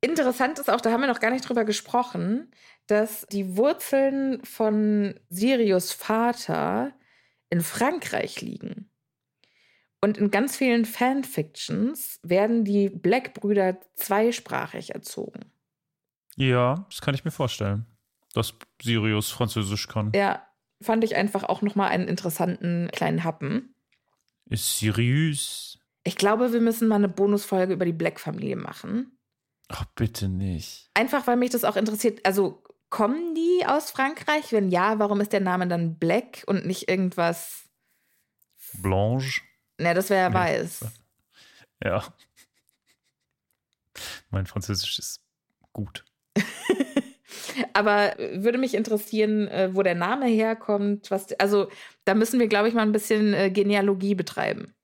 Interessant 0.00 0.58
ist 0.58 0.70
auch, 0.70 0.80
da 0.80 0.90
haben 0.90 1.02
wir 1.02 1.08
noch 1.08 1.20
gar 1.20 1.30
nicht 1.30 1.46
drüber 1.46 1.64
gesprochen, 1.64 2.50
dass 2.86 3.26
die 3.30 3.56
Wurzeln 3.56 4.42
von 4.44 5.14
Sirius 5.28 5.92
Vater 5.92 6.92
in 7.50 7.60
Frankreich 7.60 8.40
liegen. 8.40 8.90
Und 10.00 10.16
in 10.16 10.30
ganz 10.30 10.56
vielen 10.56 10.86
Fanfictions 10.86 12.18
werden 12.22 12.64
die 12.64 12.88
Black-Brüder 12.88 13.78
zweisprachig 13.94 14.94
erzogen. 14.94 15.52
Ja, 16.36 16.86
das 16.88 17.02
kann 17.02 17.14
ich 17.14 17.24
mir 17.24 17.30
vorstellen, 17.30 17.84
dass 18.32 18.54
Sirius 18.80 19.30
Französisch 19.30 19.88
kann. 19.88 20.12
Ja, 20.14 20.46
fand 20.80 21.04
ich 21.04 21.16
einfach 21.16 21.44
auch 21.44 21.60
nochmal 21.60 21.90
einen 21.90 22.08
interessanten 22.08 22.88
kleinen 22.92 23.24
Happen. 23.24 23.74
Ist 24.46 24.78
Sirius. 24.78 25.78
Ich 26.02 26.16
glaube, 26.16 26.54
wir 26.54 26.62
müssen 26.62 26.88
mal 26.88 26.96
eine 26.96 27.10
Bonusfolge 27.10 27.74
über 27.74 27.84
die 27.84 27.92
Black-Familie 27.92 28.56
machen. 28.56 29.18
Ach, 29.72 29.84
bitte 29.94 30.28
nicht. 30.28 30.90
Einfach, 30.94 31.26
weil 31.26 31.36
mich 31.36 31.50
das 31.50 31.64
auch 31.64 31.76
interessiert. 31.76 32.24
Also, 32.26 32.62
kommen 32.88 33.34
die 33.34 33.64
aus 33.66 33.90
Frankreich? 33.90 34.52
Wenn 34.52 34.68
ja, 34.70 34.98
warum 34.98 35.20
ist 35.20 35.32
der 35.32 35.40
Name 35.40 35.68
dann 35.68 35.96
Black 35.96 36.42
und 36.46 36.66
nicht 36.66 36.88
irgendwas. 36.88 37.68
Blanche? 38.82 39.40
Ne, 39.78 39.94
das 39.94 40.10
wäre 40.10 40.22
ja 40.22 40.28
Nee. 40.28 40.34
weiß. 40.34 40.84
Ja. 41.84 42.04
Mein 44.30 44.46
Französisch 44.46 44.98
ist 44.98 45.20
gut. 45.72 46.04
Aber 47.72 48.14
würde 48.18 48.58
mich 48.58 48.74
interessieren, 48.74 49.48
äh, 49.48 49.70
wo 49.74 49.82
der 49.82 49.94
Name 49.94 50.26
herkommt. 50.26 51.10
Was, 51.10 51.32
also, 51.34 51.68
da 52.04 52.14
müssen 52.14 52.40
wir, 52.40 52.48
glaube 52.48 52.68
ich, 52.68 52.74
mal 52.74 52.82
ein 52.82 52.92
bisschen 52.92 53.34
äh, 53.34 53.50
Genealogie 53.50 54.14
betreiben. 54.14 54.74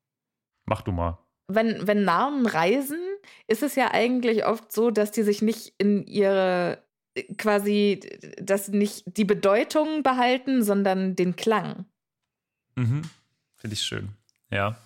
Mach 0.64 0.82
du 0.82 0.92
mal. 0.92 1.18
Wenn, 1.48 1.86
wenn 1.86 2.04
Namen 2.04 2.46
reisen, 2.46 2.98
ist 3.46 3.62
es 3.62 3.74
ja 3.74 3.92
eigentlich 3.92 4.44
oft 4.44 4.72
so, 4.72 4.90
dass 4.90 5.10
die 5.10 5.22
sich 5.22 5.42
nicht 5.42 5.74
in 5.78 6.06
ihre 6.06 6.82
äh, 7.14 7.34
quasi, 7.34 8.00
dass 8.40 8.68
nicht 8.68 9.04
die 9.16 9.24
Bedeutung 9.24 10.02
behalten, 10.02 10.62
sondern 10.62 11.16
den 11.16 11.36
Klang. 11.36 11.86
Mhm. 12.76 13.02
Finde 13.56 13.74
ich 13.74 13.82
schön. 13.82 14.10
Ja. 14.50 14.76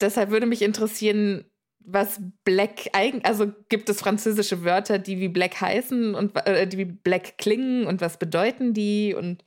Deshalb 0.00 0.30
würde 0.30 0.46
mich 0.46 0.62
interessieren, 0.62 1.44
was 1.86 2.20
Black 2.44 2.90
eigen, 2.92 3.24
also 3.24 3.52
gibt 3.68 3.88
es 3.88 4.00
französische 4.00 4.64
Wörter, 4.64 4.98
die 4.98 5.20
wie 5.20 5.28
Black 5.28 5.60
heißen 5.60 6.14
und 6.14 6.36
äh, 6.46 6.66
die 6.66 6.78
wie 6.78 6.84
Black 6.84 7.38
klingen 7.38 7.86
und 7.86 8.00
was 8.00 8.18
bedeuten 8.18 8.74
die 8.74 9.14
und 9.14 9.44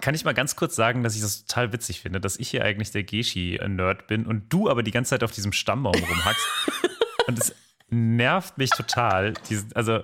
Kann 0.00 0.14
ich 0.14 0.24
mal 0.24 0.32
ganz 0.32 0.56
kurz 0.56 0.74
sagen, 0.74 1.02
dass 1.02 1.14
ich 1.14 1.20
das 1.20 1.44
total 1.44 1.72
witzig 1.72 2.00
finde, 2.00 2.20
dass 2.20 2.38
ich 2.38 2.48
hier 2.48 2.64
eigentlich 2.64 2.90
der 2.92 3.04
Geschi-Nerd 3.04 4.06
bin 4.06 4.26
und 4.26 4.52
du 4.52 4.68
aber 4.70 4.82
die 4.82 4.90
ganze 4.90 5.10
Zeit 5.10 5.22
auf 5.22 5.32
diesem 5.32 5.52
Stammbaum 5.52 5.94
rumhackst. 5.94 6.46
und 7.26 7.38
es 7.38 7.54
nervt 7.88 8.58
mich 8.58 8.70
total. 8.70 9.34
Diesen, 9.48 9.72
also 9.74 10.00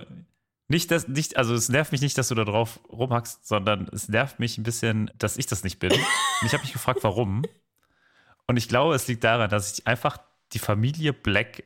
nicht, 0.67 0.91
dass, 0.91 1.07
nicht, 1.07 1.37
also 1.37 1.53
es 1.53 1.69
nervt 1.69 1.91
mich 1.91 2.01
nicht, 2.01 2.17
dass 2.17 2.29
du 2.29 2.35
da 2.35 2.45
drauf 2.45 2.79
rumhackst, 2.89 3.45
sondern 3.47 3.89
es 3.91 4.09
nervt 4.09 4.39
mich 4.39 4.57
ein 4.57 4.63
bisschen, 4.63 5.11
dass 5.17 5.37
ich 5.37 5.45
das 5.45 5.63
nicht 5.63 5.79
bin. 5.79 5.91
Und 5.91 6.45
ich 6.45 6.53
habe 6.53 6.63
mich 6.63 6.73
gefragt, 6.73 6.99
warum. 7.03 7.43
Und 8.47 8.57
ich 8.57 8.67
glaube, 8.67 8.95
es 8.95 9.07
liegt 9.07 9.23
daran, 9.23 9.49
dass 9.49 9.77
ich 9.77 9.87
einfach 9.87 10.17
die 10.53 10.59
Familie 10.59 11.13
Black 11.13 11.63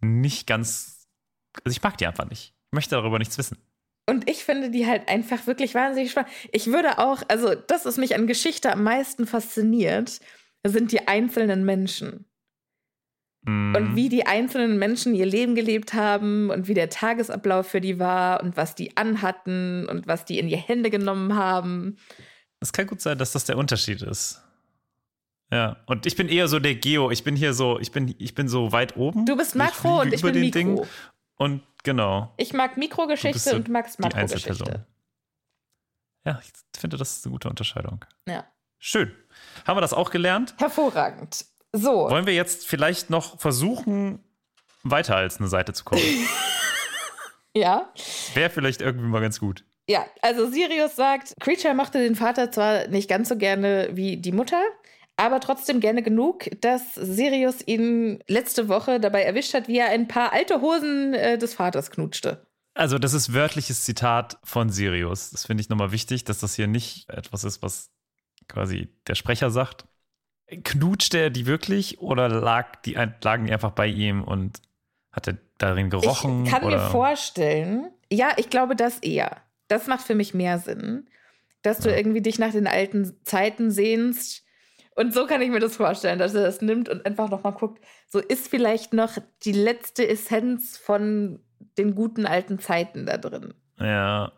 nicht 0.00 0.46
ganz. 0.46 1.06
Also 1.64 1.76
ich 1.76 1.82
mag 1.82 1.96
die 1.98 2.06
einfach 2.06 2.28
nicht. 2.28 2.54
Ich 2.66 2.72
möchte 2.72 2.94
darüber 2.94 3.18
nichts 3.18 3.38
wissen. 3.38 3.58
Und 4.06 4.28
ich 4.28 4.44
finde 4.44 4.70
die 4.70 4.86
halt 4.86 5.08
einfach 5.08 5.46
wirklich 5.46 5.74
wahnsinnig 5.74 6.10
spannend. 6.10 6.30
Ich 6.50 6.66
würde 6.66 6.98
auch, 6.98 7.22
also 7.28 7.54
das, 7.54 7.84
was 7.84 7.98
mich 7.98 8.14
an 8.14 8.26
Geschichte 8.26 8.72
am 8.72 8.82
meisten 8.82 9.26
fasziniert, 9.26 10.20
sind 10.66 10.90
die 10.92 11.06
einzelnen 11.06 11.64
Menschen. 11.64 12.26
Mhm. 13.44 13.74
Und 13.74 13.96
wie 13.96 14.08
die 14.08 14.26
einzelnen 14.26 14.78
Menschen 14.78 15.14
ihr 15.14 15.26
Leben 15.26 15.54
gelebt 15.54 15.94
haben 15.94 16.50
und 16.50 16.68
wie 16.68 16.74
der 16.74 16.90
Tagesablauf 16.90 17.66
für 17.66 17.80
die 17.80 17.98
war 17.98 18.42
und 18.42 18.56
was 18.56 18.74
die 18.74 18.96
anhatten 18.96 19.88
und 19.88 20.06
was 20.06 20.24
die 20.24 20.38
in 20.38 20.48
die 20.48 20.56
Hände 20.56 20.90
genommen 20.90 21.34
haben. 21.34 21.96
Es 22.60 22.72
kann 22.72 22.86
gut 22.86 23.00
sein, 23.00 23.18
dass 23.18 23.32
das 23.32 23.44
der 23.44 23.58
Unterschied 23.58 24.02
ist. 24.02 24.40
Ja, 25.50 25.76
und 25.86 26.06
ich 26.06 26.16
bin 26.16 26.28
eher 26.28 26.48
so 26.48 26.60
der 26.60 26.76
Geo. 26.76 27.10
Ich 27.10 27.24
bin 27.24 27.36
hier 27.36 27.52
so, 27.52 27.78
ich 27.78 27.92
bin, 27.92 28.14
ich 28.18 28.34
bin 28.34 28.48
so 28.48 28.72
weit 28.72 28.96
oben. 28.96 29.26
Du 29.26 29.36
bist 29.36 29.50
Ich 29.50 29.58
Makro 29.58 30.00
und 30.00 30.08
fliege 30.08 30.14
ich 30.16 30.22
bin 30.22 30.40
Mikro. 30.40 30.58
Ding. 30.58 30.86
Und 31.36 31.62
genau, 31.82 32.32
Ich 32.36 32.52
mag 32.52 32.76
Mikrogeschichte 32.76 33.38
so 33.38 33.56
und 33.56 33.68
magst. 33.68 33.98
Makrogeschichte. 33.98 34.86
Ja, 36.24 36.40
ich 36.40 36.52
finde, 36.80 36.96
das 36.96 37.16
ist 37.18 37.26
eine 37.26 37.32
gute 37.32 37.48
Unterscheidung. 37.50 38.04
Ja. 38.28 38.44
Schön. 38.78 39.12
Haben 39.66 39.76
wir 39.76 39.80
das 39.80 39.92
auch 39.92 40.10
gelernt? 40.10 40.54
Hervorragend. 40.58 41.44
So. 41.72 42.10
Wollen 42.10 42.26
wir 42.26 42.34
jetzt 42.34 42.66
vielleicht 42.66 43.10
noch 43.10 43.40
versuchen, 43.40 44.22
weiter 44.82 45.16
als 45.16 45.38
eine 45.38 45.48
Seite 45.48 45.72
zu 45.72 45.84
kommen? 45.84 46.02
Ja. 47.54 47.92
Wäre 48.34 48.50
vielleicht 48.50 48.80
irgendwie 48.80 49.06
mal 49.08 49.20
ganz 49.20 49.38
gut. 49.38 49.64
Ja, 49.88 50.06
also 50.22 50.50
Sirius 50.50 50.96
sagt, 50.96 51.34
Creature 51.40 51.74
mochte 51.74 51.98
den 51.98 52.14
Vater 52.14 52.50
zwar 52.50 52.88
nicht 52.88 53.10
ganz 53.10 53.28
so 53.28 53.36
gerne 53.36 53.90
wie 53.92 54.16
die 54.16 54.32
Mutter, 54.32 54.62
aber 55.16 55.40
trotzdem 55.40 55.80
gerne 55.80 56.02
genug, 56.02 56.48
dass 56.60 56.94
Sirius 56.94 57.56
ihn 57.66 58.22
letzte 58.26 58.68
Woche 58.68 59.00
dabei 59.00 59.22
erwischt 59.22 59.54
hat, 59.54 59.68
wie 59.68 59.78
er 59.78 59.88
ein 59.88 60.08
paar 60.08 60.32
alte 60.32 60.60
Hosen 60.60 61.14
äh, 61.14 61.36
des 61.36 61.54
Vaters 61.54 61.90
knutschte. 61.90 62.46
Also, 62.74 62.98
das 62.98 63.12
ist 63.12 63.34
wörtliches 63.34 63.84
Zitat 63.84 64.38
von 64.44 64.70
Sirius. 64.70 65.30
Das 65.30 65.44
finde 65.44 65.60
ich 65.60 65.68
nochmal 65.68 65.92
wichtig, 65.92 66.24
dass 66.24 66.38
das 66.38 66.54
hier 66.54 66.68
nicht 66.68 67.10
etwas 67.10 67.44
ist, 67.44 67.60
was 67.60 67.90
quasi 68.48 68.88
der 69.06 69.14
Sprecher 69.14 69.50
sagt. 69.50 69.84
Knutschte 70.64 71.18
er 71.18 71.30
die 71.30 71.46
wirklich 71.46 72.00
oder 72.00 72.28
lag 72.28 72.76
die, 72.82 72.92
lagen 73.22 73.46
die 73.46 73.52
einfach 73.52 73.70
bei 73.72 73.86
ihm 73.86 74.22
und 74.22 74.60
hat 75.10 75.28
er 75.28 75.36
darin 75.58 75.90
gerochen? 75.90 76.44
ich 76.44 76.50
kann 76.50 76.64
oder? 76.64 76.76
mir 76.76 76.90
vorstellen, 76.90 77.90
ja, 78.10 78.32
ich 78.36 78.50
glaube 78.50 78.76
das 78.76 78.98
eher. 78.98 79.36
Das 79.68 79.86
macht 79.86 80.02
für 80.02 80.14
mich 80.14 80.34
mehr 80.34 80.58
Sinn, 80.58 81.06
dass 81.62 81.78
du 81.78 81.90
Ja. 81.90 81.96
irgendwie 81.96 82.20
dich 82.22 82.38
nach 82.38 82.52
den 82.52 82.66
alten 82.66 83.16
Zeiten 83.24 83.70
sehnst. 83.70 84.44
Und 84.94 85.14
so 85.14 85.26
kann 85.26 85.40
ich 85.40 85.48
mir 85.50 85.60
das 85.60 85.76
vorstellen, 85.76 86.18
dass 86.18 86.34
er 86.34 86.42
das 86.42 86.60
nimmt 86.60 86.88
und 86.90 87.06
einfach 87.06 87.30
nochmal 87.30 87.52
guckt, 87.54 87.82
so 88.08 88.18
ist 88.18 88.48
vielleicht 88.48 88.92
noch 88.92 89.16
die 89.44 89.52
letzte 89.52 90.06
Essenz 90.06 90.76
von 90.76 91.40
den 91.78 91.94
guten 91.94 92.26
alten 92.26 92.58
Zeiten 92.58 93.06
da 93.06 93.16
drin. 93.16 93.54
Ja, 93.78 94.32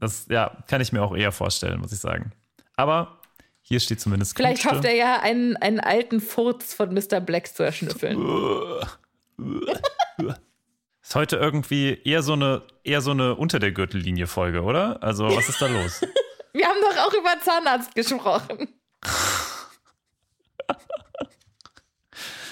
das 0.00 0.26
ja, 0.28 0.64
kann 0.66 0.80
ich 0.80 0.92
mir 0.92 1.02
auch 1.02 1.14
eher 1.16 1.30
vorstellen, 1.30 1.78
muss 1.80 1.92
ich 1.92 2.00
sagen. 2.00 2.32
Aber 2.74 3.20
hier 3.66 3.80
steht 3.80 3.98
zumindest 3.98 4.36
Vielleicht 4.36 4.60
knutschte. 4.60 4.76
hofft 4.76 4.86
er 4.86 4.94
ja, 4.94 5.20
einen, 5.20 5.56
einen 5.56 5.80
alten 5.80 6.20
Furz 6.20 6.74
von 6.74 6.92
Mr. 6.92 7.20
Black 7.20 7.48
zu 7.48 7.62
erschnüffeln. 7.62 8.18
Ist 11.02 11.14
heute 11.14 11.36
irgendwie 11.36 11.98
eher 12.04 12.22
so 12.22 12.34
eine 12.34 12.62
eher 12.84 13.00
so 13.00 13.12
eine 13.12 13.34
unter 13.34 13.58
der 13.58 13.72
Gürtellinie 13.72 14.26
Folge, 14.26 14.62
oder? 14.62 15.02
Also, 15.02 15.24
was 15.34 15.48
ist 15.48 15.62
da 15.62 15.66
los? 15.66 16.02
Wir 16.52 16.66
haben 16.66 16.78
doch 16.82 17.06
auch 17.06 17.14
über 17.14 17.40
Zahnarzt 17.40 17.94
gesprochen. 17.94 18.68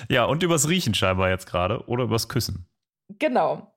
ja, 0.09 0.25
und 0.25 0.43
übers 0.43 0.67
Riechen 0.67 0.95
scheinbar 0.95 1.29
jetzt 1.29 1.47
gerade 1.47 1.87
oder 1.89 2.05
übers 2.05 2.29
Küssen. 2.29 2.67
Genau. 3.19 3.71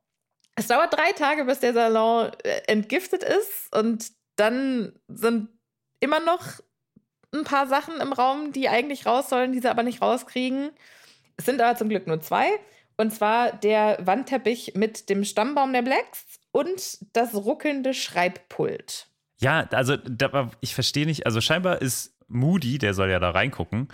Es 0.55 0.67
dauert 0.67 0.93
drei 0.93 1.11
Tage, 1.11 1.43
bis 1.43 1.59
der 1.59 1.73
Salon 1.73 2.31
äh, 2.43 2.61
entgiftet 2.67 3.23
ist 3.23 3.75
und 3.75 4.09
dann 4.37 4.93
sind 5.09 5.49
immer 5.99 6.21
noch 6.21 6.41
ein 7.35 7.43
paar 7.43 7.67
Sachen 7.67 7.99
im 8.01 8.13
Raum, 8.13 8.51
die 8.51 8.69
eigentlich 8.69 9.05
raus 9.05 9.29
sollen, 9.29 9.51
die 9.51 9.59
sie 9.59 9.69
aber 9.69 9.83
nicht 9.83 10.01
rauskriegen. 10.01 10.71
Es 11.37 11.45
sind 11.45 11.61
aber 11.61 11.77
zum 11.77 11.89
Glück 11.89 12.07
nur 12.07 12.21
zwei. 12.21 12.47
Und 12.97 13.13
zwar 13.13 13.51
der 13.51 13.97
Wandteppich 14.01 14.73
mit 14.75 15.09
dem 15.09 15.23
Stammbaum 15.23 15.73
der 15.73 15.81
Blacks 15.81 16.39
und 16.51 16.99
das 17.13 17.33
ruckelnde 17.33 17.93
Schreibpult. 17.93 19.07
Ja, 19.41 19.67
also 19.71 19.97
da, 19.97 20.51
ich 20.61 20.73
verstehe 20.73 21.05
nicht, 21.05 21.25
also 21.25 21.41
scheinbar 21.41 21.81
ist 21.81 22.17
Moody, 22.27 22.77
der 22.77 22.93
soll 22.93 23.09
ja 23.09 23.19
da 23.19 23.31
reingucken, 23.31 23.89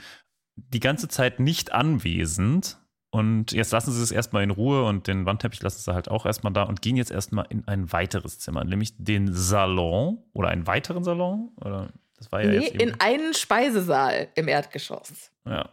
die 0.56 0.80
ganze 0.80 1.08
Zeit 1.08 1.40
nicht 1.40 1.72
anwesend. 1.72 2.78
Und 3.14 3.52
jetzt 3.52 3.72
lassen 3.74 3.92
sie 3.92 4.02
es 4.02 4.12
erstmal 4.12 4.44
in 4.44 4.52
Ruhe 4.52 4.86
und 4.86 5.08
den 5.08 5.26
Wandteppich 5.26 5.62
lassen 5.62 5.82
sie 5.82 5.94
halt 5.94 6.10
auch 6.10 6.26
erstmal 6.26 6.54
da 6.54 6.64
und 6.64 6.82
gehen 6.82 6.96
jetzt 6.96 7.12
erstmal 7.12 7.46
in 7.50 7.68
ein 7.68 7.92
weiteres 7.92 8.40
Zimmer, 8.40 8.64
nämlich 8.64 8.94
den 8.98 9.34
Salon 9.34 10.24
oder 10.32 10.48
einen 10.48 10.66
weiteren 10.66 11.04
Salon. 11.04 11.52
Oder 11.58 11.92
das 12.22 12.32
war 12.32 12.44
ja 12.44 12.52
nee, 12.52 12.68
in 12.68 13.00
einen 13.00 13.34
Speisesaal 13.34 14.28
im 14.36 14.48
Erdgeschoss. 14.48 15.32
ja. 15.46 15.70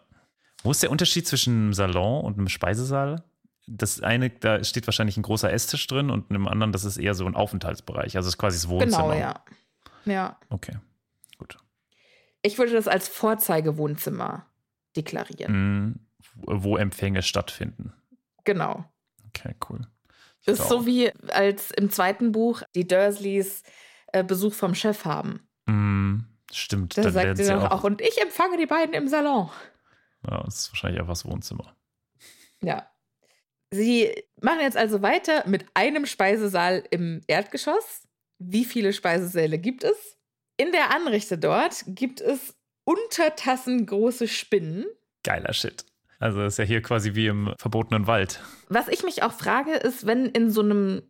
Wo 0.65 0.73
ist 0.73 0.83
der 0.83 0.91
Unterschied 0.91 1.27
zwischen 1.27 1.55
einem 1.55 1.73
Salon 1.75 2.25
und 2.25 2.39
einem 2.39 2.49
Speisesaal? 2.49 3.23
Das 3.67 4.01
eine, 4.01 4.31
da 4.31 4.65
steht 4.65 4.87
wahrscheinlich 4.89 5.17
ein 5.17 5.23
großer 5.23 5.53
Esstisch 5.53 5.87
drin 5.87 6.11
und 6.11 6.31
in 6.31 6.35
dem 6.35 6.49
anderen, 6.49 6.73
das 6.73 6.85
ist 6.85 6.97
eher 6.97 7.15
so 7.15 7.27
ein 7.27 7.37
Aufenthaltsbereich. 7.37 8.17
Also 8.17 8.29
es 8.29 8.35
ist 8.35 8.39
quasi 8.39 8.57
das 8.57 8.69
Wohnzimmer. 8.69 9.03
Genau, 9.03 9.13
ja. 9.13 9.45
Ja. 10.05 10.41
Okay, 10.49 10.79
gut. 11.37 11.59
Ich 12.43 12.59
würde 12.59 12.73
das 12.73 12.89
als 12.89 13.09
Vorzeigewohnzimmer 13.09 14.47
deklarieren. 14.97 15.91
Mm, 15.91 16.01
wo 16.35 16.77
Empfänge 16.77 17.23
stattfinden. 17.23 17.93
Genau. 18.45 18.85
Okay, 19.29 19.55
cool. 19.69 19.87
Ich 20.41 20.47
Das 20.47 20.61
ist 20.61 20.69
so 20.69 20.87
wie 20.87 21.13
als 21.29 21.71
im 21.73 21.91
zweiten 21.91 22.33
Buch 22.33 22.63
die 22.75 22.89
Dursleys 22.89 23.63
äh, 24.13 24.25
Besuch 24.25 24.55
vom 24.55 24.75
Chef 24.75 25.05
haben. 25.05 25.47
Mm, 25.67 26.21
stimmt. 26.53 26.97
Da 26.97 27.03
dann 27.03 27.13
sagt 27.13 27.27
werden 27.27 27.37
sie 27.37 27.53
doch 27.53 27.65
auch. 27.65 27.71
auch, 27.71 27.85
und 27.85 28.01
ich 28.01 28.21
empfange 28.21 28.57
die 28.57 28.67
beiden 28.67 28.95
im 28.95 29.09
Salon. 29.09 29.51
Ja, 30.29 30.43
das 30.45 30.61
ist 30.61 30.73
wahrscheinlich 30.73 31.01
einfach 31.01 31.13
das 31.13 31.25
Wohnzimmer. 31.25 31.77
Ja. 32.63 32.91
Sie 33.71 34.11
machen 34.41 34.61
jetzt 34.61 34.77
also 34.77 35.03
weiter 35.03 35.47
mit 35.47 35.67
einem 35.75 36.07
Speisesaal 36.07 36.85
im 36.91 37.23
Erdgeschoss. 37.27 38.09
Wie 38.39 38.65
viele 38.65 38.93
Speisesäle 38.93 39.59
gibt 39.59 39.85
es? 39.85 40.19
In 40.57 40.73
der 40.73 40.95
Anrichte 40.95 41.39
dort 41.39 41.85
gibt 41.87 42.21
es 42.21 42.57
untertassengroße 42.85 44.27
Spinnen. 44.27 44.87
Geiler 45.23 45.53
Shit. 45.53 45.85
Also 46.19 46.43
ist 46.43 46.59
ja 46.59 46.65
hier 46.65 46.83
quasi 46.83 47.15
wie 47.15 47.27
im 47.27 47.55
verbotenen 47.59 48.07
Wald. 48.07 48.41
Was 48.69 48.89
ich 48.89 49.05
mich 49.05 49.23
auch 49.23 49.33
frage, 49.33 49.73
ist, 49.75 50.07
wenn 50.07 50.27
in 50.27 50.51
so 50.51 50.63
einem 50.63 51.03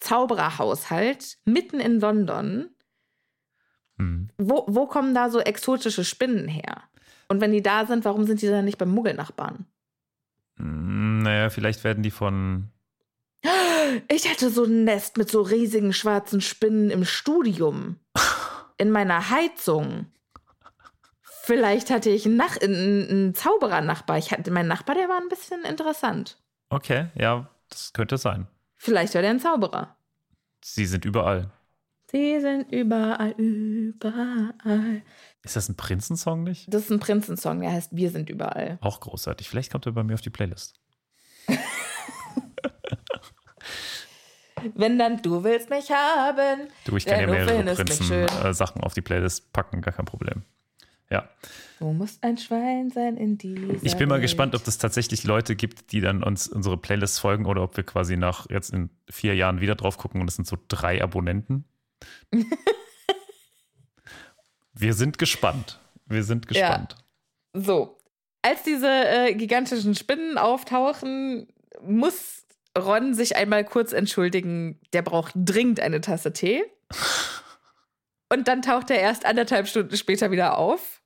Zaubererhaushalt 0.00 1.38
mitten 1.44 1.78
in 1.78 2.00
London, 2.00 2.74
hm. 3.98 4.30
wo, 4.38 4.64
wo 4.68 4.86
kommen 4.86 5.14
da 5.14 5.30
so 5.30 5.40
exotische 5.40 6.04
Spinnen 6.04 6.48
her? 6.48 6.82
Und 7.28 7.40
wenn 7.40 7.52
die 7.52 7.62
da 7.62 7.86
sind, 7.86 8.04
warum 8.04 8.24
sind 8.24 8.42
die 8.42 8.48
dann 8.48 8.64
nicht 8.64 8.78
beim 8.78 8.90
Muggelnachbarn? 8.90 9.66
Hm, 10.56 11.22
naja, 11.22 11.50
vielleicht 11.50 11.82
werden 11.84 12.02
die 12.02 12.10
von. 12.10 12.68
Ich 14.08 14.30
hatte 14.30 14.50
so 14.50 14.64
ein 14.64 14.84
Nest 14.84 15.16
mit 15.16 15.30
so 15.30 15.42
riesigen 15.42 15.92
schwarzen 15.92 16.40
Spinnen 16.40 16.90
im 16.90 17.04
Studium. 17.04 17.96
In 18.78 18.90
meiner 18.90 19.30
Heizung. 19.30 20.06
Vielleicht 21.22 21.90
hatte 21.90 22.10
ich 22.10 22.24
einen, 22.26 22.36
Nach 22.36 22.56
einen, 22.60 23.08
einen 23.08 23.34
Zauberer-Nachbar. 23.34 24.18
Ich 24.18 24.30
hatte, 24.30 24.50
mein 24.50 24.68
Nachbar, 24.68 24.94
der 24.94 25.08
war 25.08 25.20
ein 25.20 25.28
bisschen 25.28 25.64
interessant. 25.64 26.38
Okay, 26.68 27.06
ja, 27.14 27.48
das 27.68 27.92
könnte 27.92 28.16
sein. 28.16 28.46
Vielleicht 28.76 29.14
war 29.14 29.22
der 29.22 29.30
ein 29.30 29.40
Zauberer. 29.40 29.96
Sie 30.62 30.86
sind 30.86 31.04
überall. 31.04 31.50
Sie 32.12 32.40
sind 32.40 32.70
überall, 32.70 33.32
überall. 33.38 35.02
Ist 35.42 35.56
das 35.56 35.68
ein 35.70 35.76
Prinzensong 35.76 36.44
nicht? 36.44 36.72
Das 36.72 36.82
ist 36.82 36.90
ein 36.90 37.00
Prinzensong, 37.00 37.60
der 37.60 37.72
heißt 37.72 37.96
Wir 37.96 38.10
sind 38.10 38.28
überall. 38.28 38.78
Auch 38.82 39.00
großartig. 39.00 39.48
Vielleicht 39.48 39.72
kommt 39.72 39.86
er 39.86 39.92
bei 39.92 40.02
mir 40.02 40.14
auf 40.14 40.20
die 40.20 40.30
Playlist. 40.30 40.78
Wenn 44.74 44.98
dann 44.98 45.22
du 45.22 45.42
willst 45.42 45.70
mich 45.70 45.90
haben. 45.90 46.68
Du, 46.84 46.96
ich 46.96 47.04
kann 47.06 47.20
ja 47.20 47.26
mehrere 47.26 47.74
Prinzen-Sachen 47.74 48.82
äh, 48.82 48.84
auf 48.84 48.94
die 48.94 49.00
Playlist 49.00 49.52
packen, 49.52 49.80
gar 49.80 49.92
kein 49.92 50.04
Problem. 50.04 50.42
Ja. 51.10 51.28
Du 51.78 51.92
musst 51.92 52.22
ein 52.22 52.38
Schwein 52.38 52.90
sein 52.90 53.16
in 53.16 53.38
dieser 53.38 53.82
Ich 53.82 53.96
bin 53.96 54.08
mal 54.08 54.14
Welt. 54.16 54.22
gespannt, 54.22 54.54
ob 54.54 54.66
es 54.68 54.78
tatsächlich 54.78 55.24
Leute 55.24 55.56
gibt, 55.56 55.92
die 55.92 56.00
dann 56.00 56.22
uns 56.22 56.46
unsere 56.46 56.76
Playlists 56.76 57.18
folgen 57.18 57.44
oder 57.46 57.62
ob 57.62 57.76
wir 57.76 57.84
quasi 57.84 58.16
nach 58.16 58.48
jetzt 58.50 58.70
in 58.72 58.90
vier 59.10 59.34
Jahren 59.34 59.60
wieder 59.60 59.74
drauf 59.74 59.98
gucken 59.98 60.20
und 60.20 60.28
es 60.28 60.36
sind 60.36 60.46
so 60.46 60.56
drei 60.68 61.02
Abonnenten. 61.02 61.64
wir 64.74 64.94
sind 64.94 65.18
gespannt. 65.18 65.78
Wir 66.06 66.24
sind 66.24 66.48
gespannt. 66.48 66.96
Ja. 67.54 67.60
So. 67.60 67.98
Als 68.42 68.62
diese 68.64 68.88
äh, 68.88 69.34
gigantischen 69.34 69.94
Spinnen 69.94 70.36
auftauchen, 70.36 71.46
muss 71.80 72.44
Ron 72.76 73.14
sich 73.14 73.36
einmal 73.36 73.64
kurz 73.64 73.92
entschuldigen. 73.92 74.80
Der 74.92 75.02
braucht 75.02 75.32
dringend 75.34 75.80
eine 75.80 76.00
Tasse 76.00 76.32
Tee. 76.32 76.64
Und 78.32 78.48
dann 78.48 78.62
taucht 78.62 78.90
er 78.90 78.98
erst 78.98 79.26
anderthalb 79.26 79.68
Stunden 79.68 79.96
später 79.96 80.30
wieder 80.30 80.56
auf. 80.56 81.01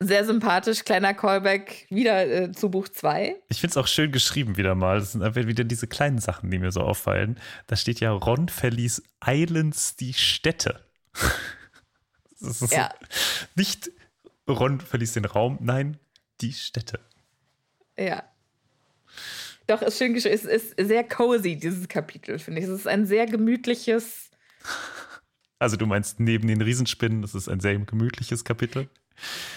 Sehr 0.00 0.24
sympathisch, 0.24 0.84
kleiner 0.84 1.12
Callback 1.12 1.86
wieder 1.90 2.24
äh, 2.26 2.52
zu 2.52 2.70
Buch 2.70 2.88
2. 2.88 3.34
Ich 3.48 3.60
finde 3.60 3.72
es 3.72 3.76
auch 3.76 3.88
schön 3.88 4.12
geschrieben 4.12 4.56
wieder 4.56 4.76
mal. 4.76 5.00
Das 5.00 5.12
sind 5.12 5.22
einfach 5.22 5.46
wieder 5.46 5.64
diese 5.64 5.88
kleinen 5.88 6.18
Sachen, 6.18 6.52
die 6.52 6.58
mir 6.60 6.70
so 6.70 6.82
auffallen. 6.82 7.40
Da 7.66 7.74
steht 7.74 7.98
ja, 7.98 8.12
Ron 8.12 8.48
verließ 8.48 9.02
Islands 9.26 9.96
die 9.96 10.14
Städte. 10.14 10.84
Das 12.40 12.62
ist 12.62 12.72
ja. 12.72 12.90
so, 13.00 13.06
nicht 13.56 13.90
Ron 14.48 14.80
verließ 14.80 15.14
den 15.14 15.24
Raum, 15.24 15.58
nein, 15.60 15.98
die 16.40 16.52
Städte. 16.52 17.00
Ja. 17.98 18.22
Doch, 19.66 19.82
ist 19.82 19.98
schön 19.98 20.14
geschrieben. 20.14 20.34
Es 20.36 20.44
ist 20.44 20.74
sehr 20.78 21.02
cozy, 21.02 21.56
dieses 21.56 21.88
Kapitel, 21.88 22.38
finde 22.38 22.60
ich. 22.60 22.66
Es 22.66 22.72
ist 22.72 22.86
ein 22.86 23.06
sehr 23.06 23.26
gemütliches. 23.26 24.30
Also, 25.58 25.76
du 25.76 25.86
meinst 25.86 26.20
neben 26.20 26.46
den 26.46 26.62
Riesenspinnen, 26.62 27.22
das 27.22 27.34
ist 27.34 27.48
ein 27.48 27.58
sehr 27.58 27.76
gemütliches 27.76 28.44
Kapitel? 28.44 28.88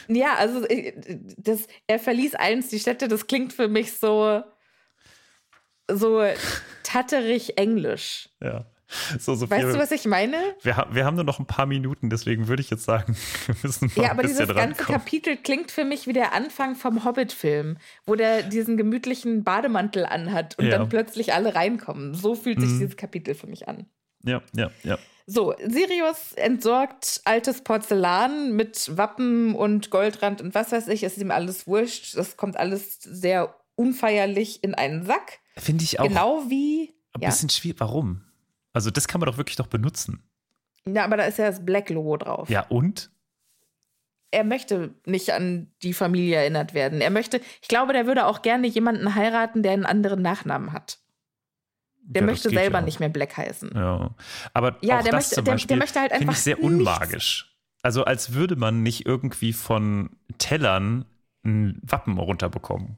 Ja, 0.08 0.36
also 0.36 0.66
äh, 0.66 0.94
das, 1.38 1.68
er 1.88 2.00
verließ 2.00 2.36
eins 2.36 2.70
die 2.70 2.80
Städte, 2.80 3.08
das 3.08 3.28
klingt 3.28 3.54
für 3.54 3.68
mich 3.68 3.94
so, 3.94 4.44
so 5.90 6.24
tatterig 6.84 7.58
englisch. 7.58 8.30
Ja. 8.42 8.66
So, 9.20 9.36
Sophia, 9.36 9.58
weißt 9.58 9.76
du, 9.76 9.80
was 9.80 9.92
ich 9.92 10.06
meine? 10.06 10.38
Wir, 10.64 10.86
wir 10.92 11.06
haben 11.06 11.16
nur 11.16 11.24
noch 11.24 11.40
ein 11.40 11.46
paar 11.46 11.66
Minuten, 11.66 12.10
deswegen 12.10 12.48
würde 12.48 12.62
ich 12.62 12.70
jetzt 12.70 12.84
sagen, 12.84 13.16
wir 13.46 13.56
müssen 13.64 13.92
mal 13.96 14.04
Ja, 14.04 14.12
aber 14.12 14.24
dieses 14.24 14.48
ganze 14.54 14.84
Kapitel 14.84 15.38
klingt 15.38 15.72
für 15.72 15.86
mich 15.86 16.08
wie 16.08 16.14
der 16.14 16.34
Anfang 16.34 16.76
vom 16.76 17.06
Hobbit-Film, 17.06 17.78
wo 18.06 18.16
der 18.16 18.44
diesen 18.44 18.78
gemütlichen 18.78 19.44
Bademantel 19.44 20.06
anhat 20.06 20.58
und 20.60 20.66
ja. 20.66 20.78
dann 20.78 20.90
plötzlich 20.90 21.34
alle 21.34 21.56
reinkommen. 21.56 22.14
So 22.14 22.36
fühlt 22.36 22.60
sich 22.60 22.70
mhm. 22.70 22.80
dieses 22.80 22.98
Kapitel 22.98 23.34
für 23.34 23.48
mich 23.48 23.68
an. 23.68 23.86
Ja, 24.24 24.42
ja, 24.56 24.70
ja. 24.84 24.98
So, 25.34 25.56
Sirius 25.66 26.34
entsorgt 26.34 27.22
altes 27.24 27.62
Porzellan 27.62 28.54
mit 28.54 28.98
Wappen 28.98 29.56
und 29.56 29.90
Goldrand 29.90 30.42
und 30.42 30.54
was 30.54 30.74
weiß 30.74 30.90
ich. 30.90 31.04
Es 31.04 31.14
ist 31.14 31.22
ihm 31.22 31.32
alles 31.32 31.68
wurscht. 31.68 32.18
Das 32.18 32.36
kommt 32.36 32.58
alles 32.58 33.02
sehr 33.02 33.56
unfeierlich 33.76 34.62
in 34.62 34.76
einen 34.76 35.06
Sack. 35.06 35.40
Finde 35.56 35.86
ich 35.86 36.02
auch. 36.02 36.08
Genau 36.08 36.44
wie. 36.50 36.94
Ein 37.14 37.22
ja? 37.22 37.30
bisschen 37.30 37.50
schwierig. 37.50 37.80
Warum? 37.80 38.26
Also, 38.74 38.92
das 38.92 39.08
kann 39.08 39.22
man 39.22 39.28
doch 39.28 39.38
wirklich 39.38 39.56
doch 39.56 39.68
benutzen. 39.68 40.22
Ja, 40.86 41.06
aber 41.06 41.16
da 41.16 41.24
ist 41.24 41.38
ja 41.38 41.48
das 41.48 41.64
Black-Logo 41.66 42.18
drauf. 42.18 42.50
Ja, 42.50 42.66
und? 42.68 43.10
Er 44.32 44.44
möchte 44.44 44.94
nicht 45.06 45.32
an 45.32 45.72
die 45.82 45.94
Familie 45.94 46.38
erinnert 46.38 46.74
werden. 46.74 47.00
Er 47.00 47.10
möchte, 47.10 47.40
ich 47.62 47.70
glaube, 47.70 47.94
der 47.94 48.06
würde 48.06 48.26
auch 48.26 48.42
gerne 48.42 48.68
jemanden 48.68 49.16
heiraten, 49.16 49.64
der 49.64 49.72
einen 49.72 49.86
anderen 49.86 50.22
Nachnamen 50.22 50.74
hat. 50.74 51.01
Der 52.04 52.24
ja, 52.24 52.26
möchte 52.26 52.50
selber 52.50 52.80
ja 52.80 52.86
nicht 52.86 53.00
mehr 53.00 53.10
Black 53.10 53.38
heißen. 53.38 53.72
Ja, 53.74 54.16
aber 54.54 54.78
ja, 54.82 55.02
der, 55.02 55.14
möchte, 55.14 55.42
der, 55.42 55.56
der 55.56 55.78
möchte 55.78 56.00
halt 56.00 56.12
einfach 56.12 56.20
finde 56.20 56.34
ich 56.34 56.40
sehr 56.40 56.64
unmagisch. 56.64 57.56
Also 57.84 58.04
als 58.04 58.34
würde 58.34 58.56
man 58.56 58.84
nicht 58.84 59.06
irgendwie 59.06 59.54
von 59.54 60.12
Tellern 60.38 61.06
ein 61.44 61.80
Wappen 61.82 62.18
runterbekommen. 62.18 62.98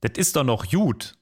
Das 0.00 0.12
ist 0.16 0.36
doch 0.36 0.44
noch 0.44 0.68
gut. 0.68 1.16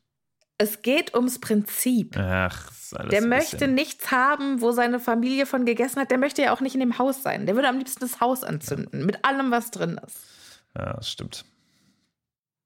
Es 0.56 0.82
geht 0.82 1.14
ums 1.14 1.38
Prinzip. 1.38 2.16
Ach, 2.18 2.70
der 3.10 3.22
möchte 3.22 3.66
nichts 3.66 4.10
haben, 4.10 4.60
wo 4.60 4.72
seine 4.72 5.00
Familie 5.00 5.46
von 5.46 5.64
gegessen 5.64 6.00
hat. 6.00 6.10
Der 6.10 6.18
möchte 6.18 6.42
ja 6.42 6.52
auch 6.52 6.60
nicht 6.60 6.74
in 6.74 6.80
dem 6.80 6.98
Haus 6.98 7.22
sein. 7.22 7.46
Der 7.46 7.54
würde 7.54 7.68
am 7.68 7.78
liebsten 7.78 8.00
das 8.00 8.20
Haus 8.20 8.44
anzünden, 8.44 9.06
mit 9.06 9.24
allem, 9.24 9.50
was 9.50 9.70
drin 9.70 9.98
ist. 10.06 10.18
Ja, 10.76 10.94
das 10.94 11.10
stimmt. 11.10 11.44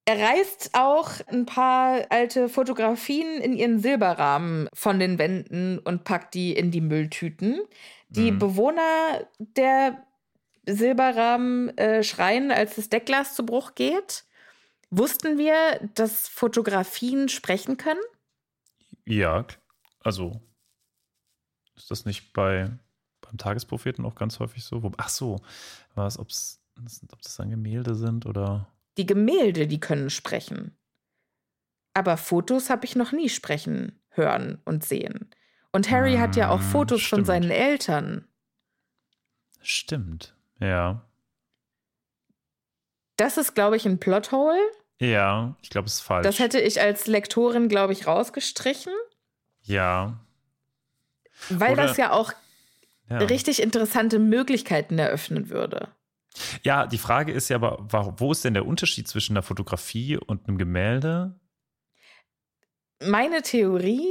Er 0.06 0.18
reißt 0.18 0.70
auch 0.74 1.10
ein 1.28 1.46
paar 1.46 2.06
alte 2.10 2.50
Fotografien 2.50 3.40
in 3.40 3.54
ihren 3.54 3.78
Silberrahmen 3.78 4.68
von 4.74 4.98
den 4.98 5.18
Wänden 5.18 5.78
und 5.78 6.04
packt 6.04 6.34
die 6.34 6.52
in 6.52 6.70
die 6.70 6.82
Mülltüten. 6.82 7.62
Die 8.10 8.32
mhm. 8.32 8.38
Bewohner 8.38 9.26
der 9.38 10.06
Silberrahmen 10.66 11.76
äh, 11.78 12.02
schreien, 12.02 12.50
als 12.50 12.76
das 12.76 12.90
Deckglas 12.90 13.34
zu 13.34 13.46
Bruch 13.46 13.74
geht. 13.74 14.24
Wussten 14.90 15.38
wir, 15.38 15.80
dass 15.94 16.28
Fotografien 16.28 17.28
sprechen 17.28 17.78
können? 17.78 18.00
Ja, 19.06 19.46
also 20.00 20.40
ist 21.76 21.90
das 21.90 22.04
nicht 22.04 22.32
bei 22.32 22.70
beim 23.22 23.38
Tagespropheten 23.38 24.04
auch 24.04 24.14
ganz 24.14 24.38
häufig 24.38 24.64
so? 24.64 24.92
Ach 24.96 25.08
so, 25.08 25.40
was, 25.94 26.18
ob's, 26.18 26.60
ob 27.10 27.22
das 27.22 27.36
dann 27.36 27.50
Gemälde 27.50 27.94
sind 27.94 28.26
oder 28.26 28.68
die 28.96 29.06
Gemälde, 29.06 29.66
die 29.66 29.80
können 29.80 30.10
sprechen. 30.10 30.76
Aber 31.94 32.16
Fotos 32.16 32.70
habe 32.70 32.84
ich 32.84 32.96
noch 32.96 33.12
nie 33.12 33.28
sprechen, 33.28 34.00
hören 34.10 34.60
und 34.64 34.84
sehen. 34.84 35.30
Und 35.72 35.90
Harry 35.90 36.14
hm, 36.14 36.20
hat 36.20 36.36
ja 36.36 36.50
auch 36.50 36.60
hm, 36.60 36.66
Fotos 36.66 37.00
stimmt. 37.00 37.20
von 37.20 37.24
seinen 37.24 37.50
Eltern. 37.50 38.28
Stimmt, 39.60 40.34
ja. 40.60 41.04
Das 43.16 43.38
ist, 43.38 43.54
glaube 43.54 43.76
ich, 43.76 43.86
ein 43.86 44.00
Plothole. 44.00 44.58
Ja, 45.00 45.56
ich 45.62 45.70
glaube, 45.70 45.86
es 45.86 45.94
ist 45.94 46.00
falsch. 46.00 46.24
Das 46.24 46.38
hätte 46.38 46.60
ich 46.60 46.80
als 46.80 47.06
Lektorin, 47.06 47.68
glaube 47.68 47.92
ich, 47.92 48.06
rausgestrichen. 48.06 48.92
Ja. 49.62 50.20
Weil 51.48 51.72
Oder, 51.72 51.86
das 51.86 51.96
ja 51.96 52.12
auch 52.12 52.32
ja. 53.08 53.18
richtig 53.18 53.62
interessante 53.62 54.18
Möglichkeiten 54.18 54.98
eröffnen 54.98 55.50
würde. 55.50 55.88
Ja, 56.62 56.86
die 56.86 56.98
Frage 56.98 57.32
ist 57.32 57.48
ja 57.48 57.56
aber, 57.56 57.86
wo 58.18 58.32
ist 58.32 58.44
denn 58.44 58.54
der 58.54 58.66
Unterschied 58.66 59.08
zwischen 59.08 59.34
einer 59.34 59.42
Fotografie 59.42 60.16
und 60.16 60.48
einem 60.48 60.58
Gemälde? 60.58 61.38
Meine 63.02 63.42
Theorie 63.42 64.08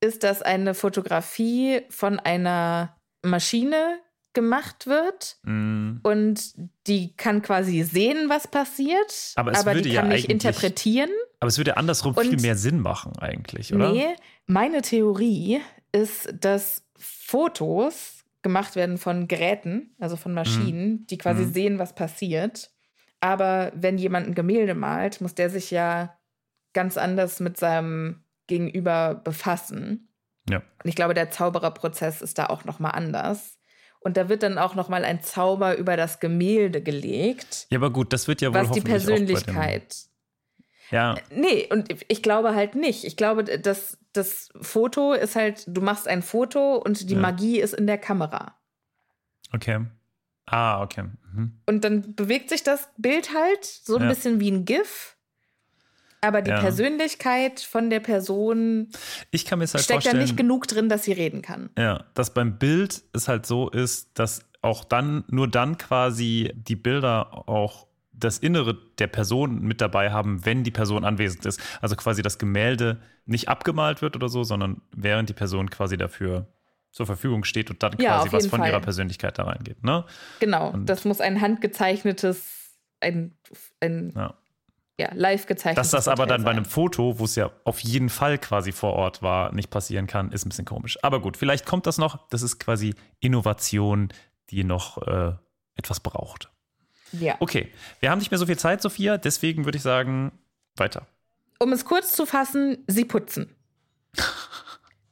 ist, 0.00 0.24
dass 0.24 0.42
eine 0.42 0.74
Fotografie 0.74 1.82
von 1.90 2.18
einer 2.18 2.96
Maschine 3.22 4.00
gemacht 4.32 4.86
wird 4.86 5.36
mm. 5.42 5.98
und 6.02 6.54
die 6.86 7.14
kann 7.16 7.42
quasi 7.42 7.82
sehen, 7.82 8.28
was 8.28 8.48
passiert, 8.48 9.32
aber, 9.36 9.56
aber 9.56 9.74
die 9.74 9.94
kann 9.94 10.10
ja 10.10 10.16
nicht 10.16 10.30
interpretieren. 10.30 11.10
Aber 11.40 11.48
es 11.48 11.58
würde 11.58 11.76
andersrum 11.76 12.14
und 12.14 12.26
viel 12.26 12.40
mehr 12.40 12.56
Sinn 12.56 12.80
machen 12.80 13.12
eigentlich, 13.18 13.74
oder? 13.74 13.92
Nee, 13.92 14.16
meine 14.46 14.80
Theorie 14.82 15.60
ist, 15.92 16.32
dass 16.40 16.82
Fotos 16.96 18.21
gemacht 18.42 18.76
werden 18.76 18.98
von 18.98 19.28
Geräten, 19.28 19.94
also 19.98 20.16
von 20.16 20.34
Maschinen, 20.34 20.90
mhm. 20.90 21.06
die 21.06 21.18
quasi 21.18 21.44
mhm. 21.44 21.52
sehen, 21.52 21.78
was 21.78 21.94
passiert. 21.94 22.70
Aber 23.20 23.72
wenn 23.74 23.98
jemand 23.98 24.26
ein 24.26 24.34
Gemälde 24.34 24.74
malt, 24.74 25.20
muss 25.20 25.34
der 25.34 25.48
sich 25.48 25.70
ja 25.70 26.18
ganz 26.72 26.96
anders 26.96 27.40
mit 27.40 27.56
seinem 27.56 28.24
Gegenüber 28.48 29.14
befassen. 29.14 30.12
Ja. 30.50 30.58
Und 30.82 30.88
ich 30.88 30.96
glaube, 30.96 31.14
der 31.14 31.30
Zaubererprozess 31.30 32.20
ist 32.20 32.38
da 32.38 32.46
auch 32.46 32.64
noch 32.64 32.80
mal 32.80 32.90
anders. 32.90 33.58
Und 34.00 34.16
da 34.16 34.28
wird 34.28 34.42
dann 34.42 34.58
auch 34.58 34.74
noch 34.74 34.88
mal 34.88 35.04
ein 35.04 35.22
Zauber 35.22 35.76
über 35.76 35.96
das 35.96 36.18
Gemälde 36.18 36.82
gelegt. 36.82 37.68
Ja, 37.70 37.78
aber 37.78 37.92
gut, 37.92 38.12
das 38.12 38.26
wird 38.26 38.40
ja 38.40 38.48
wohl 38.48 38.60
was 38.60 38.72
die 38.72 38.80
Persönlichkeit. 38.80 39.94
Ja. 40.92 41.16
Nee, 41.34 41.68
und 41.70 41.88
ich 42.08 42.22
glaube 42.22 42.54
halt 42.54 42.74
nicht. 42.74 43.04
Ich 43.04 43.16
glaube, 43.16 43.44
dass 43.44 43.98
das 44.12 44.50
Foto 44.60 45.14
ist 45.14 45.36
halt, 45.36 45.64
du 45.66 45.80
machst 45.80 46.06
ein 46.06 46.22
Foto 46.22 46.76
und 46.76 47.08
die 47.08 47.14
ja. 47.14 47.20
Magie 47.20 47.60
ist 47.60 47.74
in 47.74 47.86
der 47.86 47.98
Kamera. 47.98 48.54
Okay. 49.52 49.86
Ah, 50.46 50.82
okay. 50.82 51.04
Mhm. 51.32 51.60
Und 51.66 51.84
dann 51.84 52.14
bewegt 52.14 52.50
sich 52.50 52.62
das 52.62 52.90
Bild 52.98 53.34
halt 53.34 53.64
so 53.64 53.96
ein 53.96 54.02
ja. 54.02 54.08
bisschen 54.08 54.38
wie 54.38 54.50
ein 54.50 54.64
GIF. 54.64 55.16
Aber 56.20 56.40
die 56.40 56.50
ja. 56.50 56.60
Persönlichkeit 56.60 57.58
von 57.60 57.90
der 57.90 57.98
Person 57.98 58.90
ich 59.32 59.44
kann 59.44 59.58
halt 59.58 59.70
steckt 59.80 60.06
da 60.06 60.12
nicht 60.12 60.36
genug 60.36 60.68
drin, 60.68 60.88
dass 60.88 61.02
sie 61.04 61.12
reden 61.12 61.42
kann. 61.42 61.70
Ja, 61.76 62.04
dass 62.14 62.32
beim 62.32 62.58
Bild 62.58 63.02
es 63.12 63.26
halt 63.26 63.44
so 63.44 63.68
ist, 63.68 64.10
dass 64.14 64.44
auch 64.60 64.84
dann, 64.84 65.24
nur 65.28 65.48
dann 65.48 65.78
quasi 65.78 66.52
die 66.54 66.76
Bilder 66.76 67.48
auch 67.48 67.88
das 68.24 68.38
Innere 68.38 68.76
der 68.98 69.06
Person 69.06 69.60
mit 69.60 69.80
dabei 69.80 70.10
haben, 70.12 70.44
wenn 70.44 70.64
die 70.64 70.70
Person 70.70 71.04
anwesend 71.04 71.46
ist. 71.46 71.60
Also 71.80 71.96
quasi 71.96 72.22
das 72.22 72.38
Gemälde 72.38 73.00
nicht 73.26 73.48
abgemalt 73.48 74.02
wird 74.02 74.16
oder 74.16 74.28
so, 74.28 74.44
sondern 74.44 74.82
während 74.94 75.28
die 75.28 75.34
Person 75.34 75.70
quasi 75.70 75.96
dafür 75.96 76.46
zur 76.90 77.06
Verfügung 77.06 77.44
steht 77.44 77.70
und 77.70 77.82
dann 77.82 77.94
ja, 77.98 78.18
quasi 78.18 78.32
was 78.32 78.46
von 78.46 78.60
Fall. 78.60 78.68
ihrer 78.68 78.80
Persönlichkeit 78.80 79.38
da 79.38 79.44
reingeht. 79.44 79.82
Ne? 79.82 80.04
Genau, 80.40 80.70
und 80.70 80.86
das 80.86 81.04
muss 81.04 81.20
ein 81.20 81.40
handgezeichnetes, 81.40 82.76
ein, 83.00 83.34
ein 83.80 84.12
ja 84.14 84.34
ja, 85.02 85.10
live 85.14 85.46
gezeichnet. 85.46 85.78
Dass 85.78 85.90
das 85.90 86.08
aber 86.08 86.26
dann 86.26 86.44
bei 86.44 86.50
einem 86.50 86.64
Foto, 86.64 87.18
wo 87.18 87.24
es 87.24 87.34
ja 87.34 87.50
auf 87.64 87.80
jeden 87.80 88.08
Fall 88.08 88.38
quasi 88.38 88.72
vor 88.72 88.92
Ort 88.92 89.22
war, 89.22 89.52
nicht 89.52 89.70
passieren 89.70 90.06
kann, 90.06 90.30
ist 90.32 90.46
ein 90.46 90.50
bisschen 90.50 90.64
komisch. 90.64 90.98
Aber 91.02 91.20
gut, 91.20 91.36
vielleicht 91.36 91.66
kommt 91.66 91.86
das 91.86 91.98
noch. 91.98 92.28
Das 92.28 92.42
ist 92.42 92.58
quasi 92.58 92.94
Innovation, 93.20 94.08
die 94.50 94.64
noch 94.64 94.98
äh, 95.06 95.32
etwas 95.74 96.00
braucht. 96.00 96.51
Ja. 97.12 97.36
Okay, 97.40 97.68
wir 98.00 98.10
haben 98.10 98.18
nicht 98.18 98.30
mehr 98.30 98.38
so 98.38 98.46
viel 98.46 98.58
Zeit, 98.58 98.82
Sophia, 98.82 99.18
deswegen 99.18 99.64
würde 99.64 99.76
ich 99.76 99.82
sagen, 99.82 100.32
weiter. 100.76 101.06
Um 101.58 101.72
es 101.72 101.84
kurz 101.84 102.12
zu 102.12 102.26
fassen, 102.26 102.84
sie 102.86 103.04
putzen. 103.04 103.54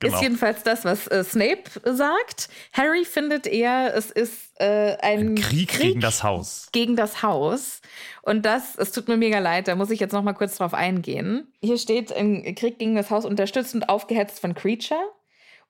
Genau. 0.01 0.15
Ist 0.15 0.23
jedenfalls 0.23 0.63
das, 0.63 0.87
was 0.87 1.07
äh, 1.09 1.23
Snape 1.23 1.65
sagt. 1.85 2.49
Harry 2.73 3.05
findet 3.05 3.47
eher, 3.47 3.95
es 3.95 4.11
ist 4.11 4.59
äh, 4.59 4.97
ein, 5.03 5.33
ein 5.33 5.35
Krieg, 5.35 5.69
Krieg, 5.69 5.89
gegen 5.89 6.01
das 6.01 6.23
Haus. 6.23 6.69
Gegen 6.73 6.97
das 6.97 7.23
Haus. 7.23 7.83
Und 8.23 8.47
das, 8.47 8.77
es 8.77 8.93
tut 8.93 9.09
mir 9.09 9.19
mega 9.19 9.39
leid, 9.41 9.69
da 9.69 9.75
muss 9.75 9.91
ich 9.91 10.01
jetzt 10.01 10.13
noch 10.13 10.23
mal 10.23 10.33
kurz 10.33 10.57
drauf 10.57 10.73
eingehen. 10.73 11.53
Hier 11.61 11.77
steht, 11.77 12.13
ein 12.13 12.55
Krieg 12.55 12.79
gegen 12.79 12.95
das 12.95 13.11
Haus 13.11 13.27
unterstützt 13.27 13.75
und 13.75 13.91
aufgehetzt 13.91 14.41
von 14.41 14.55
Creature. 14.55 15.05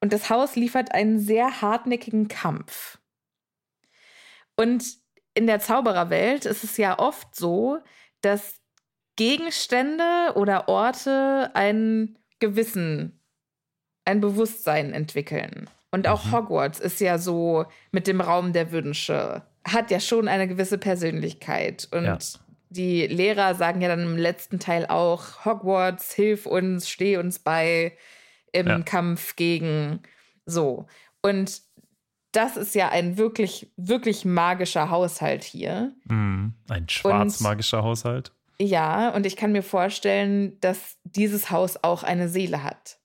Und 0.00 0.12
das 0.12 0.30
Haus 0.30 0.54
liefert 0.54 0.94
einen 0.94 1.18
sehr 1.18 1.60
hartnäckigen 1.60 2.28
Kampf. 2.28 2.98
Und 4.54 4.84
in 5.40 5.46
der 5.46 5.58
Zaubererwelt 5.58 6.44
ist 6.44 6.64
es 6.64 6.76
ja 6.76 6.98
oft 6.98 7.34
so, 7.34 7.78
dass 8.20 8.60
Gegenstände 9.16 10.32
oder 10.34 10.68
Orte 10.68 11.50
einen 11.54 12.18
gewissen 12.40 13.18
ein 14.04 14.20
Bewusstsein 14.20 14.92
entwickeln. 14.92 15.70
Und 15.92 16.06
auch 16.08 16.26
mhm. 16.26 16.32
Hogwarts 16.32 16.78
ist 16.78 17.00
ja 17.00 17.16
so 17.16 17.64
mit 17.90 18.06
dem 18.06 18.20
Raum 18.20 18.52
der 18.52 18.70
Wünsche, 18.70 19.42
hat 19.66 19.90
ja 19.90 19.98
schon 19.98 20.28
eine 20.28 20.46
gewisse 20.46 20.76
Persönlichkeit. 20.76 21.88
Und 21.90 22.04
ja. 22.04 22.18
die 22.68 23.06
Lehrer 23.06 23.54
sagen 23.54 23.80
ja 23.80 23.88
dann 23.88 24.02
im 24.02 24.18
letzten 24.18 24.58
Teil 24.58 24.84
auch, 24.86 25.46
Hogwarts, 25.46 26.12
hilf 26.12 26.44
uns, 26.44 26.90
steh 26.90 27.16
uns 27.16 27.38
bei 27.38 27.96
im 28.52 28.66
ja. 28.66 28.80
Kampf 28.80 29.36
gegen 29.36 30.00
so. 30.44 30.84
Und 31.22 31.62
das 32.32 32.56
ist 32.56 32.74
ja 32.74 32.88
ein 32.90 33.16
wirklich, 33.16 33.72
wirklich 33.76 34.24
magischer 34.24 34.90
Haushalt 34.90 35.44
hier. 35.44 35.92
Mhm. 36.04 36.54
Ein 36.68 36.88
schwarz-magischer 36.88 37.82
Haushalt. 37.82 38.32
Ja, 38.60 39.10
und 39.10 39.26
ich 39.26 39.36
kann 39.36 39.52
mir 39.52 39.62
vorstellen, 39.62 40.60
dass 40.60 40.98
dieses 41.04 41.50
Haus 41.50 41.82
auch 41.82 42.02
eine 42.02 42.28
Seele 42.28 42.62
hat. 42.62 42.98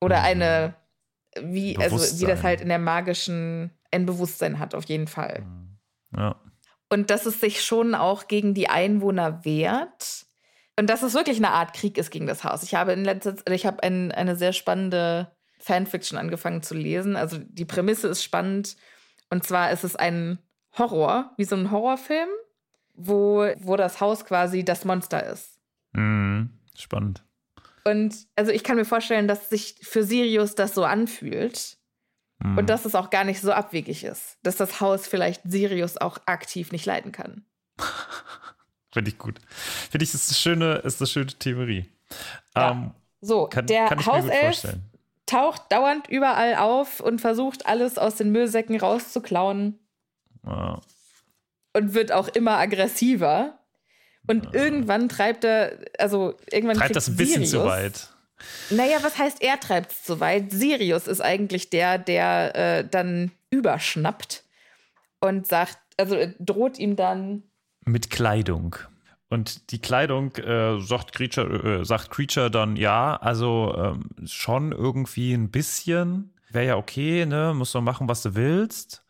Oder 0.00 0.18
mhm. 0.18 0.24
eine, 0.24 0.74
wie, 1.40 1.78
also 1.78 1.98
wie 2.20 2.26
das 2.26 2.42
halt 2.42 2.60
in 2.60 2.68
der 2.68 2.78
magischen, 2.78 3.70
ein 3.90 4.04
Bewusstsein 4.04 4.58
hat, 4.58 4.74
auf 4.74 4.84
jeden 4.84 5.06
Fall. 5.06 5.42
Mhm. 5.42 5.78
Ja. 6.16 6.36
Und 6.90 7.10
dass 7.10 7.26
es 7.26 7.40
sich 7.40 7.62
schon 7.62 7.94
auch 7.94 8.28
gegen 8.28 8.54
die 8.54 8.68
Einwohner 8.68 9.44
wehrt. 9.44 10.26
Und 10.78 10.88
dass 10.88 11.02
es 11.02 11.14
wirklich 11.14 11.38
eine 11.38 11.50
Art 11.50 11.74
Krieg 11.74 11.98
ist 11.98 12.10
gegen 12.10 12.26
das 12.26 12.44
Haus. 12.44 12.62
Ich 12.62 12.74
habe 12.74 12.92
in 12.92 13.04
letzter 13.04 13.36
Zeit, 13.36 13.50
ich 13.50 13.66
habe 13.66 13.82
ein, 13.82 14.12
eine 14.12 14.36
sehr 14.36 14.52
spannende 14.52 15.30
Fanfiction 15.58 16.18
angefangen 16.18 16.62
zu 16.62 16.74
lesen. 16.74 17.16
Also 17.16 17.38
die 17.38 17.64
Prämisse 17.64 18.08
ist 18.08 18.22
spannend. 18.22 18.76
Und 19.30 19.44
zwar 19.44 19.70
ist 19.70 19.84
es 19.84 19.96
ein 19.96 20.38
Horror, 20.76 21.32
wie 21.36 21.44
so 21.44 21.56
ein 21.56 21.70
Horrorfilm, 21.70 22.28
wo, 22.94 23.46
wo 23.58 23.76
das 23.76 24.00
Haus 24.00 24.24
quasi 24.24 24.64
das 24.64 24.84
Monster 24.84 25.24
ist. 25.24 25.58
Mhm. 25.92 26.50
Spannend. 26.76 27.24
Und 27.84 28.14
also 28.36 28.52
ich 28.52 28.64
kann 28.64 28.76
mir 28.76 28.84
vorstellen, 28.84 29.28
dass 29.28 29.48
sich 29.48 29.76
für 29.82 30.04
Sirius 30.04 30.54
das 30.54 30.74
so 30.74 30.84
anfühlt. 30.84 31.78
Mhm. 32.40 32.58
Und 32.58 32.70
dass 32.70 32.84
es 32.84 32.94
auch 32.94 33.10
gar 33.10 33.24
nicht 33.24 33.40
so 33.40 33.52
abwegig 33.52 34.04
ist. 34.04 34.38
Dass 34.42 34.56
das 34.56 34.80
Haus 34.80 35.06
vielleicht 35.06 35.42
Sirius 35.44 35.96
auch 35.96 36.18
aktiv 36.26 36.72
nicht 36.72 36.86
leiten 36.86 37.12
kann. 37.12 37.44
Finde 38.92 39.10
ich 39.10 39.18
gut. 39.18 39.38
Finde 39.90 40.04
ich, 40.04 40.14
ist 40.14 40.28
eine 40.30 40.36
schöne, 40.36 40.74
ist 40.76 41.00
eine 41.00 41.06
schöne 41.06 41.26
Theorie. 41.26 41.90
Ja. 42.56 42.70
Ähm, 42.72 42.92
so, 43.20 43.46
kann, 43.46 43.66
der 43.66 43.88
kann 43.88 44.06
Hauself 44.06 44.76
taucht 45.28 45.70
dauernd 45.70 46.08
überall 46.08 46.56
auf 46.56 47.00
und 47.00 47.20
versucht, 47.20 47.66
alles 47.66 47.98
aus 47.98 48.16
den 48.16 48.32
Müllsäcken 48.32 48.78
rauszuklauen. 48.78 49.78
Ja. 50.44 50.80
Und 51.74 51.94
wird 51.94 52.12
auch 52.12 52.28
immer 52.28 52.58
aggressiver. 52.58 53.58
Und 54.26 54.54
irgendwann 54.54 55.08
treibt 55.08 55.44
er, 55.44 55.78
also 55.98 56.34
irgendwann 56.50 56.76
treibt 56.76 56.96
das 56.96 57.08
ein 57.08 57.16
bisschen 57.16 57.44
Sirius, 57.46 57.50
zu 57.50 57.64
weit. 57.64 58.08
Naja, 58.70 58.98
was 59.02 59.18
heißt, 59.18 59.42
er 59.42 59.58
treibt 59.58 59.92
es 59.92 60.02
zu 60.02 60.20
weit? 60.20 60.50
Sirius 60.50 61.06
ist 61.06 61.20
eigentlich 61.20 61.70
der, 61.70 61.98
der 61.98 62.54
äh, 62.54 62.88
dann 62.88 63.32
überschnappt 63.50 64.44
und 65.20 65.46
sagt, 65.46 65.78
also 65.96 66.16
droht 66.38 66.78
ihm 66.78 66.96
dann. 66.96 67.42
Mit 67.84 68.10
Kleidung. 68.10 68.76
Und 69.30 69.72
die 69.72 69.78
Kleidung 69.78 70.34
äh, 70.36 70.80
sagt, 70.80 71.12
Creature, 71.12 71.80
äh, 71.80 71.84
sagt 71.84 72.10
Creature 72.10 72.50
dann, 72.50 72.76
ja, 72.76 73.16
also 73.16 73.74
ähm, 73.76 74.26
schon 74.26 74.72
irgendwie 74.72 75.34
ein 75.34 75.50
bisschen. 75.50 76.32
Wäre 76.50 76.66
ja 76.66 76.76
okay, 76.76 77.26
ne? 77.26 77.52
Musst 77.54 77.74
du 77.74 77.80
machen, 77.80 78.08
was 78.08 78.22
du 78.22 78.34
willst 78.34 79.04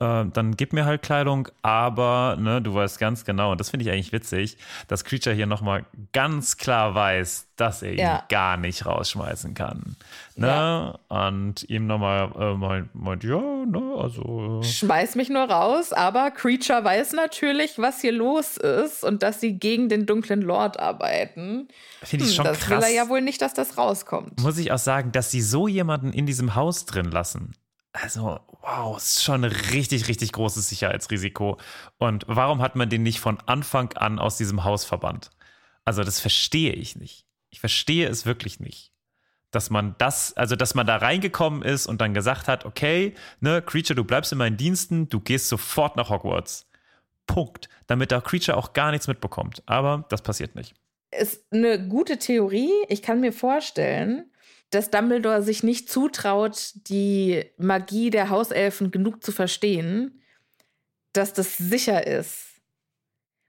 äh, 0.00 0.24
dann 0.32 0.56
gib 0.56 0.72
mir 0.72 0.86
halt 0.86 1.02
Kleidung, 1.02 1.48
aber 1.60 2.36
ne, 2.40 2.62
du 2.62 2.74
weißt 2.74 2.98
ganz 2.98 3.24
genau, 3.24 3.52
und 3.52 3.60
das 3.60 3.68
finde 3.70 3.84
ich 3.84 3.92
eigentlich 3.92 4.12
witzig, 4.12 4.56
dass 4.88 5.04
Creature 5.04 5.36
hier 5.36 5.46
nochmal 5.46 5.84
ganz 6.12 6.56
klar 6.56 6.94
weiß, 6.94 7.48
dass 7.56 7.82
er 7.82 7.94
ja. 7.94 8.16
ihn 8.16 8.22
gar 8.30 8.56
nicht 8.56 8.86
rausschmeißen 8.86 9.52
kann. 9.52 9.96
Ne? 10.36 10.46
Ja. 10.46 10.98
Und 11.28 11.68
ihm 11.68 11.86
nochmal 11.86 12.32
äh, 12.38 12.54
meint, 12.54 12.94
meint, 12.94 13.24
ja, 13.24 13.38
ne, 13.38 13.94
also. 13.98 14.60
Äh. 14.62 14.64
Schmeiß 14.64 15.16
mich 15.16 15.28
nur 15.28 15.44
raus, 15.44 15.92
aber 15.92 16.30
Creature 16.30 16.82
weiß 16.82 17.12
natürlich, 17.12 17.78
was 17.78 18.00
hier 18.00 18.12
los 18.12 18.56
ist 18.56 19.04
und 19.04 19.22
dass 19.22 19.40
sie 19.40 19.58
gegen 19.58 19.90
den 19.90 20.06
dunklen 20.06 20.40
Lord 20.40 20.80
arbeiten. 20.80 21.68
Finde 22.02 22.24
ich 22.24 22.30
hm, 22.30 22.36
schon 22.36 22.44
das 22.46 22.60
krass. 22.60 22.78
will 22.78 22.88
er 22.88 22.94
ja 22.94 23.08
wohl 23.10 23.20
nicht, 23.20 23.42
dass 23.42 23.52
das 23.52 23.76
rauskommt. 23.76 24.40
Muss 24.40 24.56
ich 24.56 24.72
auch 24.72 24.78
sagen, 24.78 25.12
dass 25.12 25.30
sie 25.30 25.42
so 25.42 25.68
jemanden 25.68 26.14
in 26.14 26.24
diesem 26.24 26.54
Haus 26.54 26.86
drin 26.86 27.10
lassen. 27.10 27.52
Also, 27.92 28.38
wow, 28.62 28.96
ist 28.96 29.22
schon 29.22 29.44
ein 29.44 29.50
richtig, 29.50 30.06
richtig 30.08 30.32
großes 30.32 30.68
Sicherheitsrisiko. 30.68 31.58
Und 31.98 32.24
warum 32.28 32.62
hat 32.62 32.76
man 32.76 32.88
den 32.88 33.02
nicht 33.02 33.18
von 33.18 33.38
Anfang 33.46 33.92
an 33.94 34.18
aus 34.18 34.36
diesem 34.36 34.62
Haus 34.64 34.84
verbannt? 34.84 35.30
Also, 35.84 36.04
das 36.04 36.20
verstehe 36.20 36.72
ich 36.72 36.96
nicht. 36.96 37.26
Ich 37.50 37.60
verstehe 37.60 38.08
es 38.08 38.26
wirklich 38.26 38.60
nicht. 38.60 38.92
Dass 39.50 39.70
man 39.70 39.96
das, 39.98 40.36
also 40.36 40.54
dass 40.54 40.76
man 40.76 40.86
da 40.86 40.96
reingekommen 40.96 41.62
ist 41.62 41.88
und 41.88 42.00
dann 42.00 42.14
gesagt 42.14 42.46
hat, 42.46 42.64
okay, 42.64 43.14
ne, 43.40 43.60
Creature, 43.60 43.96
du 43.96 44.04
bleibst 44.04 44.30
in 44.30 44.38
meinen 44.38 44.56
Diensten, 44.56 45.08
du 45.08 45.18
gehst 45.18 45.48
sofort 45.48 45.96
nach 45.96 46.10
Hogwarts. 46.10 46.70
Punkt. 47.26 47.68
Damit 47.88 48.12
der 48.12 48.20
Creature 48.20 48.56
auch 48.56 48.72
gar 48.72 48.92
nichts 48.92 49.08
mitbekommt. 49.08 49.64
Aber 49.66 50.04
das 50.08 50.22
passiert 50.22 50.54
nicht. 50.54 50.74
Ist 51.10 51.44
eine 51.52 51.88
gute 51.88 52.18
Theorie. 52.18 52.70
Ich 52.88 53.02
kann 53.02 53.20
mir 53.20 53.32
vorstellen, 53.32 54.30
dass 54.70 54.90
Dumbledore 54.90 55.42
sich 55.42 55.62
nicht 55.62 55.90
zutraut, 55.90 56.72
die 56.88 57.44
Magie 57.58 58.10
der 58.10 58.30
Hauselfen 58.30 58.90
genug 58.90 59.22
zu 59.22 59.32
verstehen, 59.32 60.22
dass 61.12 61.32
das 61.32 61.56
sicher 61.56 62.06
ist. 62.06 62.60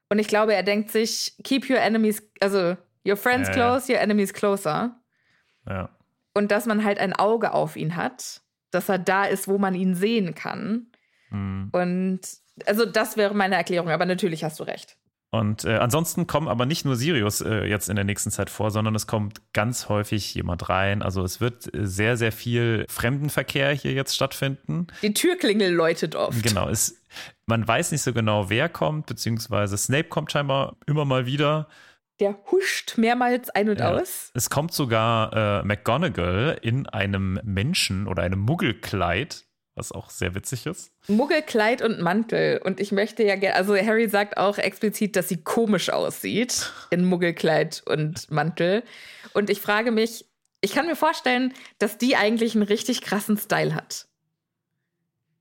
Und 0.09 0.19
ich 0.19 0.27
glaube, 0.27 0.53
er 0.53 0.63
denkt 0.63 0.91
sich, 0.91 1.35
keep 1.43 1.69
your 1.69 1.77
enemies, 1.77 2.23
also 2.39 2.75
your 3.05 3.17
friends 3.17 3.49
ja, 3.49 3.53
close, 3.53 3.91
ja. 3.91 3.97
your 3.97 4.03
enemies 4.03 4.33
closer. 4.33 4.99
Ja. 5.67 5.89
Und 6.33 6.51
dass 6.51 6.65
man 6.65 6.83
halt 6.83 6.99
ein 6.99 7.13
Auge 7.13 7.53
auf 7.53 7.75
ihn 7.75 7.95
hat, 7.95 8.41
dass 8.71 8.89
er 8.89 8.97
da 8.97 9.25
ist, 9.25 9.47
wo 9.47 9.57
man 9.57 9.75
ihn 9.75 9.95
sehen 9.95 10.33
kann. 10.33 10.87
Mhm. 11.29 11.69
Und 11.71 12.21
also 12.65 12.85
das 12.85 13.15
wäre 13.15 13.33
meine 13.35 13.55
Erklärung, 13.55 13.89
aber 13.89 14.05
natürlich 14.05 14.43
hast 14.43 14.59
du 14.59 14.63
recht. 14.63 14.97
Und 15.33 15.63
äh, 15.63 15.77
ansonsten 15.77 16.27
kommen 16.27 16.49
aber 16.49 16.65
nicht 16.65 16.83
nur 16.83 16.97
Sirius 16.97 17.39
äh, 17.39 17.63
jetzt 17.63 17.87
in 17.87 17.95
der 17.95 18.03
nächsten 18.03 18.31
Zeit 18.31 18.49
vor, 18.49 18.69
sondern 18.69 18.93
es 18.95 19.07
kommt 19.07 19.41
ganz 19.53 19.87
häufig 19.87 20.35
jemand 20.35 20.67
rein. 20.67 21.01
Also 21.01 21.23
es 21.23 21.39
wird 21.39 21.73
äh, 21.73 21.87
sehr, 21.87 22.17
sehr 22.17 22.33
viel 22.33 22.85
Fremdenverkehr 22.89 23.71
hier 23.71 23.93
jetzt 23.93 24.13
stattfinden. 24.13 24.87
Die 25.01 25.13
Türklingel 25.13 25.71
läutet 25.71 26.15
oft. 26.15 26.43
Genau, 26.43 26.67
es, 26.67 27.01
man 27.45 27.65
weiß 27.65 27.93
nicht 27.93 28.01
so 28.01 28.11
genau, 28.11 28.49
wer 28.49 28.67
kommt, 28.67 29.05
beziehungsweise 29.05 29.77
Snape 29.77 30.09
kommt 30.09 30.33
scheinbar 30.33 30.75
immer 30.85 31.05
mal 31.05 31.25
wieder. 31.25 31.69
Der 32.19 32.37
huscht 32.51 32.97
mehrmals 32.97 33.49
ein 33.51 33.69
und 33.69 33.79
ja. 33.79 33.93
aus. 33.93 34.31
Es 34.33 34.49
kommt 34.49 34.73
sogar 34.73 35.61
äh, 35.61 35.65
McGonagall 35.65 36.59
in 36.61 36.87
einem 36.87 37.39
Menschen- 37.43 38.05
oder 38.07 38.23
einem 38.23 38.39
Muggelkleid 38.39 39.45
was 39.81 39.91
auch 39.91 40.09
sehr 40.09 40.35
witzig 40.35 40.67
ist. 40.67 40.91
Muggelkleid 41.07 41.81
und 41.81 41.99
Mantel. 41.99 42.61
Und 42.63 42.79
ich 42.79 42.91
möchte 42.91 43.23
ja 43.23 43.35
gerne, 43.35 43.55
also 43.55 43.75
Harry 43.75 44.07
sagt 44.07 44.37
auch 44.37 44.57
explizit, 44.57 45.15
dass 45.15 45.27
sie 45.27 45.37
komisch 45.37 45.89
aussieht 45.89 46.71
in 46.91 47.03
Muggelkleid 47.03 47.83
und 47.87 48.29
Mantel. 48.29 48.83
Und 49.33 49.49
ich 49.49 49.59
frage 49.59 49.91
mich, 49.91 50.25
ich 50.61 50.73
kann 50.73 50.85
mir 50.85 50.95
vorstellen, 50.95 51.53
dass 51.79 51.97
die 51.97 52.15
eigentlich 52.15 52.53
einen 52.53 52.63
richtig 52.63 53.01
krassen 53.01 53.37
Style 53.37 53.73
hat. 53.73 54.07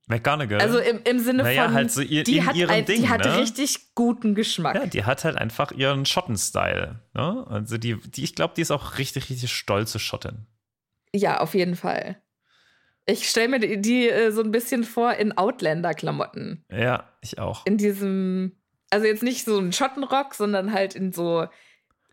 McGonagall. 0.06 0.60
Also 0.60 0.78
im, 0.78 1.00
im 1.04 1.18
Sinne 1.20 1.44
naja, 1.44 1.66
von, 1.66 1.74
halt 1.74 1.92
so 1.92 2.00
ihr, 2.00 2.24
die, 2.24 2.42
hat 2.42 2.56
ein, 2.56 2.84
Ding, 2.84 3.02
die 3.02 3.08
hat 3.08 3.24
ne? 3.24 3.38
richtig 3.38 3.94
guten 3.94 4.34
Geschmack. 4.34 4.74
Ja, 4.74 4.86
die 4.86 5.04
hat 5.04 5.24
halt 5.24 5.36
einfach 5.36 5.70
ihren 5.70 6.04
Schotten-Style. 6.06 7.00
Ne? 7.14 7.46
Also 7.48 7.78
die, 7.78 7.96
die 7.96 8.24
ich 8.24 8.34
glaube, 8.34 8.54
die 8.56 8.62
ist 8.62 8.70
auch 8.70 8.98
richtig, 8.98 9.30
richtig 9.30 9.52
stolze 9.52 9.98
Schottin. 9.98 10.46
Ja, 11.14 11.40
auf 11.40 11.54
jeden 11.54 11.76
Fall. 11.76 12.20
Ich 13.10 13.28
stelle 13.28 13.48
mir 13.48 13.58
die, 13.58 13.80
die 13.80 14.08
äh, 14.08 14.30
so 14.30 14.42
ein 14.42 14.50
bisschen 14.50 14.84
vor 14.84 15.14
in 15.14 15.36
Outlander-Klamotten. 15.36 16.64
Ja, 16.70 17.08
ich 17.20 17.38
auch. 17.38 17.66
In 17.66 17.76
diesem, 17.76 18.52
also 18.90 19.06
jetzt 19.06 19.22
nicht 19.22 19.44
so 19.44 19.58
ein 19.58 19.72
Schottenrock, 19.72 20.34
sondern 20.34 20.72
halt 20.72 20.94
in 20.94 21.12
so 21.12 21.46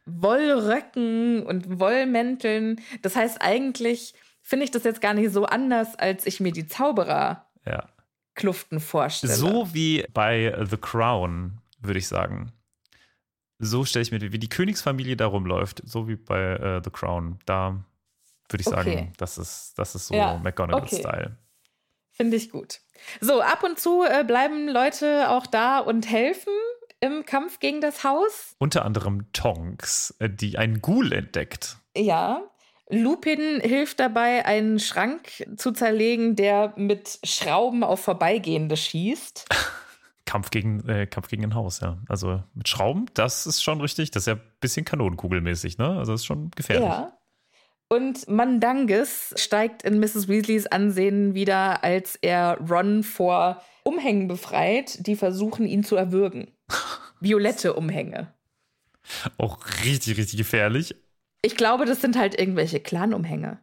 Wollröcken 0.05 1.43
und 1.43 1.79
Wollmänteln. 1.79 2.81
Das 3.01 3.15
heißt, 3.15 3.41
eigentlich 3.41 4.15
finde 4.41 4.63
ich 4.63 4.71
das 4.71 4.83
jetzt 4.85 5.01
gar 5.01 5.13
nicht 5.13 5.31
so 5.31 5.45
anders, 5.45 5.95
als 5.95 6.25
ich 6.25 6.39
mir 6.39 6.51
die 6.51 6.67
Zauberer 6.67 7.47
ja. 7.65 7.89
Kluften 8.33 8.79
vorstelle. 8.79 9.33
So 9.33 9.73
wie 9.73 10.05
bei 10.13 10.57
The 10.69 10.77
Crown, 10.77 11.59
würde 11.79 11.99
ich 11.99 12.07
sagen. 12.07 12.53
So 13.59 13.85
stelle 13.85 14.03
ich 14.03 14.11
mir, 14.11 14.21
wie 14.21 14.39
die 14.39 14.49
Königsfamilie 14.49 15.17
da 15.17 15.25
rumläuft, 15.25 15.81
so 15.85 16.07
wie 16.07 16.15
bei 16.15 16.77
uh, 16.77 16.81
The 16.83 16.91
Crown. 16.91 17.39
Da 17.45 17.83
würde 18.49 18.61
ich 18.61 18.67
okay. 18.67 18.75
sagen, 18.75 19.13
das 19.17 19.37
ist, 19.37 19.73
das 19.77 19.95
ist 19.95 20.07
so 20.07 20.15
ja. 20.15 20.37
McGonagall-Style. 20.37 21.25
Okay. 21.25 21.47
Finde 22.11 22.37
ich 22.37 22.49
gut. 22.49 22.79
So, 23.21 23.41
ab 23.41 23.63
und 23.63 23.79
zu 23.79 24.03
äh, 24.03 24.23
bleiben 24.23 24.67
Leute 24.67 25.29
auch 25.29 25.45
da 25.45 25.79
und 25.79 26.09
helfen 26.09 26.53
im 26.99 27.25
Kampf 27.25 27.59
gegen 27.59 27.79
das 27.81 28.03
Haus. 28.03 28.55
Unter 28.57 28.85
anderem 28.85 29.31
Tonks, 29.33 30.15
äh, 30.19 30.29
die 30.29 30.57
einen 30.57 30.81
Ghoul 30.81 31.13
entdeckt. 31.13 31.77
Ja. 31.95 32.41
Lupin 32.89 33.59
hilft 33.61 33.99
dabei, 33.99 34.45
einen 34.45 34.79
Schrank 34.79 35.45
zu 35.57 35.71
zerlegen, 35.73 36.35
der 36.35 36.73
mit 36.77 37.19
Schrauben 37.23 37.83
auf 37.83 37.99
Vorbeigehende 37.99 38.77
schießt. 38.77 39.45
Kampf 40.25 40.49
gegen, 40.49 40.87
äh, 40.87 41.05
Kampf 41.05 41.27
gegen 41.27 41.43
ein 41.43 41.55
Haus, 41.55 41.79
ja. 41.81 41.99
Also 42.07 42.43
mit 42.53 42.67
Schrauben, 42.67 43.05
das 43.13 43.45
ist 43.45 43.63
schon 43.63 43.79
richtig. 43.81 44.11
Das 44.11 44.23
ist 44.23 44.27
ja 44.27 44.33
ein 44.33 44.41
bisschen 44.59 44.85
kanonenkugelmäßig, 44.85 45.77
ne? 45.77 45.97
Also 45.97 46.13
das 46.13 46.21
ist 46.21 46.25
schon 46.25 46.51
gefährlich. 46.51 46.89
Ja. 46.89 47.16
Und 47.89 48.27
Mandanges 48.27 49.33
steigt 49.37 49.83
in 49.83 49.99
Mrs. 49.99 50.27
Weasleys 50.27 50.67
Ansehen 50.67 51.33
wieder, 51.33 51.83
als 51.83 52.15
er 52.15 52.57
Ron 52.69 53.03
vor 53.03 53.63
Umhängen 53.83 54.27
befreit, 54.27 55.07
die 55.07 55.15
versuchen, 55.15 55.65
ihn 55.65 55.83
zu 55.83 55.95
erwürgen. 55.95 56.51
Violette 57.21 57.73
Umhänge. 57.73 58.33
Auch 59.37 59.59
richtig, 59.85 60.17
richtig 60.17 60.37
gefährlich. 60.37 60.95
Ich 61.41 61.55
glaube, 61.55 61.85
das 61.85 62.01
sind 62.01 62.17
halt 62.17 62.37
irgendwelche 62.37 62.81
Clan-Umhänge. 62.81 63.59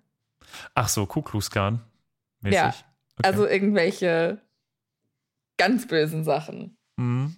Ach 0.75 0.89
so, 0.89 1.05
Ku 1.05 1.21
Klux 1.21 1.51
Klan. 1.51 1.83
Ja, 2.43 2.69
okay. 2.69 2.77
also 3.23 3.47
irgendwelche 3.47 4.41
ganz 5.57 5.87
bösen 5.87 6.25
Sachen. 6.25 6.77
Mhm. 6.97 7.37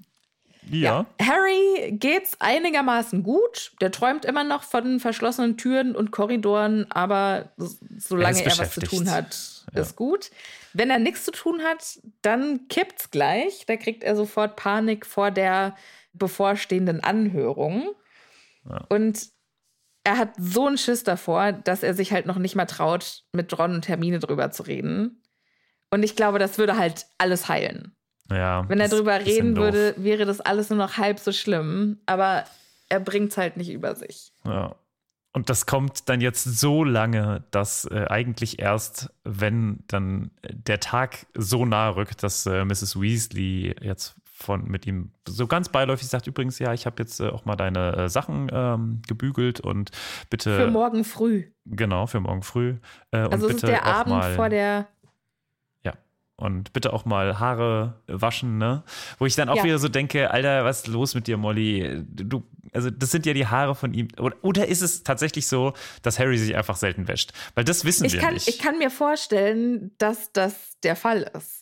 Ja. 0.71 1.07
ja. 1.21 1.27
Harry 1.27 1.93
geht's 1.93 2.37
einigermaßen 2.41 3.23
gut. 3.23 3.73
Der 3.81 3.91
träumt 3.91 4.25
immer 4.25 4.45
noch 4.45 4.63
von 4.63 5.01
verschlossenen 5.01 5.57
Türen 5.57 5.95
und 5.95 6.11
Korridoren, 6.11 6.91
aber 6.91 7.53
solange 7.97 8.41
er, 8.41 8.53
er 8.53 8.59
was 8.59 8.75
zu 8.75 8.81
tun 8.81 9.11
hat, 9.11 9.65
ja. 9.75 9.83
ist 9.83 9.97
gut. 9.97 10.31
Wenn 10.73 10.91
er 10.91 10.99
nichts 10.99 11.25
zu 11.25 11.31
tun 11.31 11.63
hat, 11.63 11.99
dann 12.23 12.69
kippt's 12.69 13.11
gleich. 13.11 13.65
Da 13.67 13.77
kriegt 13.77 14.05
er 14.05 14.17
sofort 14.17 14.57
Panik 14.57 15.07
vor 15.07 15.31
der 15.31 15.77
bevorstehenden 16.13 17.01
Anhörung. 17.03 17.95
Ja. 18.69 18.85
Und 18.89 19.29
er 20.05 20.19
hat 20.19 20.35
so 20.39 20.67
einen 20.67 20.79
Schiss 20.79 21.03
davor, 21.03 21.53
dass 21.53 21.83
er 21.83 21.95
sich 21.95 22.13
halt 22.13 22.27
noch 22.27 22.39
nicht 22.39 22.55
mal 22.55 22.67
traut, 22.67 23.25
mit 23.33 23.59
Ron 23.59 23.75
und 23.75 23.89
Hermine 23.89 24.19
drüber 24.21 24.51
zu 24.51 24.63
reden. 24.63 25.23
Und 25.91 26.03
ich 26.03 26.15
glaube, 26.15 26.39
das 26.39 26.59
würde 26.59 26.77
halt 26.77 27.07
alles 27.19 27.49
heilen. 27.49 27.96
Ja, 28.31 28.69
Wenn 28.69 28.81
er 28.81 28.89
drüber 28.89 29.19
reden 29.21 29.57
würde, 29.57 29.95
wäre 29.97 30.25
das 30.25 30.41
alles 30.41 30.71
nur 30.71 30.79
noch 30.79 30.97
halb 30.97 31.19
so 31.19 31.33
schlimm. 31.33 31.99
Aber 32.07 32.45
er 32.89 33.01
bringt 33.01 33.31
es 33.31 33.37
halt 33.37 33.57
nicht 33.57 33.71
über 33.71 33.95
sich. 33.95 34.33
Ja. 34.45 34.75
Und 35.33 35.51
das 35.51 35.67
kommt 35.67 36.09
dann 36.09 36.23
jetzt 36.23 36.45
so 36.45 36.83
lange, 36.83 37.45
dass 37.51 37.85
äh, 37.85 38.07
eigentlich 38.09 38.59
erst, 38.59 39.11
wenn 39.23 39.81
dann 39.87 40.31
der 40.43 40.81
Tag 40.81 41.27
so 41.35 41.67
nahe 41.67 41.95
rückt, 41.95 42.23
dass 42.23 42.47
äh, 42.47 42.65
Mrs. 42.65 42.99
Weasley 42.99 43.77
jetzt 43.83 44.15
von 44.37 44.65
mit 44.65 44.87
ihm 44.87 45.11
so 45.27 45.47
ganz 45.47 45.71
beiläufig 45.71 46.09
sagt, 46.09 46.27
übrigens, 46.27 46.59
ja, 46.59 46.75
ich 46.75 46.85
habe 46.85 47.03
jetzt 47.03 47.21
äh, 47.21 47.29
auch 47.29 47.47
mal 47.47 47.57
deine 47.57 47.97
äh, 47.97 48.09
Sachen 48.09 48.49
ähm, 48.53 49.03
gebügelt 49.07 49.61
und 49.61 49.91
bitte. 50.29 50.57
Für 50.57 50.71
morgen 50.71 51.05
früh. 51.05 51.45
Genau, 51.65 52.07
für 52.07 52.21
morgen 52.21 52.43
früh. 52.43 52.77
Äh, 53.11 53.19
also 53.19 53.47
und 53.47 53.55
bitte 53.55 53.67
der 53.67 53.87
Abend 53.87 54.15
mal, 54.15 54.35
vor 54.35 54.49
der 54.49 54.89
und 56.37 56.73
bitte 56.73 56.93
auch 56.93 57.05
mal 57.05 57.39
Haare 57.39 57.95
waschen, 58.07 58.59
ne? 58.59 58.83
Wo 59.19 59.27
ich 59.27 59.37
dann 59.37 59.49
auch 59.49 59.57
ja. 59.57 59.65
wieder 59.65 59.79
so 59.79 59.89
denke, 59.89 60.31
Alter, 60.31 60.65
was 60.65 60.81
ist 60.81 60.89
los 60.89 61.15
mit 61.15 61.27
dir, 61.27 61.39
Molly? 61.39 62.05
Du, 62.09 62.43
also 62.73 62.91
das 62.91 63.11
sind 63.11 63.25
ja 63.25 63.33
die 63.33 63.47
Haare 63.47 63.75
von 63.75 63.95
ihm. 63.95 64.09
Oder, 64.19 64.37
oder 64.43 64.69
ist 64.69 64.83
es 64.83 65.03
tatsächlich 65.03 65.47
so, 65.47 65.73
dass 66.03 66.19
Harry 66.19 66.37
sich 66.37 66.55
einfach 66.55 66.77
selten 66.77 67.09
wäscht? 67.09 67.33
Weil 67.55 67.65
das 67.65 67.85
wissen 67.85 68.05
ich 68.05 68.13
wir 68.13 68.21
kann, 68.21 68.35
nicht. 68.35 68.49
Ich 68.49 68.59
kann 68.59 68.79
mir 68.79 68.91
vorstellen, 68.91 69.93
dass 69.97 70.31
das 70.33 70.55
der 70.83 70.95
Fall 70.95 71.31
ist. 71.35 71.56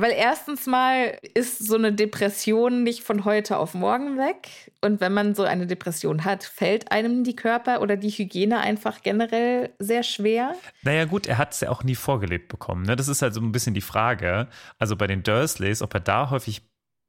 Weil 0.00 0.12
erstens 0.12 0.66
mal 0.66 1.18
ist 1.34 1.66
so 1.66 1.74
eine 1.74 1.92
Depression 1.92 2.84
nicht 2.84 3.02
von 3.02 3.24
heute 3.24 3.56
auf 3.58 3.74
morgen 3.74 4.16
weg. 4.16 4.70
Und 4.80 5.00
wenn 5.00 5.12
man 5.12 5.34
so 5.34 5.42
eine 5.42 5.66
Depression 5.66 6.24
hat, 6.24 6.44
fällt 6.44 6.92
einem 6.92 7.24
die 7.24 7.34
Körper 7.34 7.82
oder 7.82 7.96
die 7.96 8.10
Hygiene 8.10 8.60
einfach 8.60 9.02
generell 9.02 9.74
sehr 9.80 10.04
schwer. 10.04 10.54
Naja, 10.82 11.04
gut, 11.04 11.26
er 11.26 11.36
hat 11.36 11.52
es 11.52 11.60
ja 11.60 11.70
auch 11.70 11.82
nie 11.82 11.96
vorgelebt 11.96 12.46
bekommen. 12.46 12.84
Ne? 12.84 12.94
Das 12.94 13.08
ist 13.08 13.22
halt 13.22 13.34
so 13.34 13.40
ein 13.40 13.50
bisschen 13.50 13.74
die 13.74 13.80
Frage. 13.80 14.46
Also 14.78 14.94
bei 14.94 15.08
den 15.08 15.24
Dursleys, 15.24 15.82
ob 15.82 15.92
er 15.94 16.00
da 16.00 16.30
häufig 16.30 16.62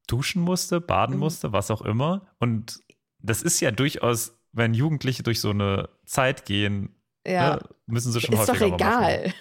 duschen 0.07 0.41
musste, 0.41 0.81
baden 0.81 1.13
mhm. 1.13 1.19
musste, 1.19 1.53
was 1.53 1.69
auch 1.69 1.83
immer. 1.83 2.25
Und 2.39 2.79
das 3.19 3.43
ist 3.43 3.59
ja 3.59 3.69
durchaus, 3.69 4.35
wenn 4.51 4.73
Jugendliche 4.73 5.21
durch 5.21 5.41
so 5.41 5.51
eine 5.51 5.89
Zeit 6.05 6.43
gehen, 6.45 6.95
ja. 7.27 7.57
ne, 7.57 7.59
müssen 7.85 8.11
sie 8.11 8.19
schon 8.19 8.33
ist 8.33 8.49
häufiger 8.49 8.69
doch 8.69 8.75
egal. 8.75 9.17
Machen. 9.19 9.33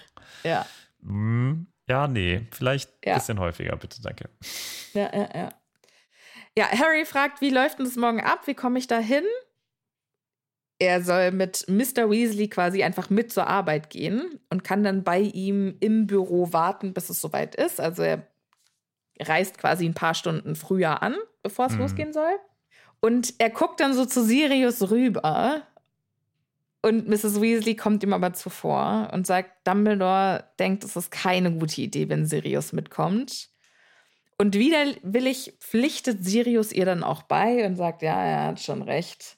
Ja. 0.44 0.66
Mhm. 1.00 1.66
Ja, 1.88 2.06
nee, 2.06 2.46
vielleicht 2.50 2.90
ein 2.90 3.08
ja. 3.10 3.14
bisschen 3.14 3.38
häufiger, 3.40 3.76
bitte, 3.76 4.02
danke. 4.02 4.28
Ja, 4.92 5.10
ja, 5.14 5.28
ja. 5.34 5.48
Ja, 6.56 6.66
Harry 6.72 7.04
fragt, 7.04 7.40
wie 7.40 7.50
läuft 7.50 7.78
denn 7.78 7.86
das 7.86 7.96
morgen 7.96 8.20
ab? 8.20 8.46
Wie 8.46 8.54
komme 8.54 8.78
ich 8.78 8.86
da 8.86 8.98
hin? 8.98 9.24
Er 10.80 11.02
soll 11.02 11.30
mit 11.32 11.64
Mr. 11.68 12.10
Weasley 12.10 12.48
quasi 12.48 12.82
einfach 12.82 13.10
mit 13.10 13.32
zur 13.32 13.46
Arbeit 13.46 13.90
gehen 13.90 14.40
und 14.50 14.64
kann 14.64 14.84
dann 14.84 15.02
bei 15.02 15.20
ihm 15.20 15.76
im 15.80 16.06
Büro 16.06 16.52
warten, 16.52 16.94
bis 16.94 17.10
es 17.10 17.20
soweit 17.20 17.54
ist. 17.54 17.80
Also 17.80 18.02
er 18.02 18.26
reist 19.20 19.58
quasi 19.58 19.86
ein 19.86 19.94
paar 19.94 20.14
Stunden 20.14 20.54
früher 20.54 21.02
an, 21.02 21.16
bevor 21.42 21.66
es 21.66 21.72
mhm. 21.72 21.80
losgehen 21.80 22.12
soll. 22.12 22.38
Und 23.00 23.34
er 23.38 23.50
guckt 23.50 23.80
dann 23.80 23.94
so 23.94 24.04
zu 24.04 24.24
Sirius 24.24 24.90
rüber 24.90 25.62
und 26.82 27.08
Mrs. 27.08 27.40
Weasley 27.40 27.74
kommt 27.74 28.02
ihm 28.02 28.12
aber 28.12 28.32
zuvor 28.34 29.10
und 29.12 29.26
sagt, 29.26 29.66
Dumbledore 29.66 30.44
denkt, 30.58 30.84
es 30.84 30.96
ist 30.96 31.10
keine 31.10 31.52
gute 31.52 31.80
Idee, 31.80 32.08
wenn 32.08 32.26
Sirius 32.26 32.72
mitkommt. 32.72 33.48
Und 34.38 34.54
widerwillig 34.54 35.54
pflichtet 35.60 36.24
Sirius 36.24 36.72
ihr 36.72 36.84
dann 36.84 37.02
auch 37.02 37.22
bei 37.22 37.66
und 37.66 37.76
sagt, 37.76 38.02
ja, 38.02 38.22
er 38.22 38.44
hat 38.44 38.60
schon 38.60 38.82
recht. 38.82 39.36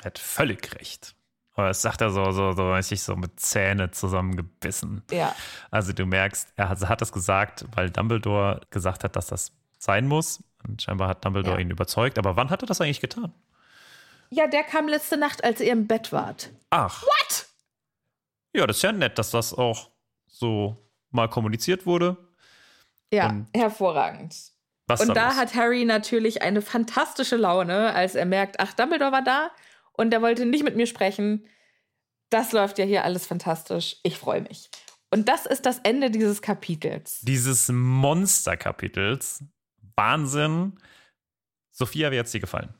Er 0.00 0.06
hat 0.06 0.18
völlig 0.18 0.74
recht. 0.78 1.14
Aber 1.54 1.68
das 1.68 1.80
sagt 1.80 2.00
er 2.00 2.10
so, 2.10 2.32
so, 2.32 2.52
so 2.52 2.74
richtig 2.74 3.02
so 3.02 3.16
mit 3.16 3.40
Zähne 3.40 3.90
zusammengebissen. 3.90 5.02
Ja. 5.10 5.34
Also 5.70 5.92
du 5.92 6.04
merkst, 6.04 6.52
er 6.56 6.68
hat, 6.68 6.80
hat 6.86 7.00
das 7.00 7.12
gesagt, 7.12 7.64
weil 7.74 7.90
Dumbledore 7.90 8.60
gesagt 8.70 9.04
hat, 9.04 9.16
dass 9.16 9.28
das 9.28 9.52
sein 9.78 10.06
muss. 10.06 10.42
Und 10.66 10.82
scheinbar 10.82 11.08
hat 11.08 11.24
Dumbledore 11.24 11.56
ja. 11.56 11.60
ihn 11.60 11.70
überzeugt. 11.70 12.18
Aber 12.18 12.36
wann 12.36 12.50
hat 12.50 12.62
er 12.62 12.66
das 12.66 12.80
eigentlich 12.80 13.00
getan? 13.00 13.32
Ja, 14.34 14.48
der 14.48 14.64
kam 14.64 14.88
letzte 14.88 15.16
Nacht, 15.16 15.44
als 15.44 15.60
ihr 15.60 15.72
im 15.72 15.86
Bett 15.86 16.10
wart. 16.12 16.50
Ach. 16.70 17.02
What? 17.02 17.46
Ja, 18.52 18.66
das 18.66 18.78
ist 18.78 18.82
ja 18.82 18.90
nett, 18.92 19.16
dass 19.18 19.30
das 19.30 19.54
auch 19.54 19.90
so 20.26 20.76
mal 21.10 21.28
kommuniziert 21.28 21.86
wurde. 21.86 22.16
Ja, 23.12 23.28
Und 23.28 23.46
hervorragend. 23.54 24.34
Was 24.88 25.00
und 25.00 25.14
da 25.14 25.28
los? 25.28 25.36
hat 25.36 25.54
Harry 25.54 25.84
natürlich 25.84 26.42
eine 26.42 26.62
fantastische 26.62 27.36
Laune, 27.36 27.94
als 27.94 28.16
er 28.16 28.26
merkt, 28.26 28.58
ach, 28.58 28.72
Dumbledore 28.74 29.12
war 29.12 29.22
da 29.22 29.50
und 29.92 30.12
er 30.12 30.20
wollte 30.20 30.44
nicht 30.46 30.64
mit 30.64 30.74
mir 30.76 30.86
sprechen. 30.86 31.46
Das 32.30 32.50
läuft 32.52 32.78
ja 32.78 32.84
hier 32.84 33.04
alles 33.04 33.26
fantastisch. 33.26 33.96
Ich 34.02 34.18
freue 34.18 34.40
mich. 34.42 34.68
Und 35.10 35.28
das 35.28 35.46
ist 35.46 35.64
das 35.64 35.78
Ende 35.84 36.10
dieses 36.10 36.42
Kapitels. 36.42 37.20
Dieses 37.20 37.68
Monsterkapitels. 37.68 39.44
Wahnsinn. 39.94 40.72
Sophia, 41.70 42.10
wie 42.10 42.18
hat 42.18 42.26
es 42.26 42.32
dir 42.32 42.40
gefallen? 42.40 42.74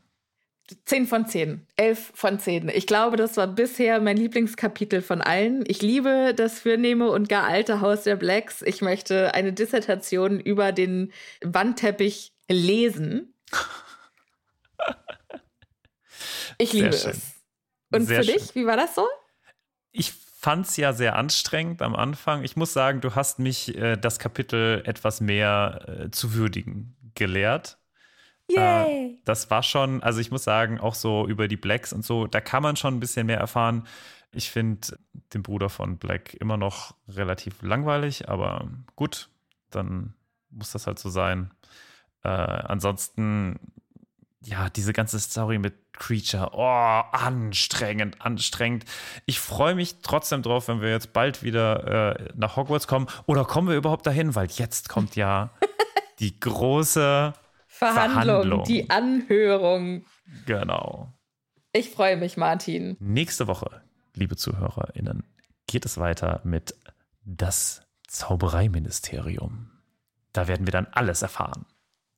10 0.87 1.07
von 1.07 1.27
10, 1.27 1.67
11 1.77 2.13
von 2.15 2.39
10. 2.39 2.69
Ich 2.71 2.87
glaube, 2.87 3.17
das 3.17 3.37
war 3.37 3.47
bisher 3.47 4.01
mein 4.01 4.17
Lieblingskapitel 4.17 5.03
von 5.03 5.21
allen. 5.21 5.65
Ich 5.67 5.83
liebe 5.83 6.33
das 6.35 6.61
fürnehme 6.61 7.11
und 7.11 7.29
gar 7.29 7.45
alte 7.45 7.81
Haus 7.81 8.05
der 8.05 8.17
Blacks. 8.17 8.63
Ich 8.63 8.81
möchte 8.81 9.35
eine 9.35 9.53
Dissertation 9.53 10.41
über 10.41 10.73
den 10.73 11.13
Wandteppich 11.43 12.33
lesen. 12.49 13.35
Ich 16.59 16.73
liebe 16.73 16.93
schön. 16.93 17.11
es. 17.11 17.35
Und 17.93 18.07
Sehr 18.07 18.23
für 18.23 18.33
dich, 18.33 18.55
wie 18.55 18.67
war 18.67 18.77
das 18.77 18.95
so? 18.95 19.07
Ich 19.93 20.13
fand 20.13 20.67
es 20.67 20.77
ja 20.77 20.93
sehr 20.93 21.17
anstrengend 21.17 21.83
am 21.83 21.95
Anfang. 21.95 22.45
Ich 22.45 22.57
muss 22.57 22.73
sagen, 22.73 23.01
du 23.01 23.15
hast 23.15 23.39
mich 23.39 23.77
äh, 23.77 23.97
das 23.97 24.19
Kapitel 24.19 24.83
etwas 24.85 25.21
mehr 25.21 25.85
äh, 26.07 26.11
zu 26.11 26.35
würdigen 26.35 26.97
gelehrt. 27.15 27.79
Äh, 28.49 29.17
das 29.25 29.51
war 29.51 29.63
schon, 29.63 30.03
also 30.03 30.21
ich 30.21 30.31
muss 30.31 30.45
sagen, 30.45 30.79
auch 30.81 30.95
so 30.95 31.27
über 31.27 31.49
die 31.49 31.57
Blacks 31.57 31.93
und 31.93 32.05
so, 32.05 32.27
da 32.27 32.41
kann 32.41 32.63
man 32.63 32.77
schon 32.77 32.95
ein 32.95 33.01
bisschen 33.01 33.27
mehr 33.27 33.39
erfahren. 33.39 33.87
Ich 34.33 34.51
finde 34.51 34.99
den 35.33 35.43
Bruder 35.43 35.71
von 35.71 35.99
Black 35.99 36.35
immer 36.35 36.57
noch 36.57 36.95
relativ 37.09 37.63
langweilig, 37.63 38.29
aber 38.29 38.69
gut, 38.97 39.29
dann 39.71 40.15
muss 40.51 40.73
das 40.73 40.87
halt 40.87 40.99
so 40.99 41.09
sein. 41.09 41.51
Äh, 42.23 42.29
ansonsten, 42.29 43.59
ja, 44.41 44.71
diese 44.71 44.93
ganze 44.93 45.19
Story 45.21 45.59
mit 45.59 45.75
Creature, 45.93 46.51
oh, 46.53 47.03
anstrengend, 47.13 48.21
anstrengend. 48.21 48.85
Ich 49.27 49.39
freue 49.39 49.77
mich 49.77 50.01
trotzdem 50.03 50.43
drauf, 50.43 50.67
wenn 50.69 50.81
wir 50.81 50.91
jetzt 50.91 51.13
bald 51.13 51.43
wieder 51.45 52.17
äh, 52.19 52.29
nach 52.35 52.57
Hogwarts 52.57 52.89
kommen. 52.89 53.07
Oder 53.27 53.45
kommen 53.45 53.69
wir 53.69 53.77
überhaupt 53.77 54.07
dahin? 54.07 54.35
Weil 54.35 54.49
jetzt 54.51 54.89
kommt 54.89 55.15
ja 55.15 55.51
die 56.19 56.39
große 56.41 57.33
Verhandlung, 57.75 58.25
Verhandlung. 58.25 58.65
die 58.65 58.89
Anhörung. 58.89 60.05
Genau. 60.47 61.13
Ich 61.73 61.91
freue 61.91 62.17
mich, 62.17 62.37
Martin. 62.37 62.97
Nächste 63.01 63.49
Woche, 63.49 63.83
liebe 64.15 64.37
ZuhörerInnen, 64.37 65.25
geht 65.67 65.85
es 65.85 65.99
weiter 65.99 66.41
mit 66.45 66.77
das 67.25 67.83
Zaubereiministerium. 68.07 69.73
Da 70.33 70.47
werden 70.47 70.69
wir 70.69 70.73
dann 70.73 70.87
alles 70.93 71.23
erfahren. 71.23 71.67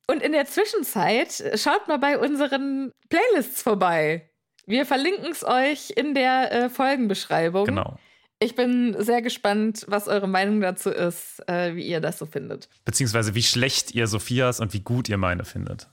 Und 0.07 0.22
in 0.22 0.32
der 0.32 0.44
Zwischenzeit 0.44 1.40
äh, 1.40 1.57
schaut 1.57 1.88
mal 1.88 1.98
bei 1.98 2.18
unseren 2.18 2.92
Playlists 3.09 3.62
vorbei. 3.62 4.30
Wir 4.66 4.84
verlinken 4.84 5.30
es 5.32 5.42
euch 5.42 5.90
in 5.90 6.14
der 6.14 6.52
äh, 6.52 6.68
Folgenbeschreibung. 6.68 7.64
Genau. 7.64 7.98
Ich 8.39 8.55
bin 8.55 8.95
sehr 8.99 9.22
gespannt, 9.22 9.87
was 9.89 10.09
eure 10.09 10.28
Meinung 10.28 10.61
dazu 10.61 10.91
ist, 10.91 11.43
äh, 11.49 11.74
wie 11.74 11.87
ihr 11.87 12.01
das 12.01 12.18
so 12.18 12.26
findet. 12.26 12.68
Beziehungsweise 12.84 13.34
wie 13.34 13.43
schlecht 13.43 13.95
ihr 13.95 14.07
Sophias 14.07 14.61
und 14.61 14.74
wie 14.74 14.80
gut 14.80 15.09
ihr 15.09 15.16
meine 15.16 15.47
findet. 15.47 15.89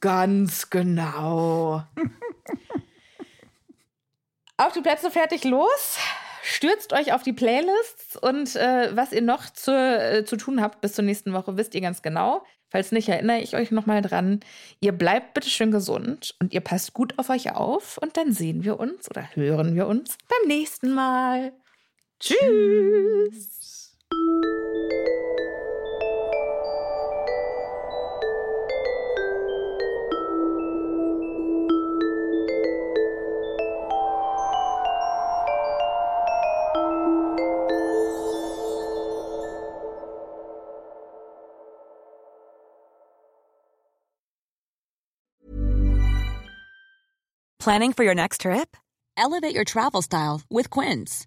Ganz 0.00 0.68
genau. 0.68 1.82
auf 4.58 4.72
die 4.74 4.82
Plätze 4.82 5.10
fertig 5.10 5.44
los. 5.44 5.98
Stürzt 6.42 6.92
euch 6.92 7.14
auf 7.14 7.22
die 7.22 7.32
Playlists 7.32 8.16
und 8.16 8.56
äh, 8.56 8.94
was 8.94 9.12
ihr 9.12 9.22
noch 9.22 9.48
zu, 9.50 9.72
äh, 9.72 10.24
zu 10.24 10.36
tun 10.36 10.60
habt 10.60 10.80
bis 10.80 10.94
zur 10.94 11.04
nächsten 11.04 11.32
Woche, 11.32 11.56
wisst 11.56 11.74
ihr 11.74 11.80
ganz 11.80 12.02
genau. 12.02 12.44
Falls 12.68 12.92
nicht, 12.92 13.08
erinnere 13.08 13.40
ich 13.40 13.56
euch 13.56 13.70
nochmal 13.70 14.00
dran. 14.00 14.40
Ihr 14.80 14.92
bleibt 14.92 15.34
bitte 15.34 15.50
schön 15.50 15.70
gesund 15.70 16.34
und 16.40 16.54
ihr 16.54 16.60
passt 16.60 16.94
gut 16.94 17.18
auf 17.18 17.30
euch 17.30 17.52
auf 17.52 17.98
und 17.98 18.16
dann 18.16 18.32
sehen 18.32 18.64
wir 18.64 18.78
uns 18.78 19.10
oder 19.10 19.28
hören 19.34 19.74
wir 19.74 19.86
uns 19.86 20.16
beim 20.28 20.48
nächsten 20.48 20.94
Mal. 20.94 21.52
Tschüss. 22.20 23.60
Planning 47.58 47.92
for 47.92 48.04
your 48.04 48.14
next 48.14 48.40
trip? 48.40 48.76
Elevate 49.16 49.54
your 49.54 49.64
travel 49.64 50.00
style 50.02 50.40
with 50.50 50.70
Quince. 50.70 51.26